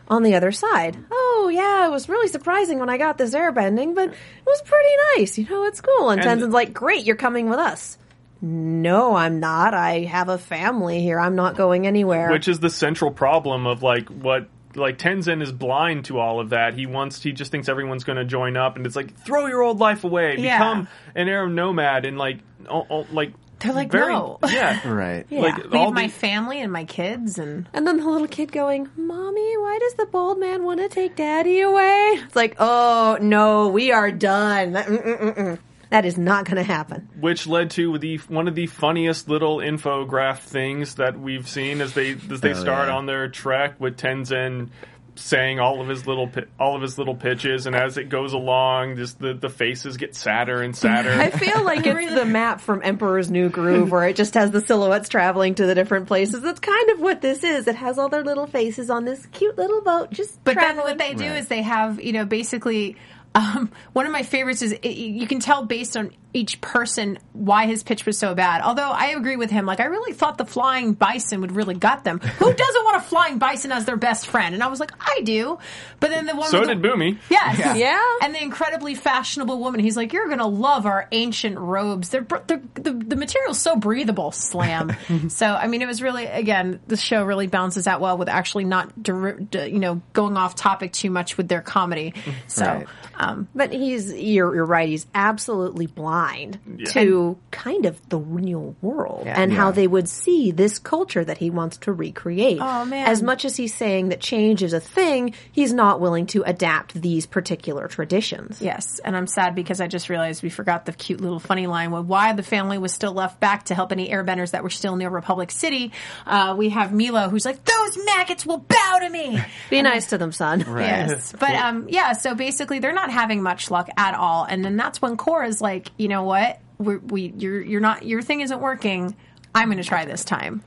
on 0.07 0.23
the 0.23 0.35
other 0.35 0.51
side. 0.51 0.97
Oh, 1.11 1.51
yeah, 1.53 1.85
it 1.87 1.91
was 1.91 2.09
really 2.09 2.27
surprising 2.27 2.79
when 2.79 2.89
I 2.89 2.97
got 2.97 3.17
this 3.17 3.35
airbending, 3.35 3.93
but 3.93 4.09
it 4.09 4.15
was 4.45 4.61
pretty 4.63 4.89
nice. 5.17 5.37
You 5.37 5.47
know, 5.47 5.65
it's 5.65 5.81
cool. 5.81 6.09
And, 6.09 6.21
And- 6.21 6.41
Tenzin's 6.41 6.53
like, 6.53 6.73
great, 6.73 7.05
you're 7.05 7.15
coming 7.15 7.49
with 7.49 7.59
us. 7.59 7.97
No, 8.41 9.15
I'm 9.15 9.39
not. 9.39 9.73
I 9.73 10.01
have 10.05 10.29
a 10.29 10.37
family 10.37 11.01
here. 11.01 11.19
I'm 11.19 11.35
not 11.35 11.57
going 11.57 11.85
anywhere. 11.85 12.31
which 12.31 12.47
is 12.47 12.59
the 12.59 12.69
central 12.69 13.11
problem 13.11 13.67
of 13.67 13.83
like 13.83 14.07
what 14.09 14.47
like 14.75 14.97
Tenzin 14.97 15.41
is 15.41 15.51
blind 15.51 16.05
to 16.05 16.19
all 16.19 16.39
of 16.39 16.49
that. 16.49 16.73
He 16.73 16.85
wants 16.85 17.21
he 17.23 17.31
just 17.31 17.51
thinks 17.51 17.67
everyone's 17.69 18.03
going 18.03 18.17
to 18.17 18.25
join 18.25 18.55
up, 18.57 18.75
and 18.75 18.85
it's 18.85 18.95
like 18.95 19.15
throw 19.17 19.45
your 19.47 19.61
old 19.61 19.79
life 19.79 20.03
away, 20.03 20.37
Yeah. 20.37 20.57
become 20.57 20.87
an 21.15 21.27
air 21.27 21.47
nomad, 21.47 22.05
and 22.05 22.17
like 22.17 22.39
oh, 22.69 22.85
oh, 22.89 23.07
like 23.11 23.33
They're 23.59 23.73
like, 23.73 23.91
very, 23.91 24.13
no. 24.13 24.37
yeah, 24.47 24.87
Right. 24.87 25.25
Yeah. 25.29 25.41
like 25.41 25.57
leave 25.57 25.73
all 25.75 25.91
my 25.91 26.07
the, 26.07 26.13
family 26.13 26.61
and 26.61 26.71
my 26.71 26.85
kids, 26.85 27.37
and 27.39 27.67
And 27.73 27.85
then 27.87 27.97
the 27.97 28.07
little 28.07 28.27
kid 28.27 28.51
going, 28.51 28.89
Mommy, 28.95 29.57
why 29.57 29.77
does 29.81 29.93
the 29.95 30.05
bald 30.05 30.39
man 30.39 30.63
want 30.63 30.79
to 30.79 30.87
take 30.87 31.15
daddy 31.15 31.61
away? 31.61 32.11
It's 32.25 32.35
like, 32.35 32.55
oh, 32.59 33.17
no, 33.21 33.67
we 33.69 33.91
are 33.91 34.11
done. 34.11 34.73
Mm-mm-mm-mm. 34.73 35.59
That 35.89 36.05
is 36.05 36.17
not 36.17 36.45
going 36.45 36.57
to 36.57 36.63
happen. 36.63 37.09
which 37.19 37.47
led 37.47 37.71
to 37.71 37.97
the 37.97 38.17
one 38.27 38.47
of 38.47 38.55
the 38.55 38.67
funniest 38.67 39.27
little 39.27 39.57
infograph 39.57 40.39
things 40.39 40.95
that 40.95 41.19
we've 41.19 41.47
seen 41.47 41.81
as 41.81 41.93
they 41.93 42.11
as 42.31 42.41
they 42.41 42.51
Oh, 42.51 42.53
start 42.53 42.89
yeah. 42.89 42.95
on 42.95 43.05
their 43.07 43.27
trek 43.27 43.79
with 43.79 43.97
Tenzin 43.97 44.69
saying 45.15 45.59
all 45.59 45.81
of 45.81 45.87
his 45.89 46.07
little 46.07 46.31
all 46.59 46.75
of 46.77 46.81
his 46.81 46.97
little 46.97 47.15
pitches, 47.15 47.65
and 47.65 47.75
as 47.75 47.97
it 47.97 48.07
goes 48.07 48.31
along, 48.33 48.95
just 48.95 49.19
the 49.19 49.33
the 49.33 49.49
faces 49.49 49.97
get 49.97 50.15
sadder 50.15 50.61
and 50.61 50.73
sadder. 50.75 51.11
I 51.11 51.29
feel 51.29 51.61
like 51.63 51.85
it's 51.85 52.13
the 52.13 52.23
map 52.23 52.61
from 52.61 52.81
Emperor's 52.83 53.29
New 53.29 53.49
Groove 53.49 53.91
where 53.91 54.07
it 54.07 54.15
just 54.15 54.35
has 54.35 54.51
the 54.51 54.61
silhouettes 54.61 55.09
traveling 55.09 55.55
to 55.55 55.65
the 55.65 55.75
different 55.75 56.07
places. 56.07 56.41
That's 56.41 56.59
kind 56.61 56.89
of 56.91 57.01
what 57.01 57.19
this 57.21 57.43
is. 57.43 57.67
It 57.67 57.75
has 57.75 57.97
all 57.97 58.07
their 58.09 58.23
little 58.23 58.47
faces 58.47 58.89
on 58.89 59.03
this 59.05 59.25
cute 59.33 59.57
little 59.57 59.81
boat 59.81 60.11
just 60.11 60.41
But 60.45 60.55
then 60.55 60.77
what 60.77 60.97
they 60.97 61.13
do 61.15 61.25
is 61.25 61.47
they 61.47 61.63
have, 61.63 61.99
you 62.01 62.13
know, 62.13 62.23
basically, 62.25 62.95
um, 63.35 63.71
one 63.93 64.05
of 64.05 64.11
my 64.11 64.23
favorites 64.23 64.61
is 64.61 64.71
it, 64.73 64.85
you 64.89 65.27
can 65.27 65.39
tell 65.39 65.63
based 65.63 65.95
on 65.95 66.11
each 66.31 66.61
person 66.61 67.17
why 67.33 67.65
his 67.65 67.81
pitch 67.81 68.05
was 68.05 68.17
so 68.17 68.35
bad. 68.35 68.61
Although 68.61 68.89
I 68.89 69.07
agree 69.07 69.35
with 69.35 69.49
him, 69.49 69.65
like 69.65 69.79
I 69.79 69.85
really 69.85 70.13
thought 70.13 70.37
the 70.37 70.45
flying 70.45 70.93
bison 70.93 71.41
would 71.41 71.51
really 71.51 71.73
gut 71.73 72.03
them. 72.03 72.19
Who 72.39 72.53
doesn't 72.53 72.83
want 72.83 72.97
a 72.97 73.01
flying 73.01 73.39
bison 73.39 73.71
as 73.71 73.85
their 73.85 73.97
best 73.97 74.27
friend? 74.27 74.53
And 74.53 74.63
I 74.63 74.67
was 74.67 74.79
like, 74.79 74.91
I 74.99 75.21
do. 75.21 75.57
But 75.99 76.11
then 76.11 76.25
the 76.27 76.35
one 76.35 76.49
so 76.49 76.59
with 76.59 76.69
the- 76.69 76.75
did 76.75 76.83
Bumi. 76.83 77.17
Yes. 77.29 77.77
Yeah. 77.77 78.03
And 78.21 78.33
the 78.35 78.41
incredibly 78.41 78.93
fashionable 78.95 79.59
woman. 79.59 79.79
He's 79.79 79.97
like, 79.97 80.13
you're 80.13 80.27
going 80.27 80.37
to 80.39 80.45
love 80.45 80.85
our 80.85 81.07
ancient 81.11 81.57
robes. 81.57 82.09
They're, 82.09 82.27
they're 82.47 82.61
the, 82.75 82.91
the 82.93 83.15
material's 83.15 83.59
so 83.59 83.75
breathable, 83.75 84.31
slam. 84.31 84.95
so, 85.29 85.47
I 85.47 85.67
mean, 85.67 85.81
it 85.81 85.87
was 85.87 86.01
really, 86.01 86.25
again, 86.27 86.79
the 86.87 86.97
show 86.97 87.23
really 87.23 87.47
balances 87.47 87.87
out 87.87 88.01
well 88.01 88.17
with 88.17 88.29
actually 88.29 88.65
not, 88.65 88.91
you 89.07 89.79
know, 89.79 90.01
going 90.13 90.37
off 90.37 90.55
topic 90.55 90.93
too 90.93 91.09
much 91.09 91.37
with 91.37 91.47
their 91.47 91.61
comedy. 91.61 92.13
So, 92.47 92.65
Right. 92.65 92.87
Um, 93.19 93.47
But 93.53 93.73
he's 93.73 94.13
you're 94.13 94.55
you're 94.55 94.65
right. 94.65 94.87
He's 94.87 95.05
absolutely 95.13 95.87
blind 95.87 96.59
to 96.93 97.37
kind 97.51 97.85
of 97.85 97.99
the 98.09 98.17
real 98.17 98.75
world 98.81 99.27
and 99.27 99.51
how 99.51 99.71
they 99.71 99.87
would 99.87 100.07
see 100.07 100.51
this 100.51 100.79
culture 100.79 101.23
that 101.23 101.37
he 101.37 101.49
wants 101.49 101.77
to 101.79 101.91
recreate. 101.91 102.59
Oh, 102.61 102.85
man. 102.85 103.07
As 103.07 103.21
much 103.21 103.43
as 103.45 103.57
he's 103.57 103.73
saying 103.73 104.09
that 104.09 104.21
change 104.21 104.63
is 104.63 104.73
a 104.73 104.79
thing, 104.79 105.33
he's 105.51 105.73
not 105.73 105.99
willing 105.99 106.27
to 106.27 106.43
adapt 106.43 106.93
these 106.99 107.25
particular 107.25 107.87
traditions. 107.87 108.61
Yes, 108.61 108.99
and 109.03 109.17
I'm 109.17 109.27
sad 109.27 109.53
because 109.53 109.81
I 109.81 109.87
just 109.87 110.09
realized 110.09 110.41
we 110.41 110.49
forgot 110.49 110.85
the 110.85 110.93
cute 110.93 111.19
little 111.21 111.39
funny 111.39 111.67
line 111.67 111.91
with 111.91 112.05
why 112.05 112.33
the 112.33 112.43
family 112.43 112.77
was 112.77 112.93
still 112.93 113.13
left 113.13 113.39
back 113.39 113.65
to 113.65 113.75
help 113.75 113.91
any 113.91 114.09
airbenders 114.09 114.51
that 114.51 114.63
were 114.63 114.69
still 114.69 114.95
near 114.95 115.09
Republic 115.09 115.51
City. 115.51 115.91
Uh, 116.25 116.55
we 116.57 116.69
have 116.69 116.91
Meelo 116.91 117.29
who's 117.29 117.45
like, 117.45 117.63
those 117.65 118.05
maggots 118.05 118.45
will 118.45 118.59
bow 118.59 118.99
to 119.01 119.09
me. 119.09 119.39
Be 119.69 119.81
nice 119.81 120.07
to 120.07 120.17
them, 120.17 120.31
son. 120.31 120.61
Yes, 120.61 121.33
but 121.37 121.53
um, 121.55 121.87
yeah. 121.89 122.13
So 122.13 122.35
basically, 122.35 122.79
they're 122.79 122.93
not 122.93 123.08
having 123.09 123.41
much 123.41 123.69
luck 123.71 123.89
at 123.97 124.13
all, 124.15 124.43
and 124.43 124.63
then 124.63 124.77
that's 124.77 125.01
when 125.01 125.17
Korra's 125.17 125.61
like, 125.61 125.89
you 125.97 126.07
know 126.07 126.23
what, 126.23 126.59
We're, 126.77 126.99
we 126.99 127.33
you're 127.37 127.61
you're 127.61 127.81
not 127.81 128.05
your 128.05 128.21
thing 128.21 128.41
isn't 128.41 128.59
working. 128.61 129.15
I'm 129.53 129.67
going 129.69 129.77
to 129.77 129.83
try 129.83 130.05
this 130.05 130.23
time. 130.23 130.63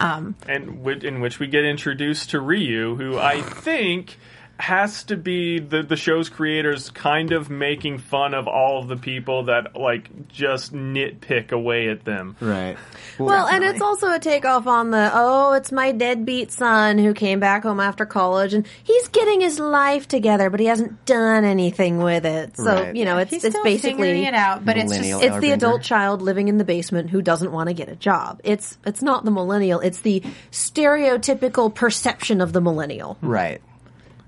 Um, 0.00 0.34
and 0.48 0.66
wi- 0.78 1.06
in 1.06 1.20
which 1.20 1.38
we 1.38 1.46
get 1.46 1.64
introduced 1.64 2.30
to 2.30 2.40
Ryu, 2.40 2.96
who 2.96 3.18
I 3.18 3.42
think 3.42 4.18
has 4.64 5.04
to 5.04 5.16
be 5.16 5.58
the 5.58 5.82
the 5.82 5.96
show's 5.96 6.30
creators 6.30 6.88
kind 6.90 7.32
of 7.32 7.50
making 7.50 7.98
fun 7.98 8.32
of 8.32 8.48
all 8.48 8.80
of 8.80 8.88
the 8.88 8.96
people 8.96 9.44
that 9.44 9.76
like 9.76 10.28
just 10.28 10.72
nitpick 10.72 11.52
away 11.52 11.88
at 11.90 12.04
them. 12.06 12.34
Right. 12.40 12.78
Well, 13.18 13.46
and 13.46 13.62
it's 13.62 13.82
also 13.82 14.10
a 14.10 14.18
takeoff 14.18 14.66
on 14.66 14.90
the, 14.90 15.10
oh, 15.12 15.52
it's 15.52 15.70
my 15.70 15.92
deadbeat 15.92 16.50
son 16.50 16.96
who 16.98 17.12
came 17.12 17.40
back 17.40 17.62
home 17.62 17.78
after 17.78 18.06
college 18.06 18.54
and 18.54 18.66
he's 18.82 19.08
getting 19.08 19.42
his 19.42 19.58
life 19.58 20.08
together, 20.08 20.48
but 20.48 20.60
he 20.60 20.66
hasn't 20.66 21.04
done 21.04 21.44
anything 21.44 21.98
with 21.98 22.24
it. 22.24 22.56
So, 22.56 22.64
Right. 22.64 22.96
you 22.96 23.04
know, 23.04 23.18
it's, 23.18 23.30
he's 23.30 23.44
it's 23.44 23.54
still 23.54 23.64
basically. 23.64 24.24
it 24.24 24.34
out, 24.34 24.64
but 24.64 24.78
it's 24.78 24.90
just 24.90 25.02
Millennial 25.02 25.36
It's 25.36 25.40
the 25.42 25.50
adult 25.52 25.82
child 25.82 26.22
living 26.22 26.48
in 26.48 26.56
the 26.56 26.64
basement 26.64 27.10
who 27.10 27.20
doesn't 27.20 27.52
want 27.52 27.68
to 27.68 27.74
get 27.74 27.88
a 27.90 27.96
job. 27.96 28.40
It's 28.42 28.78
it's 28.86 29.02
not 29.02 29.26
the 29.26 29.30
millennial. 29.30 29.80
It's 29.80 30.00
the 30.00 30.22
stereotypical 30.50 31.72
perception 31.74 32.40
of 32.40 32.52
the 32.52 32.60
millennial. 32.60 33.18
Right. 33.20 33.60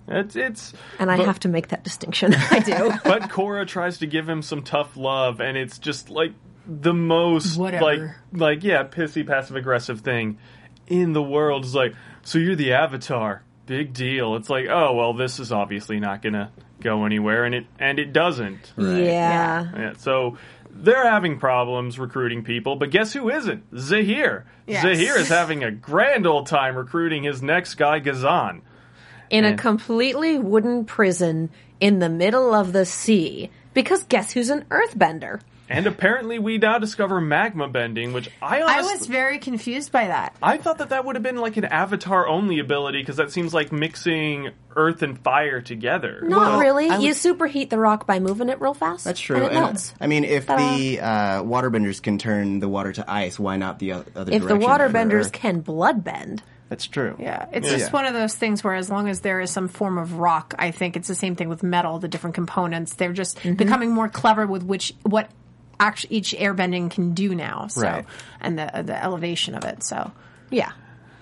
It's 0.09 0.37
it's 0.37 0.73
And 0.99 1.11
I 1.11 1.17
but- 1.17 1.27
have 1.27 1.41
to 1.41 1.49
make 1.49 1.69
that 1.69 1.83
distinction. 1.85 2.35
I 2.51 2.61
do. 2.61 2.93
but 3.05 3.23
Korra 3.23 3.67
tries 3.67 3.99
to 3.99 4.07
give 4.07 4.29
him 4.29 4.43
some 4.43 4.63
tough 4.63 4.97
love, 4.97 5.41
and 5.41 5.57
it's 5.57 5.79
just 5.79 6.11
like 6.11 6.33
the 6.67 6.95
most 6.95 7.57
Whatever. 7.59 7.85
like 7.85 8.01
like 8.33 8.65
yeah, 8.65 8.85
pissy 8.85 9.27
passive 9.27 9.57
aggressive 9.57 10.01
thing 10.01 10.39
in 10.87 11.13
the 11.13 11.23
world. 11.23 11.65
Is 11.65 11.75
like, 11.75 11.95
so 12.23 12.39
you're 12.39 12.57
the 12.57 12.73
Avatar, 12.73 13.43
big 13.67 13.93
deal. 13.93 14.37
It's 14.37 14.51
like, 14.51 14.67
oh 14.69 14.95
well, 14.95 15.13
this 15.15 15.39
is 15.41 15.53
obviously 15.53 15.99
not 16.01 16.23
gonna 16.23 16.51
go 16.81 17.05
anywhere, 17.05 17.45
and 17.45 17.55
it 17.55 17.67
and 17.79 17.99
it 17.99 18.13
doesn't. 18.13 18.73
Yeah. 18.77 19.71
Yeah, 19.77 19.93
so 19.99 20.39
they're 20.71 21.09
having 21.09 21.39
problems 21.39 21.99
recruiting 21.99 22.45
people, 22.45 22.77
but 22.77 22.91
guess 22.91 23.13
who 23.13 23.31
isn't? 23.31 23.73
Zaheer. 23.75 24.45
Yes. 24.67 24.85
Zaheer 24.85 25.17
is 25.17 25.29
having 25.29 25.65
a 25.65 25.71
grand 25.71 26.27
old 26.27 26.47
time 26.47 26.77
recruiting 26.77 27.23
his 27.23 27.43
next 27.43 27.77
guy, 27.77 27.99
Ghazan. 27.99 28.61
In 29.31 29.45
a 29.45 29.57
completely 29.57 30.39
wooden 30.39 30.85
prison 30.85 31.51
in 31.81 31.99
the 31.99 32.09
middle 32.09 32.55
of 32.55 32.73
the 32.73 32.85
sea. 32.87 33.51
Because 33.75 34.05
guess 34.05 34.33
who's 34.33 34.49
an 34.51 34.65
earthbender? 34.71 35.41
And 35.69 35.89
apparently, 35.89 36.39
we 36.39 36.59
now 36.59 36.79
discover 36.79 37.21
magma 37.21 37.67
bending, 37.67 38.13
which 38.13 38.31
I 38.41 38.61
I 38.61 38.83
was 38.83 39.09
very 39.09 39.39
confused 39.41 39.91
by 39.91 40.07
that. 40.07 40.37
I 40.41 40.59
thought 40.59 40.79
that 40.79 40.91
that 40.91 41.05
would 41.05 41.17
have 41.17 41.25
been 41.25 41.39
like 41.39 41.57
an 41.57 41.65
avatar 41.65 42.29
only 42.29 42.61
ability 42.61 43.01
because 43.03 43.17
that 43.17 43.33
seems 43.33 43.53
like 43.53 43.73
mixing 43.73 44.51
earth 44.77 45.03
and 45.03 45.19
fire 45.19 45.61
together. 45.61 46.21
Not 46.23 46.39
Well, 46.53 46.61
really. 46.61 46.89
I 46.89 46.99
You 46.99 47.09
was- 47.09 47.19
superheat 47.19 47.71
the 47.71 47.81
rock 47.81 48.07
by 48.07 48.21
moving 48.21 48.49
it 48.49 48.61
real 48.61 48.75
fast. 48.75 49.05
That's 49.07 49.19
true. 49.19 49.37
And 49.39 49.45
it 49.47 49.53
And, 49.53 49.61
melts. 49.61 49.93
I 50.01 50.07
mean, 50.07 50.23
if 50.25 50.47
the 50.47 51.01
uh, 51.03 51.43
waterbenders 51.43 52.01
can 52.01 52.19
turn 52.19 52.61
the 52.61 52.69
water 52.69 52.93
to 52.93 53.11
ice, 53.11 53.37
why 53.37 53.57
not 53.57 53.81
the 53.81 53.95
o- 53.95 54.05
other 54.15 54.31
If 54.33 54.43
the 54.43 54.49
direction 54.51 54.61
for 54.61 54.79
waterbenders 54.79 55.33
can 55.33 55.61
blood 55.63 56.05
bend, 56.05 56.45
That's 56.69 56.87
true. 56.87 57.15
Yeah, 57.19 57.47
it's 57.53 57.71
Yeah. 57.71 57.77
just 57.79 57.93
one 57.93 58.07
of 58.07 58.15
those 58.15 58.35
things 58.35 58.65
where 58.65 58.75
as 58.75 58.91
long 58.91 59.09
as 59.09 59.21
there 59.21 59.41
is 59.41 59.51
some 59.51 59.69
form 59.69 59.99
of 59.99 60.15
rock, 60.15 60.55
I 60.59 60.73
think 60.73 60.97
it's 60.97 61.07
the 61.09 61.15
same 61.15 61.37
thing 61.37 61.49
with 61.49 61.63
metal, 61.63 61.99
the 62.01 62.09
different 62.09 62.35
components. 62.35 62.95
They're 62.95 63.13
just 63.13 63.39
Mm-hmm. 63.39 63.55
becoming 63.55 63.91
more 63.93 64.09
clever 64.09 64.47
with 64.47 64.65
which 64.65 64.93
what 65.05 65.31
actually 65.79 66.17
each 66.17 66.33
airbending 66.37 66.91
can 66.91 67.15
do 67.15 67.35
now. 67.35 67.67
So 67.69 67.83
Right. 67.83 68.05
and 68.41 68.59
the 68.59 68.83
the 68.85 69.01
elevation 69.01 69.55
of 69.55 69.65
it. 69.65 69.85
So 69.85 70.11
yeah. 70.51 70.73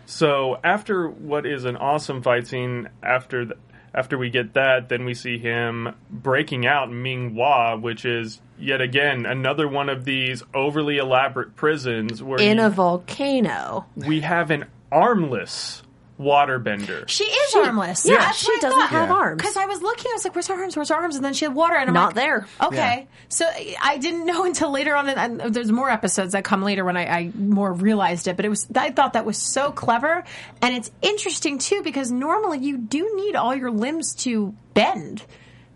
So 0.07 0.59
after 0.65 1.09
what 1.09 1.47
is 1.47 1.65
an 1.65 1.77
awesome 1.77 2.23
fight 2.23 2.47
scene, 2.47 2.89
after 3.03 3.45
th- 3.47 3.59
after 3.95 4.19
we 4.19 4.29
get 4.29 4.55
that, 4.55 4.89
then 4.89 5.05
we 5.05 5.15
see 5.15 5.39
him 5.39 5.95
breaking 6.11 6.67
out 6.67 6.91
Ming 6.91 7.35
Hua, 7.35 7.77
which 7.77 8.05
is 8.05 8.41
yet 8.59 8.81
again 8.81 9.25
another 9.25 9.69
one 9.69 9.89
of 9.89 10.05
these 10.05 10.43
overly 10.53 10.99
elaborate 10.99 11.55
prisons 11.55 12.21
where 12.23 12.41
In 12.41 12.59
you- 12.59 12.65
a 12.65 12.71
volcano. 12.71 13.87
we 13.97 14.21
have 14.23 14.51
an 14.51 14.65
armless 14.95 15.83
waterbender. 16.19 17.09
she 17.09 17.25
is 17.25 17.55
armless. 17.57 18.07
yeah, 18.09 18.31
she 18.31 18.57
doesn't 18.61 18.87
have 18.89 19.11
arms. 19.11 19.39
Because 19.39 19.57
I 19.57 19.67
was 19.67 19.83
looking, 19.83 20.11
I 20.11 20.15
was 20.15 20.25
like, 20.25 20.35
"Where's 20.35 20.47
her 20.47 20.55
arms? 20.55 20.77
Where's 20.77 20.89
her 20.89 20.95
arms?" 20.95 21.17
And 21.17 21.25
then 21.25 21.35
she 21.35 21.45
had 21.45 21.55
water, 21.55 21.75
and 21.75 21.89
I'm 21.89 21.95
Not 21.95 22.15
like, 22.15 22.15
there. 22.15 22.47
Okay, 22.63 23.09
so 23.29 23.45
I 23.83 23.99
didn't 23.99 24.25
know 24.25 24.45
until 24.51 24.71
later 24.71 24.95
on, 24.95 25.09
and 25.09 25.43
and 25.43 25.55
there's 25.55 25.73
more 25.73 25.91
episodes 25.91 26.33
that 26.33 26.45
come 26.45 26.63
later 26.63 26.85
when 26.85 26.97
I, 26.97 27.07
I 27.07 27.33
more 27.35 27.73
realized 27.73 28.29
it. 28.29 28.37
But 28.37 28.45
it 28.45 28.49
was 28.49 28.67
I 28.77 28.91
thought 28.91 29.15
that 29.15 29.27
was 29.27 29.39
so 29.39 29.73
clever, 29.73 30.23
and 30.63 30.75
it's 30.75 30.91
interesting 31.03 31.59
too 31.59 31.83
because 31.83 32.13
normally 32.13 32.59
you 32.59 32.79
do 32.79 33.17
need 33.17 33.35
all 33.35 33.55
your 33.55 33.71
limbs 33.73 34.15
to 34.17 34.55
bend. 34.75 35.25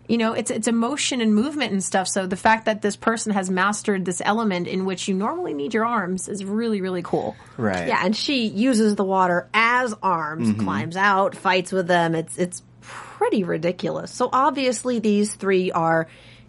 You 0.09 0.17
know, 0.17 0.33
it's 0.33 0.49
it's 0.49 0.67
emotion 0.67 1.21
and 1.21 1.35
movement 1.35 1.71
and 1.71 1.83
stuff. 1.83 2.07
So 2.07 2.25
the 2.25 2.35
fact 2.35 2.65
that 2.65 2.81
this 2.81 2.95
person 2.95 3.31
has 3.31 3.49
mastered 3.49 4.05
this 4.05 4.21
element 4.25 4.67
in 4.67 4.85
which 4.85 5.07
you 5.07 5.13
normally 5.13 5.53
need 5.53 5.73
your 5.73 5.85
arms 5.85 6.27
is 6.27 6.43
really 6.43 6.81
really 6.81 7.03
cool. 7.03 7.37
Right. 7.57 7.87
Yeah, 7.87 8.01
and 8.03 8.15
she 8.15 8.47
uses 8.47 8.95
the 8.95 9.03
water 9.03 9.47
as 9.53 9.93
arms, 10.01 10.49
mm-hmm. 10.49 10.63
climbs 10.63 10.97
out, 10.97 11.35
fights 11.35 11.71
with 11.71 11.87
them. 11.87 12.15
It's 12.15 12.37
it's 12.39 12.63
pretty 12.81 13.43
ridiculous. 13.43 14.11
So 14.11 14.29
obviously 14.33 14.97
these 14.97 15.35
three 15.35 15.71
are 15.71 16.07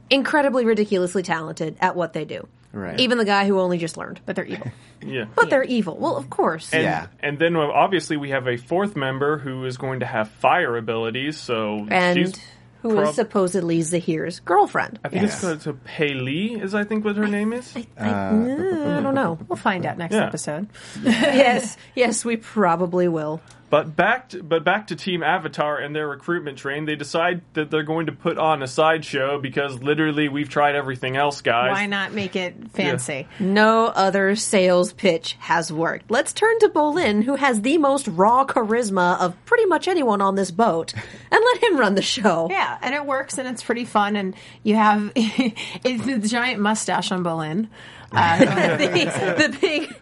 incredibly 0.08 0.64
ridiculously 0.64 1.22
talented 1.22 1.76
at 1.80 1.94
what 1.94 2.14
they 2.14 2.24
do. 2.24 2.48
Right. 2.72 2.98
Even 3.00 3.18
the 3.18 3.24
guy 3.24 3.46
who 3.46 3.58
only 3.58 3.78
just 3.78 3.96
learned. 3.96 4.20
But 4.26 4.36
they're 4.36 4.44
evil. 4.44 4.72
Yeah. 5.02 5.24
But 5.34 5.48
they're 5.48 5.62
evil. 5.62 5.96
Well, 5.96 6.16
of 6.16 6.28
course. 6.28 6.74
And, 6.74 6.82
Yeah. 6.82 7.06
and 7.20 7.38
then 7.38 7.56
obviously 7.56 8.18
we 8.18 8.30
have 8.30 8.46
a 8.46 8.58
fourth 8.58 8.96
member 8.96 9.38
who 9.38 9.64
is 9.64 9.78
going 9.78 10.00
to 10.00 10.06
have 10.06 10.28
fire 10.28 10.76
abilities. 10.76 11.38
So 11.38 11.86
And 11.90 12.18
she's 12.18 12.34
who 12.82 12.98
is 12.98 13.04
prob- 13.04 13.14
supposedly 13.14 13.80
Zaheer's 13.80 14.40
girlfriend. 14.40 14.98
I 15.04 15.08
think 15.08 15.22
Yes. 15.22 15.34
it's 15.34 15.42
called 15.42 15.60
to 15.62 15.72
P'Li, 15.88 16.62
is 16.62 16.74
I 16.74 16.84
think 16.84 17.04
what 17.04 17.16
her 17.16 17.26
name 17.26 17.52
is. 17.52 17.74
I, 17.76 17.86
uh, 17.98 18.96
I 18.98 19.00
don't 19.02 19.14
know. 19.14 19.38
We'll 19.48 19.56
find 19.56 19.84
out 19.86 19.98
next 19.98 20.14
Yeah. 20.14 20.26
episode. 20.26 20.68
yes, 21.02 21.76
yes, 21.94 22.24
we 22.24 22.36
probably 22.36 23.08
will. 23.08 23.40
But 23.70 23.94
back 23.94 24.30
to, 24.30 24.42
but 24.42 24.64
back 24.64 24.88
to 24.88 24.96
Team 24.96 25.22
Avatar 25.22 25.78
and 25.78 25.94
their 25.94 26.08
recruitment 26.08 26.58
train. 26.58 26.86
They 26.86 26.96
decide 26.96 27.42
that 27.54 27.70
they're 27.70 27.84
going 27.84 28.06
to 28.06 28.12
put 28.12 28.36
on 28.36 28.64
a 28.64 28.66
sideshow 28.66 29.40
because 29.40 29.80
literally 29.80 30.28
we've 30.28 30.48
tried 30.48 30.74
everything 30.74 31.16
else, 31.16 31.40
guys. 31.40 31.70
Why 31.70 31.86
not 31.86 32.12
make 32.12 32.34
it 32.34 32.72
fancy? 32.72 33.28
No 33.38 33.86
other 33.86 34.34
sales 34.34 34.92
pitch 34.92 35.36
has 35.38 35.72
worked. 35.72 36.10
Let's 36.10 36.32
turn 36.32 36.58
to 36.58 36.68
Bolin, 36.68 37.22
who 37.22 37.36
has 37.36 37.62
the 37.62 37.78
most 37.78 38.08
raw 38.08 38.44
charisma 38.44 39.20
of 39.20 39.36
pretty 39.44 39.66
much 39.66 39.86
anyone 39.86 40.20
on 40.20 40.34
this 40.34 40.50
boat, 40.50 40.92
and 40.94 41.40
let 41.52 41.62
him 41.62 41.78
run 41.78 41.94
the 41.94 42.02
show. 42.02 42.48
Yeah, 42.50 42.76
and 42.82 42.92
it 42.92 43.06
works, 43.06 43.38
and 43.38 43.46
it's 43.46 43.62
pretty 43.62 43.84
fun. 43.84 44.16
And 44.16 44.34
you 44.64 44.74
have 44.74 45.12
it's 45.14 46.04
the 46.04 46.18
giant 46.26 46.60
mustache 46.60 47.12
on 47.12 47.22
Bolin. 47.22 47.68
Uh, 48.12 48.38
the, 48.76 48.86
the 49.48 49.58
big. 49.60 49.94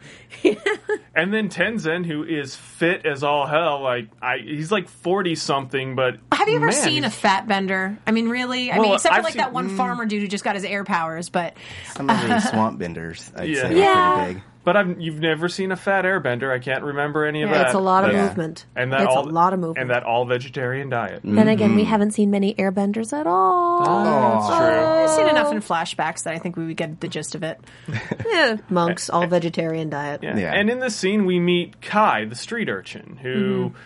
And 1.14 1.34
then 1.34 1.48
Tenzin, 1.48 2.06
who 2.06 2.22
is 2.22 2.54
fit 2.54 3.04
as 3.04 3.24
all 3.24 3.44
hell, 3.44 3.80
like 3.82 4.08
I, 4.22 4.38
he's 4.38 4.70
like 4.70 4.88
forty 4.88 5.34
something, 5.34 5.96
but 5.96 6.18
have 6.30 6.48
you 6.48 6.56
ever 6.56 6.66
man, 6.66 6.74
seen 6.74 7.02
a 7.02 7.10
fat 7.10 7.48
bender? 7.48 7.98
I 8.06 8.12
mean, 8.12 8.28
really? 8.28 8.70
I 8.70 8.74
Well, 8.78 8.82
mean, 8.86 8.94
except 8.94 9.14
for 9.14 9.18
I've 9.18 9.24
like 9.24 9.32
seen- 9.32 9.40
that 9.40 9.52
one 9.52 9.70
mm. 9.70 9.76
farmer 9.76 10.06
dude 10.06 10.22
who 10.22 10.28
just 10.28 10.44
got 10.44 10.54
his 10.54 10.64
air 10.64 10.84
powers. 10.84 11.28
But 11.28 11.54
Some 11.94 12.08
of 12.08 12.20
the 12.20 12.38
swamp 12.50 12.78
benders, 12.78 13.32
I'd 13.36 13.48
Yeah. 13.48 13.62
say, 13.62 13.78
Yeah. 13.78 13.88
are 14.12 14.16
pretty 14.18 14.34
big. 14.34 14.42
But 14.68 14.76
I've 14.76 15.00
you've 15.00 15.18
never 15.18 15.48
seen 15.48 15.72
a 15.72 15.76
fat 15.76 16.04
airbender. 16.04 16.52
I 16.54 16.58
can't 16.58 16.84
remember 16.84 17.24
any 17.24 17.40
of 17.40 17.48
Yeah, 17.48 17.56
that. 17.56 17.66
It's 17.68 17.74
a 17.74 17.78
lot 17.78 18.04
of 18.04 18.12
That- 18.12 18.22
movement. 18.22 18.66
and 18.76 18.92
that 18.92 19.00
it's 19.00 19.14
all, 19.16 19.26
a 19.26 19.30
lot 19.30 19.54
of 19.54 19.60
movement. 19.60 19.78
and 19.78 19.88
that 19.88 20.02
all 20.02 20.26
vegetarian 20.26 20.90
diet. 20.90 21.22
then 21.24 21.48
again, 21.48 21.74
we 21.74 21.84
mm-hmm. 21.84 21.90
haven't 21.90 22.10
seen 22.10 22.30
many 22.30 22.52
airbenders 22.52 23.18
at 23.18 23.26
all. 23.26 23.82
Oh, 23.88 24.04
that's 24.04 24.58
true. 24.58 24.76
I've 24.76 25.10
seen 25.10 25.26
enough 25.26 25.50
in 25.52 25.60
flashbacks 25.62 26.24
that 26.24 26.34
I 26.34 26.38
think 26.38 26.58
we 26.58 26.66
would 26.66 26.76
get 26.76 27.00
the 27.00 27.08
gist 27.08 27.34
of 27.34 27.42
it. 27.42 27.58
Yeah, 28.28 28.58
monks, 28.68 29.08
all 29.08 29.26
vegetarian 29.26 29.88
diet. 29.88 30.22
Yeah. 30.22 30.36
Yeah. 30.36 30.52
And 30.52 30.68
in 30.68 30.80
this 30.80 30.94
scene, 30.94 31.24
we 31.24 31.40
meet 31.40 31.80
Kai, 31.80 32.26
the 32.26 32.34
street 32.34 32.68
urchin, 32.68 33.18
who, 33.22 33.70
mm-hmm. 33.70 33.76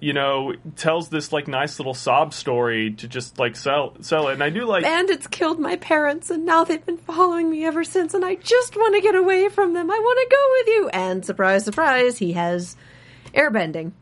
You 0.00 0.12
know, 0.12 0.54
tells 0.76 1.08
this 1.08 1.32
like 1.32 1.48
nice 1.48 1.78
little 1.78 1.94
sob 1.94 2.32
story 2.32 2.92
to 2.94 3.08
just 3.08 3.38
like 3.38 3.56
sell 3.56 3.96
sell 4.00 4.28
it. 4.28 4.34
And 4.34 4.42
I 4.42 4.50
do 4.50 4.64
like, 4.64 4.82
Bandits 4.82 5.26
killed 5.26 5.58
my 5.58 5.76
parents, 5.76 6.30
and 6.30 6.46
now 6.46 6.64
they've 6.64 6.84
been 6.84 6.98
following 6.98 7.50
me 7.50 7.64
ever 7.64 7.84
since, 7.84 8.14
and 8.14 8.24
I 8.24 8.36
just 8.36 8.76
want 8.76 8.94
to 8.94 9.00
get 9.00 9.14
away 9.14 9.48
from 9.48 9.74
them. 9.74 9.90
I 9.90 9.98
want 9.98 10.18
to 10.18 10.36
go 10.36 10.52
with 10.52 10.66
you. 10.68 10.88
And 10.90 11.24
surprise, 11.24 11.64
surprise, 11.64 12.18
he 12.18 12.32
has 12.34 12.76
airbending. 13.34 13.92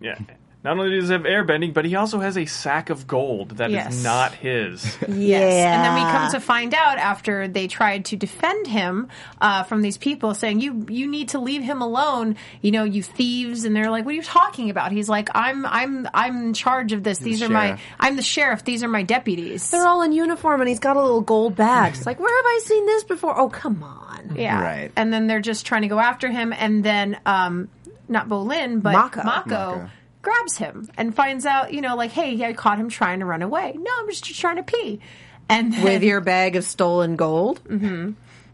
yeah. 0.00 0.18
Not 0.66 0.78
only 0.80 0.98
does 0.98 1.08
he 1.08 1.12
have 1.12 1.22
airbending, 1.22 1.72
but 1.72 1.84
he 1.84 1.94
also 1.94 2.18
has 2.18 2.36
a 2.36 2.44
sack 2.44 2.90
of 2.90 3.06
gold 3.06 3.50
that 3.58 3.70
is 3.70 3.74
Yes. 3.74 4.02
not 4.02 4.34
his. 4.34 4.84
Yeah. 5.08 5.38
And 5.38 5.84
then 5.84 5.94
we 5.94 6.00
come 6.10 6.32
to 6.32 6.40
find 6.40 6.74
out 6.74 6.98
after 6.98 7.46
they 7.46 7.68
tried 7.68 8.06
to 8.06 8.16
defend 8.16 8.66
him 8.66 9.08
uh, 9.40 9.62
from 9.62 9.80
these 9.82 9.96
people 9.96 10.34
saying, 10.34 10.60
you 10.60 10.84
you 10.88 11.06
need 11.06 11.28
to 11.30 11.38
leave 11.38 11.62
him 11.62 11.82
alone, 11.82 12.34
you 12.62 12.72
know, 12.72 12.82
you 12.82 13.02
thieves. 13.02 13.64
And 13.64 13.76
they're 13.76 13.90
like, 13.92 14.04
what 14.04 14.10
are 14.10 14.16
you 14.16 14.22
talking 14.22 14.68
about? 14.70 14.90
He's 14.90 15.08
like, 15.08 15.28
I'm 15.34 15.64
I'm 15.64 16.08
I'm 16.12 16.36
in 16.48 16.52
charge 16.52 16.92
of 16.92 17.04
this. 17.04 17.18
These 17.18 17.42
are 17.42 17.48
my 17.48 17.66
sheriff. 17.68 17.80
I'm 18.00 18.16
the 18.16 18.22
sheriff. 18.22 18.64
These 18.64 18.82
are 18.82 18.88
my 18.88 19.04
deputies. 19.04 19.70
They're 19.70 19.86
all 19.86 20.02
in 20.02 20.10
uniform, 20.10 20.60
and 20.60 20.68
he's 20.68 20.80
got 20.80 20.96
a 20.96 21.00
little 21.00 21.20
gold 21.20 21.54
badge. 21.54 21.96
It's 21.98 22.06
like, 22.06 22.18
where 22.18 22.36
have 22.36 22.44
I 22.44 22.60
seen 22.64 22.86
this 22.86 23.04
before? 23.04 23.38
Oh, 23.38 23.48
come 23.48 23.84
on. 23.84 24.34
Yeah. 24.34 24.60
Right. 24.60 24.90
And 24.96 25.12
then 25.12 25.28
they're 25.28 25.40
just 25.40 25.64
trying 25.64 25.82
to 25.82 25.88
go 25.88 26.00
after 26.00 26.28
him. 26.28 26.52
And 26.52 26.82
then, 26.82 27.20
um, 27.24 27.68
not 28.08 28.28
Bolin, 28.28 28.82
but 28.82 28.92
Mako. 28.94 29.22
Mako, 29.22 29.48
Mako. 29.50 29.90
Grabs 30.26 30.56
him 30.56 30.88
and 30.98 31.14
finds 31.14 31.46
out, 31.46 31.72
you 31.72 31.80
know, 31.80 31.94
like, 31.96 32.10
hey, 32.10 32.44
I 32.44 32.52
caught 32.52 32.78
him 32.78 32.88
trying 32.88 33.20
to 33.20 33.26
run 33.26 33.42
away. 33.42 33.74
No, 33.78 33.90
I'm 33.98 34.08
just 34.08 34.24
trying 34.24 34.56
to 34.56 34.62
pee. 34.64 35.00
And 35.48 35.72
then, 35.72 35.84
With 35.84 36.02
your 36.02 36.20
bag 36.20 36.56
of 36.56 36.64
stolen 36.64 37.14
gold? 37.14 37.60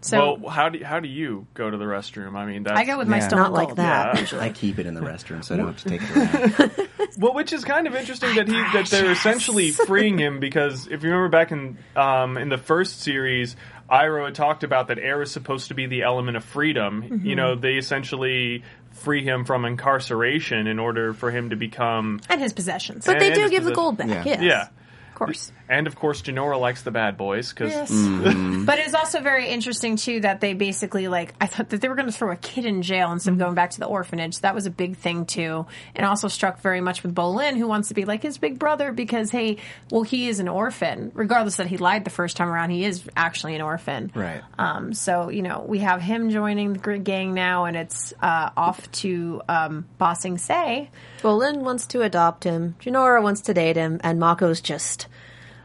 so 0.03 0.35
well, 0.35 0.51
how 0.51 0.69
do 0.69 0.85
how 0.85 1.01
do 1.01 1.09
you 1.09 1.47
go 1.55 1.71
to 1.71 1.77
the 1.79 1.85
restroom? 1.85 2.35
I 2.37 2.45
mean, 2.45 2.65
that's 2.65 2.79
I 2.79 2.85
go 2.85 2.99
with 2.99 3.09
my 3.09 3.19
Yeah. 3.19 3.29
stolen 3.29 3.45
Not 3.45 3.53
like 3.53 3.69
gold. 3.69 3.79
that. 3.79 4.33
Yeah. 4.33 4.41
I 4.41 4.51
keep 4.51 4.79
it 4.79 4.85
in 4.87 4.93
the 4.95 5.01
restroom, 5.01 5.43
so 5.45 5.55
I 5.55 5.59
don't 5.59 5.69
have 5.69 5.83
to 5.83 5.89
take 5.89 6.03
it 6.03 6.17
around. 6.17 6.89
Well, 7.19 7.35
which 7.35 7.53
is 7.53 7.63
kind 7.63 7.87
of 7.87 7.95
interesting 7.95 8.35
that 8.37 8.49
he 8.49 8.55
that 8.55 8.87
they're 8.91 9.11
essentially 9.11 9.71
freeing 9.71 10.17
him 10.19 10.41
because 10.41 10.87
if 10.87 11.03
you 11.03 11.11
remember 11.11 11.29
back 11.29 11.53
in 11.53 11.77
um, 11.95 12.39
in 12.39 12.49
the 12.49 12.57
first 12.57 13.01
series, 13.03 13.55
Iroh 13.93 14.25
had 14.25 14.35
talked 14.35 14.65
about 14.65 14.89
that 14.89 14.99
air 14.99 15.21
is 15.21 15.31
supposed 15.31 15.69
to 15.69 15.75
be 15.75 15.87
the 15.87 16.03
element 16.03 16.37
of 16.37 16.45
freedom. 16.45 17.03
Mm-hmm. 17.03 17.27
You 17.27 17.37
know, 17.37 17.55
they 17.55 17.75
essentially 17.75 18.65
free 18.93 19.23
him 19.23 19.45
from 19.45 19.65
incarceration 19.67 20.67
in 20.67 20.79
order 20.79 21.13
for 21.13 21.31
him 21.31 21.51
to 21.51 21.57
become. 21.57 22.21
And 22.29 22.41
his 22.41 22.53
possessions. 22.53 23.05
But 23.07 23.19
they 23.19 23.33
do 23.35 23.43
his 23.43 23.51
give 23.51 23.65
the 23.65 23.73
gold 23.73 23.99
back, 23.99 24.09
Yeah. 24.09 24.25
yes. 24.25 24.43
Yeah, 24.43 24.63
Of 24.63 24.82
course. 25.27 25.53
and 25.69 25.87
of 25.87 25.97
course, 25.97 26.23
Jinora 26.23 26.59
likes 26.61 26.83
the 26.83 26.91
bad 26.91 27.17
boys 27.17 27.51
because 27.53 27.73
Yes. 27.73 27.91
Mm-hmm. 27.91 28.65
But 28.73 28.79
it 28.79 28.87
was 28.87 28.95
also 28.95 29.21
very 29.21 29.49
interesting 29.49 29.97
too 29.97 30.21
that 30.21 30.41
they 30.41 30.55
basically 30.55 31.09
like 31.09 31.35
I 31.41 31.47
thought 31.47 31.71
that 31.71 31.81
they 31.81 31.89
were 31.89 31.95
going 31.97 32.07
to 32.07 32.13
throw 32.13 32.31
a 32.31 32.37
kid 32.37 32.65
in 32.65 32.83
jail 32.83 33.11
instead 33.11 33.33
of 33.33 33.39
going 33.39 33.55
back 33.55 33.71
to 33.71 33.81
the 33.81 33.87
orphanage. 33.87 34.39
That 34.41 34.55
was 34.55 34.67
a 34.67 34.71
big 34.71 34.97
thing 34.97 35.27
too, 35.27 35.67
and 35.97 36.07
also 36.07 36.29
struck 36.29 36.61
very 36.61 36.81
much 36.81 37.03
with 37.03 37.15
Bolin, 37.15 37.57
who 37.57 37.67
wants 37.67 37.89
to 37.89 37.95
be 37.95 38.05
like 38.05 38.23
his 38.23 38.39
big 38.39 38.59
brother 38.59 38.93
because 38.93 39.31
hey, 39.31 39.57
well 39.91 40.03
he 40.03 40.29
is 40.29 40.39
an 40.39 40.49
orphan, 40.49 41.11
regardless 41.15 41.57
that 41.57 41.67
he 41.67 41.77
lied 41.77 42.05
the 42.05 42.11
first 42.11 42.37
time 42.37 42.49
around. 42.49 42.71
He 42.71 42.85
is 42.85 43.03
actually 43.17 43.55
an 43.57 43.63
orphan, 43.63 44.13
Right. 44.15 44.43
Um, 44.59 44.93
so 44.95 45.29
you 45.29 45.43
know 45.43 45.65
we 45.67 45.81
have 45.81 46.01
him 46.01 46.31
joining 46.31 46.75
the 46.75 46.99
gang 46.99 47.35
now, 47.35 47.65
and 47.65 47.77
it's 47.77 48.15
uh, 48.23 48.51
off 48.57 48.91
to 48.93 49.43
um, 49.49 49.87
Ba 49.99 50.15
Sing 50.15 50.39
Se. 50.39 50.89
Bolin 51.23 51.59
wants 51.59 51.87
to 51.89 52.03
adopt 52.03 52.45
him, 52.45 52.77
Jinora 52.81 53.23
wants 53.23 53.43
to 53.43 53.55
date 53.55 53.77
him, 53.77 54.01
and 54.05 54.21
Mako's 54.21 54.61
just 54.61 55.07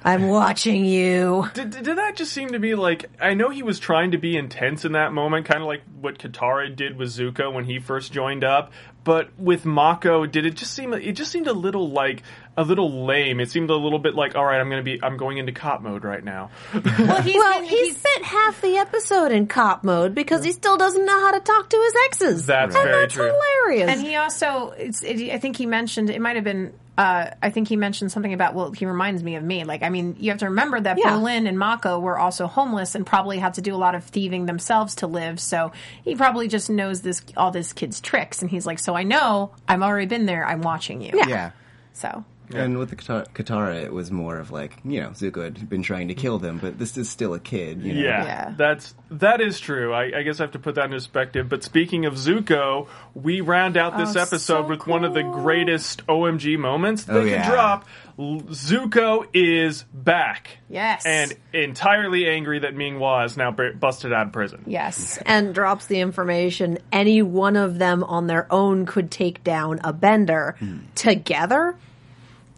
I'm 0.08 0.28
watching 0.30 0.86
you. 0.86 1.50
Did, 1.54 1.72
did 1.72 1.98
that 1.98 2.16
just 2.16 2.32
seem 2.32 2.50
to 2.50 2.60
be 2.60 2.76
like? 2.76 3.10
I 3.20 3.34
know 3.34 3.50
he 3.50 3.62
was 3.64 3.80
trying 3.80 4.12
to 4.12 4.18
be 4.18 4.38
intense 4.38 4.86
in 4.86 4.94
that 4.94 5.12
moment, 5.12 5.46
kind 5.46 5.62
of 5.62 5.68
like 5.68 5.82
what 6.00 6.18
Katara 6.18 6.74
did 6.76 6.98
with 6.98 7.10
Zuko 7.10 7.52
when 7.54 7.66
he 7.66 7.80
first 7.80 8.12
joined 8.14 8.44
up. 8.44 8.72
But 9.04 9.30
with 9.40 9.64
Mako, 9.66 10.26
did 10.26 10.46
it 10.46 10.56
just 10.56 10.74
seem? 10.74 10.94
It 10.94 11.14
just 11.14 11.32
seemed 11.32 11.48
a 11.48 11.54
little 11.54 11.90
like 11.90 12.24
a 12.58 12.64
little 12.64 13.06
lame. 13.06 13.40
It 13.40 13.52
seemed 13.52 13.70
a 13.70 13.76
little 13.76 14.00
bit 14.00 14.16
like, 14.16 14.36
all 14.36 14.44
right, 14.46 14.60
I'm 14.60 14.70
gonna 14.70 14.82
be, 14.84 15.00
I'm 15.04 15.16
going 15.18 15.38
into 15.38 15.52
cop 15.52 15.82
mode 15.82 16.04
right 16.04 16.24
now. 16.24 16.50
Well, 16.74 17.22
he's 17.22 17.36
Well, 17.36 17.60
been, 17.60 17.70
he 17.70 17.76
he's- 17.78 17.98
spent 17.98 18.26
half 18.26 18.60
the 18.62 18.76
episode 18.78 19.32
in 19.32 19.48
cop 19.48 19.84
mode 19.84 20.14
because 20.16 20.44
he 20.44 20.52
still 20.52 20.76
doesn't 20.78 21.06
know 21.06 21.20
how 21.22 21.32
to 21.32 21.40
talk 21.40 21.70
to 21.70 21.78
his 21.78 21.94
exes. 22.06 22.46
That's 22.46 22.76
and 22.76 22.84
very 22.84 23.02
that's 23.02 23.14
true. 23.14 23.32
hilarious. 23.32 23.90
And 23.92 24.02
he 24.02 24.16
also, 24.16 24.70
it's, 24.78 25.04
it, 25.04 25.32
I 25.32 25.38
think 25.38 25.56
he 25.58 25.66
mentioned, 25.66 26.10
it 26.10 26.20
might 26.22 26.36
have 26.36 26.44
been, 26.46 26.74
uh, 26.98 27.32
I 27.44 27.50
think 27.52 27.68
he 27.68 27.76
mentioned 27.76 28.12
something 28.12 28.34
about, 28.34 28.56
well, 28.56 28.72
he 28.72 28.86
reminds 28.86 29.22
me 29.22 29.36
of 29.36 29.44
me. 29.44 29.64
Like, 29.64 29.84
I 29.84 29.90
mean, 29.90 30.16
you 30.20 30.32
have 30.32 30.40
to 30.40 30.46
remember 30.46 30.80
that 30.80 30.98
Yeah. 30.98 31.12
Bolin 31.12 31.48
and 31.48 31.58
Mako 31.60 32.00
were 32.00 32.18
also 32.18 32.48
homeless 32.48 32.96
and 32.96 33.06
probably 33.06 33.38
had 33.38 33.54
to 33.56 33.62
do 33.62 33.76
a 33.76 33.78
lot 33.78 33.94
of 33.94 34.04
thieving 34.04 34.48
themselves 34.48 34.96
to 34.96 35.08
live. 35.08 35.40
So 35.40 35.72
he 36.04 36.16
probably 36.16 36.48
just 36.48 36.70
knows 36.70 37.02
this, 37.02 37.22
all 37.36 37.52
this 37.52 37.72
kid's 37.72 38.02
tricks. 38.02 38.42
And 38.42 38.50
he's 38.50 38.66
like, 38.66 38.80
so 38.80 38.96
I 38.96 39.04
know, 39.04 39.52
I've 39.68 39.84
already 39.84 40.08
been 40.08 40.26
there, 40.26 40.46
I'm 40.46 40.62
watching 40.62 41.02
you. 41.02 41.12
Yeah. 41.14 41.52
So. 41.94 42.24
And 42.54 42.78
with 42.78 42.90
the 42.92 42.96
Katara, 42.96 43.28
Katara, 43.34 43.84
it 43.84 43.92
was 43.92 44.10
more 44.12 44.38
of 44.38 44.52
like, 44.52 44.74
you 44.86 45.02
know, 45.02 45.10
Zuko 45.10 45.44
had 45.44 45.68
been 45.70 45.84
trying 45.84 46.08
to 46.08 46.14
kill 46.14 46.40
them, 46.40 46.60
but 46.60 46.80
this 46.80 46.98
is 46.98 47.10
still 47.10 47.34
a 47.34 47.40
kid, 47.40 47.82
you 47.82 47.94
know? 47.94 48.00
Yeah, 48.02 48.24
Yeah. 48.24 48.54
that's 48.58 48.96
that 49.12 49.42
is 49.42 49.60
true. 49.60 49.94
I, 49.94 50.20
I 50.20 50.24
guess 50.24 50.40
I 50.40 50.44
have 50.44 50.52
to 50.52 50.60
put 50.60 50.76
that 50.76 50.86
in 50.86 50.92
perspective. 50.92 51.48
But 51.50 51.64
speaking 51.64 52.06
of 52.06 52.14
Zuko, 52.16 52.88
we 53.14 53.42
round 53.42 53.76
out 53.78 53.98
this 53.98 54.16
Oh, 54.16 54.22
episode 54.22 54.64
so 54.64 54.68
with 54.68 54.88
one 54.88 55.04
of 55.06 55.14
the 55.14 55.24
greatest 55.24 56.06
OMG 56.08 56.58
moments 56.58 57.04
they 57.06 57.14
Oh, 57.14 57.22
could 57.24 57.32
yeah. 57.32 57.50
drop. 57.50 57.86
Zuko 58.18 59.26
is 59.34 59.84
back. 59.94 60.58
Yes. 60.70 61.06
and 61.06 61.34
entirely 61.54 62.28
angry 62.28 62.60
that 62.60 62.76
Ming 62.76 62.98
Hua 62.98 63.24
is 63.24 63.38
now 63.38 63.52
b- 63.52 63.72
busted 63.72 64.12
out 64.12 64.28
of 64.28 64.34
prison. 64.34 64.64
Yes. 64.68 65.18
and 65.26 65.54
drops 65.54 65.86
the 65.86 66.00
information 66.02 66.78
any 66.92 67.22
one 67.22 67.56
of 67.56 67.78
them 67.80 68.04
on 68.04 68.28
their 68.28 68.52
own 68.52 68.86
could 68.86 69.12
take 69.12 69.44
down 69.44 69.80
a 69.84 69.94
bender. 69.94 70.56
Hmm. 70.60 70.78
Together, 70.96 71.76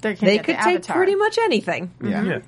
They, 0.02 0.16
can 0.16 0.26
they 0.26 0.38
get 0.38 0.45
could 0.45 0.56
the 0.58 0.80
take 0.80 0.88
pretty 0.88 1.16
much 1.16 1.38
anything. 1.38 1.91
Yeah. 2.02 2.24
Yeah, 2.24 2.39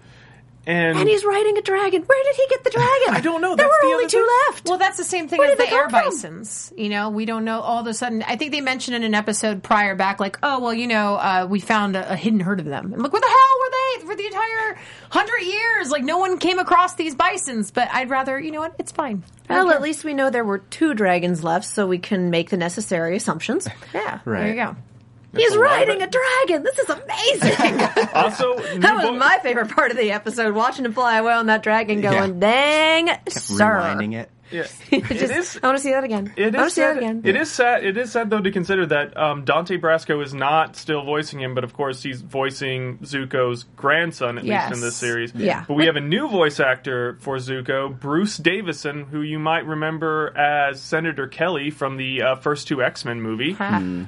and, 0.67 0.95
And 0.95 1.09
he's 1.09 1.25
riding 1.25 1.57
a 1.57 1.61
dragon. 1.61 2.03
Where 2.03 2.23
did 2.23 2.35
he 2.35 2.45
get 2.47 2.63
the 2.63 2.69
dragon? 2.69 3.07
I 3.15 3.19
don't 3.21 3.41
know. 3.41 3.55
There 3.55 3.65
That's 3.65 3.81
were 3.81 3.87
the 3.89 3.93
only 3.93 4.05
other 4.05 4.11
two 4.11 4.17
thing. 4.19 4.27
left. 4.47 4.69
Well, 4.69 4.77
that's 4.77 4.97
the 4.97 5.03
same 5.03 5.27
thing 5.27 5.39
Where 5.39 5.51
as 5.51 5.57
did 5.57 5.67
the 5.67 5.73
air 5.73 5.87
come 5.87 5.89
from? 5.89 6.09
bisons. 6.11 6.71
You 6.77 6.89
know, 6.89 7.09
we 7.09 7.25
don't 7.25 7.45
know 7.45 7.61
all 7.61 7.79
of 7.79 7.87
a 7.87 7.93
sudden. 7.95 8.21
I 8.21 8.35
think 8.35 8.51
they 8.51 8.61
mentioned 8.61 8.95
in 8.95 9.03
an 9.03 9.15
episode 9.15 9.63
prior 9.63 9.95
back, 9.95 10.19
like, 10.19 10.37
oh, 10.43 10.59
well, 10.59 10.73
you 10.73 10.85
know, 10.87 11.15
uh, 11.15 11.47
we 11.49 11.59
found 11.59 11.95
a, 11.95 12.11
a 12.13 12.15
hidden 12.15 12.39
herd 12.39 12.59
of 12.59 12.67
them. 12.67 12.93
And 12.93 13.01
like, 13.01 13.11
where 13.11 13.21
the 13.21 13.27
hell 13.27 13.59
were 13.59 13.71
they 13.71 14.05
for 14.05 14.15
the 14.15 14.25
entire 14.27 14.79
hundred 15.09 15.41
years? 15.41 15.89
Like, 15.89 16.03
no 16.03 16.19
one 16.19 16.37
came 16.37 16.59
across 16.59 16.93
these 16.93 17.15
bisons. 17.15 17.71
But 17.71 17.89
I'd 17.91 18.11
rather, 18.11 18.39
you 18.39 18.51
know 18.51 18.61
what? 18.61 18.75
It's 18.77 18.91
fine. 18.91 19.23
I 19.49 19.55
don't 19.55 19.65
well, 19.65 19.75
at 19.75 19.81
least 19.81 20.03
we 20.03 20.13
know 20.13 20.29
there 20.29 20.45
were 20.45 20.59
two 20.59 20.93
dragons 20.93 21.43
left, 21.43 21.65
so 21.65 21.87
we 21.87 21.97
can 21.97 22.29
make 22.29 22.51
the 22.51 22.57
necessary 22.57 23.17
assumptions. 23.17 23.67
yeah. 23.95 24.19
right. 24.25 24.41
There 24.41 24.47
you 24.49 24.55
go. 24.55 24.75
He's 25.35 25.51
a 25.53 25.59
lot 25.59 25.65
of 25.83 25.87
riding 25.87 26.01
a 26.01 26.07
dragon. 26.07 26.63
This 26.63 26.79
is 26.79 26.89
amazing. 26.89 27.81
also 28.13 28.57
that 28.79 28.95
was 28.95 29.17
my 29.19 29.39
favorite 29.43 29.69
part 29.69 29.91
of 29.91 29.97
the 29.97 30.11
episode, 30.11 30.53
watching 30.55 30.85
him 30.85 30.93
fly 30.93 31.17
away 31.17 31.33
on 31.33 31.45
that 31.47 31.63
dragon, 31.63 32.01
going, 32.01 32.39
"Dang, 32.39 33.09
sir!" 33.29 33.65
Rewinding 33.65 34.15
it. 34.15 34.29
Yeah. 34.51 34.63
Just- 34.63 34.91
it 34.91 35.31
is. 35.31 35.57
I 35.63 35.67
want 35.67 35.77
to 35.77 35.81
see 35.81 35.91
that 35.91 36.03
again. 36.03 36.33
It 36.35 36.53
I 36.53 36.57
want 36.57 36.71
to 36.71 36.75
see 36.75 36.81
that 36.81 36.95
sad. 36.95 36.97
again. 36.97 37.21
It 37.23 37.37
is 37.37 37.49
sad. 37.49 37.85
It 37.85 37.95
is 37.95 38.11
sad 38.11 38.29
though 38.29 38.41
to 38.41 38.51
consider 38.51 38.85
that 38.87 39.15
um, 39.15 39.45
Dante 39.45 39.77
Basco 39.77 40.19
is 40.19 40.33
not 40.33 40.75
still 40.75 41.05
voicing 41.05 41.39
him, 41.39 41.55
but 41.55 41.63
of 41.63 41.71
course 41.71 42.03
he's 42.03 42.19
voicing 42.21 42.97
Zuko's 42.97 43.63
grandson 43.77 44.37
at 44.37 44.43
Yes. 44.43 44.69
least 44.71 44.75
in 44.77 44.85
this 44.85 44.97
series. 44.97 45.33
Yeah. 45.33 45.63
But 45.65 45.75
we 45.75 45.85
have 45.85 45.95
a 45.95 46.01
new 46.01 46.27
voice 46.27 46.59
actor 46.59 47.15
for 47.21 47.37
Zuko, 47.37 47.97
Bruce 47.97 48.35
Davison, 48.35 49.05
who 49.05 49.21
you 49.21 49.39
might 49.39 49.65
remember 49.65 50.37
as 50.37 50.81
Senator 50.81 51.27
Kelly 51.27 51.69
from 51.69 51.95
the 51.95 52.21
uh, 52.21 52.35
first 52.35 52.67
two 52.67 52.83
X 52.83 53.05
Men 53.05 53.21
movie. 53.21 53.55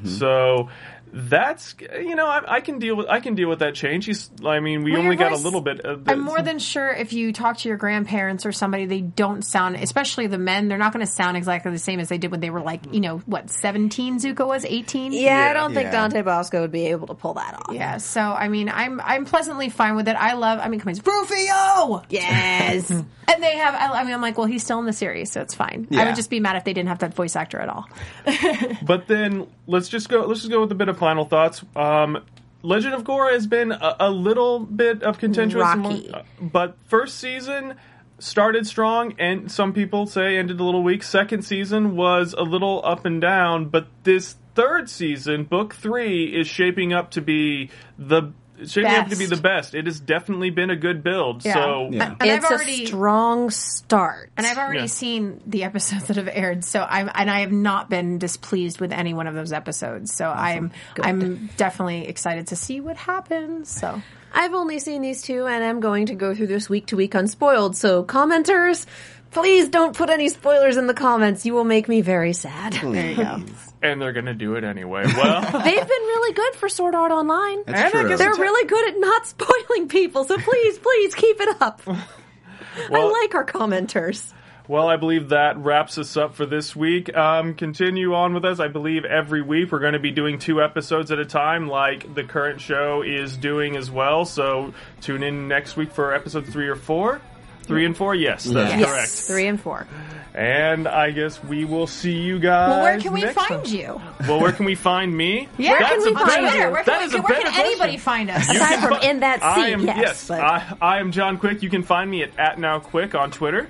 So. 0.05 0.67
That's 1.15 1.75
you 1.79 2.15
know 2.15 2.25
I, 2.25 2.55
I 2.55 2.61
can 2.61 2.79
deal 2.79 2.95
with 2.95 3.07
I 3.07 3.19
can 3.19 3.35
deal 3.35 3.47
with 3.47 3.59
that 3.59 3.75
change. 3.75 4.05
He's 4.05 4.31
I 4.43 4.59
mean 4.59 4.83
we 4.83 4.93
Well, 4.93 5.01
only 5.01 5.15
your 5.15 5.29
got 5.29 5.31
a 5.31 5.41
little 5.41 5.61
bit. 5.61 5.81
Of 5.81 6.09
I'm 6.09 6.21
more 6.21 6.41
than 6.41 6.57
sure 6.57 6.91
if 6.91 7.13
you 7.13 7.31
talk 7.31 7.57
to 7.59 7.69
your 7.69 7.77
grandparents 7.77 8.47
or 8.47 8.51
somebody, 8.51 8.87
they 8.87 9.01
don't 9.01 9.43
sound, 9.43 9.75
especially 9.75 10.25
the 10.25 10.39
men, 10.39 10.69
they're 10.69 10.79
not 10.79 10.91
going 10.91 11.05
to 11.05 11.11
sound 11.11 11.37
exactly 11.37 11.71
the 11.71 11.77
same 11.77 11.99
as 11.99 12.09
they 12.09 12.17
did 12.17 12.31
when 12.31 12.39
they 12.39 12.49
were 12.49 12.61
like, 12.61 12.91
you 12.91 12.99
know, 12.99 13.19
what, 13.19 13.51
17 13.51 14.19
Zuko 14.19 14.47
was? 14.47 14.65
18? 14.65 15.13
yeah, 15.13 15.19
Yeah. 15.19 15.49
I 15.51 15.53
don't 15.53 15.75
think 15.75 15.91
Dante 15.91 16.23
Basco 16.23 16.61
would 16.61 16.71
be 16.71 16.87
able 16.87 17.05
to 17.07 17.13
pull 17.13 17.35
that 17.35 17.53
off. 17.53 17.75
Yeah, 17.75 17.97
so 17.97 18.19
I 18.19 18.47
mean, 18.47 18.69
I'm 18.69 18.99
I'm 18.99 19.25
pleasantly 19.25 19.69
fine 19.69 19.95
with 19.95 20.07
it. 20.07 20.15
I 20.15 20.33
love. 20.33 20.57
I 20.59 20.67
mean, 20.67 20.79
come 20.79 20.87
on, 20.89 20.97
it's 20.97 21.05
Rufio. 21.05 22.03
Yes. 22.09 22.91
And 23.25 23.41
they 23.41 23.55
have. 23.55 23.73
I, 23.73 24.01
I 24.01 24.03
mean, 24.03 24.13
I'm 24.13 24.19
like, 24.21 24.37
well, 24.37 24.47
he's 24.47 24.63
still 24.63 24.79
in 24.79 24.85
the 24.85 24.91
series, 24.91 25.31
so 25.31 25.39
it's 25.39 25.55
fine. 25.55 25.87
I 25.95 26.03
would 26.03 26.15
just 26.17 26.29
be 26.29 26.41
mad 26.41 26.57
if 26.57 26.65
they 26.65 26.73
didn't 26.73 26.89
have 26.89 26.99
that 26.99 27.13
voice 27.13 27.37
actor 27.37 27.57
at 27.57 27.69
all. 27.69 27.87
But 28.83 29.07
then 29.07 29.47
let's 29.65 29.87
just 29.87 30.09
go. 30.09 30.25
Let's 30.25 30.41
just 30.41 30.51
go 30.51 30.59
with 30.59 30.71
a 30.73 30.75
bit 30.75 30.89
of 30.89 30.97
final 31.03 31.25
thoughts. 31.25 31.63
Um, 31.75 32.23
Legend 32.61 32.93
of 32.93 33.03
Korra 33.03 33.33
has 33.33 33.45
been 33.45 33.73
a, 33.73 33.95
a 33.99 34.09
little 34.09 34.59
bit 34.59 35.03
of 35.03 35.17
contentious, 35.17 35.61
among- 35.61 36.09
uh, 36.13 36.23
but 36.39 36.77
first 36.85 37.17
season 37.19 37.75
started 38.19 38.65
strong, 38.65 39.13
and 39.19 39.51
some 39.51 39.73
people 39.73 40.05
say 40.07 40.37
ended 40.37 40.61
a 40.61 40.63
little 40.63 40.81
weak. 40.81 41.03
Second 41.03 41.41
season 41.43 41.97
was 41.97 42.33
a 42.37 42.43
little 42.43 42.81
up 42.85 43.05
and 43.05 43.19
down, 43.19 43.65
but 43.67 43.87
this 44.03 44.37
third 44.55 44.89
season, 44.89 45.43
book 45.43 45.73
three, 45.75 46.25
is 46.39 46.47
shaping 46.47 46.93
up 46.93 47.11
to 47.11 47.21
be 47.21 47.69
the 47.99 48.31
shaping 48.71 48.85
up 48.85 48.91
to 48.93 48.99
have 49.01 49.09
to 49.11 49.15
be 49.17 49.25
the 49.25 49.37
best. 49.37 49.73
It 49.75 49.85
has 49.85 49.99
definitely 49.99 50.49
been 50.49 50.69
a 50.69 50.75
good 50.75 51.03
build. 51.03 51.43
Yeah. 51.45 51.53
So 51.53 51.89
Yeah. 51.91 52.15
And 52.19 52.29
it's 52.29 52.45
I've 52.45 52.51
already 52.51 52.83
a 52.83 52.87
strong 52.87 53.49
start. 53.49 54.29
and 54.37 54.45
I've 54.47 54.57
already 54.57 54.79
Yeah. 54.81 54.85
seen 54.87 55.41
the 55.45 55.63
episodes 55.63 56.05
that 56.05 56.17
have 56.17 56.29
aired, 56.31 56.63
so 56.63 56.85
I'm 56.87 57.09
and 57.13 57.29
I 57.29 57.41
have 57.41 57.51
not 57.51 57.89
been 57.89 58.17
displeased 58.17 58.79
with 58.79 58.91
any 58.91 59.13
one 59.13 59.27
of 59.27 59.35
those 59.35 59.51
episodes. 59.51 60.13
So 60.13 60.29
I'm 60.29 60.71
I'm 61.01 61.49
definitely 61.57 62.07
excited 62.07 62.47
to 62.47 62.55
see 62.55 62.79
what 62.81 62.97
happens. 62.97 63.69
So 63.69 64.01
I've 64.33 64.53
only 64.53 64.79
seen 64.79 65.01
these 65.03 65.21
two, 65.21 65.45
and 65.45 65.63
I'm 65.63 65.79
going 65.79 66.07
to 66.07 66.15
go 66.15 66.33
through 66.33 66.47
this 66.47 66.67
week 66.69 66.87
to 66.87 66.95
week 66.97 67.13
unspoiled. 67.13 67.77
So, 67.77 68.03
commenters, 68.03 68.87
please 69.29 69.69
don't 69.69 69.95
put 69.95 70.09
any 70.09 70.27
spoilers 70.29 70.75
in 70.75 70.87
the 70.87 70.95
comments. 70.95 71.45
You 71.45 71.53
will 71.53 71.63
make 71.65 71.87
me 71.87 72.01
very 72.01 72.33
sad. 72.33 72.73
there 72.73 73.11
you 73.11 73.15
go. 73.15 73.43
and 73.83 74.01
they're 74.01 74.13
gonna 74.13 74.33
do 74.33 74.55
it 74.55 74.63
anyway. 74.63 75.03
Well. 75.15 75.41
They've 75.41 75.51
been 75.87 75.87
really 75.87 76.33
good 76.33 76.55
for 76.55 76.69
Sword 76.69 76.95
Art 76.95 77.11
Online. 77.11 77.63
That's 77.65 77.93
And 77.93 78.07
true. 78.07 78.17
They're 78.17 78.33
really 78.33 78.67
good 78.67 78.87
at 78.89 78.99
not 78.99 79.27
spoiling 79.27 79.87
people, 79.87 80.23
so 80.23 80.37
please, 80.37 80.77
please 80.79 81.13
keep 81.15 81.39
it 81.39 81.61
up. 81.61 81.81
I 81.87 83.03
like 83.21 83.35
our 83.35 83.45
commenters. 83.45 84.33
Well, 84.67 84.87
I 84.87 84.95
believe 84.95 85.29
that 85.29 85.57
wraps 85.57 85.97
us 85.97 86.15
up 86.15 86.35
for 86.35 86.45
this 86.45 86.73
week. 86.73 87.13
Um, 87.15 87.53
continue 87.53 88.13
on 88.15 88.33
with 88.33 88.45
us. 88.45 88.61
I 88.61 88.69
believe 88.69 89.03
every 89.03 89.41
week 89.41 89.73
we're 89.73 89.79
going 89.79 89.91
to 89.93 89.99
be 89.99 90.11
doing 90.11 90.39
two 90.39 90.61
episodes 90.61 91.11
at 91.11 91.19
a 91.19 91.25
time, 91.25 91.67
like 91.67 92.15
the 92.15 92.23
current 92.23 92.61
show 92.61 93.01
is 93.01 93.35
doing 93.35 93.75
as 93.75 93.91
well. 93.91 94.23
So 94.23 94.73
tune 95.01 95.21
in 95.21 95.49
next 95.49 95.75
week 95.75 95.91
for 95.91 96.13
episode 96.13 96.47
three 96.47 96.69
or 96.69 96.77
four. 96.77 97.19
Three 97.63 97.85
and 97.85 97.95
four, 97.95 98.13
yes, 98.15 98.43
that's 98.45 98.73
Yes. 98.79 98.89
correct. 98.89 99.09
Three 99.09 99.47
and 99.47 99.59
four. 99.59 99.87
And 100.35 100.87
I 100.87 101.11
guess 101.11 101.41
we 101.43 101.63
will 101.63 101.85
see 101.87 102.13
you 102.17 102.39
guys. 102.39 102.69
Well, 102.69 102.81
where 102.81 102.99
can 102.99 103.13
we 103.13 103.21
next 103.21 103.35
find 103.35 103.63
time. 103.65 103.73
you? 103.75 104.01
Well, 104.27 104.39
where 104.41 104.51
can 104.51 104.65
we 104.65 104.73
find 104.75 105.15
me? 105.15 105.47
Yeah, 105.57 105.71
Where 105.71 105.79
can 105.79 105.89
That's 105.89 106.05
we 106.05 106.11
a 106.11 106.15
find 106.15 106.27
better- 106.27 106.57
you? 106.57 106.71
Where 106.71 106.83
that 106.83 106.85
can, 106.99 107.07
is 107.07 107.13
we, 107.13 107.19
a 107.19 107.21
where 107.21 107.33
better 107.37 107.49
can 107.51 107.65
anybody 107.65 107.77
question. 107.93 107.99
find 107.99 108.29
us? 108.31 108.47
You 108.49 108.55
Aside 108.55 108.69
can 108.79 108.81
from 108.89 108.99
fi- 108.99 109.09
in 109.09 109.19
that 109.19 109.43
I 109.43 109.55
seat, 109.67 109.73
am, 109.73 109.85
yes, 109.85 110.27
but- 110.27 110.39
I, 110.41 110.75
I 110.81 110.99
am 110.99 111.11
John 111.11 111.37
Quick. 111.37 111.61
You 111.61 111.69
can 111.69 111.83
find 111.83 112.09
me 112.09 112.23
at, 112.23 112.37
at 112.39 112.59
Now 112.59 112.79
Quick 112.79 113.13
on 113.15 113.29
Twitter. 113.31 113.69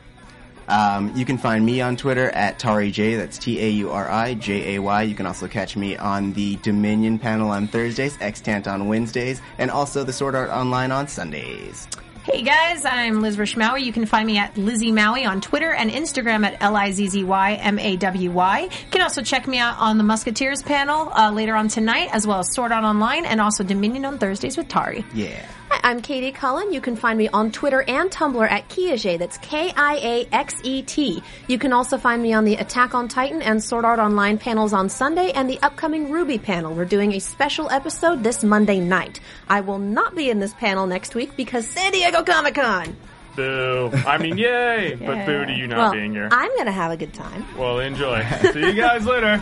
Um, 0.69 1.11
you 1.17 1.25
can 1.25 1.37
find 1.37 1.65
me 1.65 1.81
on 1.81 1.97
Twitter 1.97 2.29
at 2.29 2.57
TariJ. 2.57 3.17
That's 3.17 3.37
T 3.37 3.59
A 3.61 3.69
U 3.69 3.91
R 3.91 4.09
I 4.09 4.33
J 4.35 4.75
A 4.75 4.81
Y. 4.81 5.01
You 5.03 5.13
can 5.15 5.25
also 5.25 5.49
catch 5.49 5.75
me 5.75 5.97
on 5.97 6.31
the 6.31 6.55
Dominion 6.63 7.19
panel 7.19 7.49
on 7.49 7.67
Thursdays, 7.67 8.17
Extant 8.21 8.65
on 8.69 8.87
Wednesdays, 8.87 9.41
and 9.57 9.69
also 9.69 10.05
the 10.05 10.13
Sword 10.13 10.35
Art 10.35 10.49
Online 10.49 10.93
on 10.93 11.09
Sundays. 11.09 11.85
Hey 12.23 12.41
guys, 12.41 12.85
I'm 12.85 13.19
Liz 13.19 13.57
Maui. 13.57 13.83
You 13.83 13.91
can 13.91 14.05
find 14.05 14.25
me 14.25 14.37
at 14.37 14.57
Lizzie 14.57 14.93
Maui 14.93 15.25
on 15.25 15.41
Twitter 15.41 15.73
and 15.73 15.91
Instagram 15.91 16.45
at 16.45 16.55
L-I-Z-Z-Y-M-A-W-Y. 16.61 18.59
You 18.61 18.69
can 18.91 19.01
also 19.01 19.21
check 19.21 19.45
me 19.45 19.57
out 19.57 19.77
on 19.77 19.97
the 19.97 20.05
Musketeers 20.05 20.61
panel 20.61 21.11
uh, 21.13 21.31
later 21.31 21.53
on 21.53 21.67
tonight, 21.67 22.07
as 22.13 22.25
well 22.25 22.39
as 22.39 22.53
Sword 22.53 22.71
Art 22.71 22.85
Online 22.85 23.25
and 23.25 23.41
also 23.41 23.65
Dominion 23.65 24.05
on 24.05 24.19
Thursdays 24.19 24.55
with 24.55 24.69
Tauri. 24.69 25.03
Yeah. 25.13 25.45
Hi, 25.73 25.89
I'm 25.89 26.03
Katie 26.03 26.31
Cullen. 26.31 26.71
You 26.71 26.79
can 26.79 26.95
find 26.95 27.17
me 27.17 27.29
on 27.29 27.51
Twitter 27.51 27.81
and 27.87 28.11
Tumblr 28.11 28.47
at 28.47 28.69
Kiaxet. 28.69 29.17
That's 29.17 29.39
K-I-A-X-E-T. 29.39 31.23
You 31.47 31.57
can 31.57 31.73
also 31.73 31.97
find 31.97 32.21
me 32.21 32.31
on 32.31 32.45
the 32.45 32.57
Attack 32.57 32.93
on 32.93 33.07
Titan 33.07 33.41
and 33.41 33.63
Sword 33.63 33.83
Art 33.83 33.97
Online 33.97 34.37
panels 34.37 34.71
on 34.71 34.87
Sunday 34.87 35.31
and 35.31 35.49
the 35.49 35.57
upcoming 35.63 36.09
RWBY 36.09 36.43
panel. 36.43 36.75
We're 36.75 36.85
doing 36.85 37.13
a 37.13 37.19
special 37.19 37.71
episode 37.71 38.23
this 38.23 38.43
Monday 38.43 38.79
night. 38.81 39.19
I 39.49 39.61
will 39.61 39.79
not 39.79 40.13
be 40.13 40.29
in 40.29 40.37
this 40.37 40.53
panel 40.53 40.85
next 40.85 41.15
week 41.15 41.35
because 41.35 41.65
San 41.65 41.91
Diego 41.91 42.21
Comic 42.21 42.53
Con. 42.53 42.95
Boo. 43.35 43.89
I 44.05 44.19
mean, 44.19 44.37
yay. 44.37 44.93
But 44.93 45.25
boo 45.25 45.43
to 45.43 45.53
you 45.53 45.65
not 45.65 45.77
Well, 45.77 45.91
being 45.93 46.11
here. 46.11 46.29
I'm 46.31 46.55
gonna 46.55 46.71
have 46.71 46.91
a 46.91 46.97
good 46.97 47.15
time. 47.15 47.47
Well, 47.57 47.79
enjoy. 47.79 48.23
See 48.51 48.59
you 48.59 48.73
guys 48.73 49.07
later. 49.07 49.41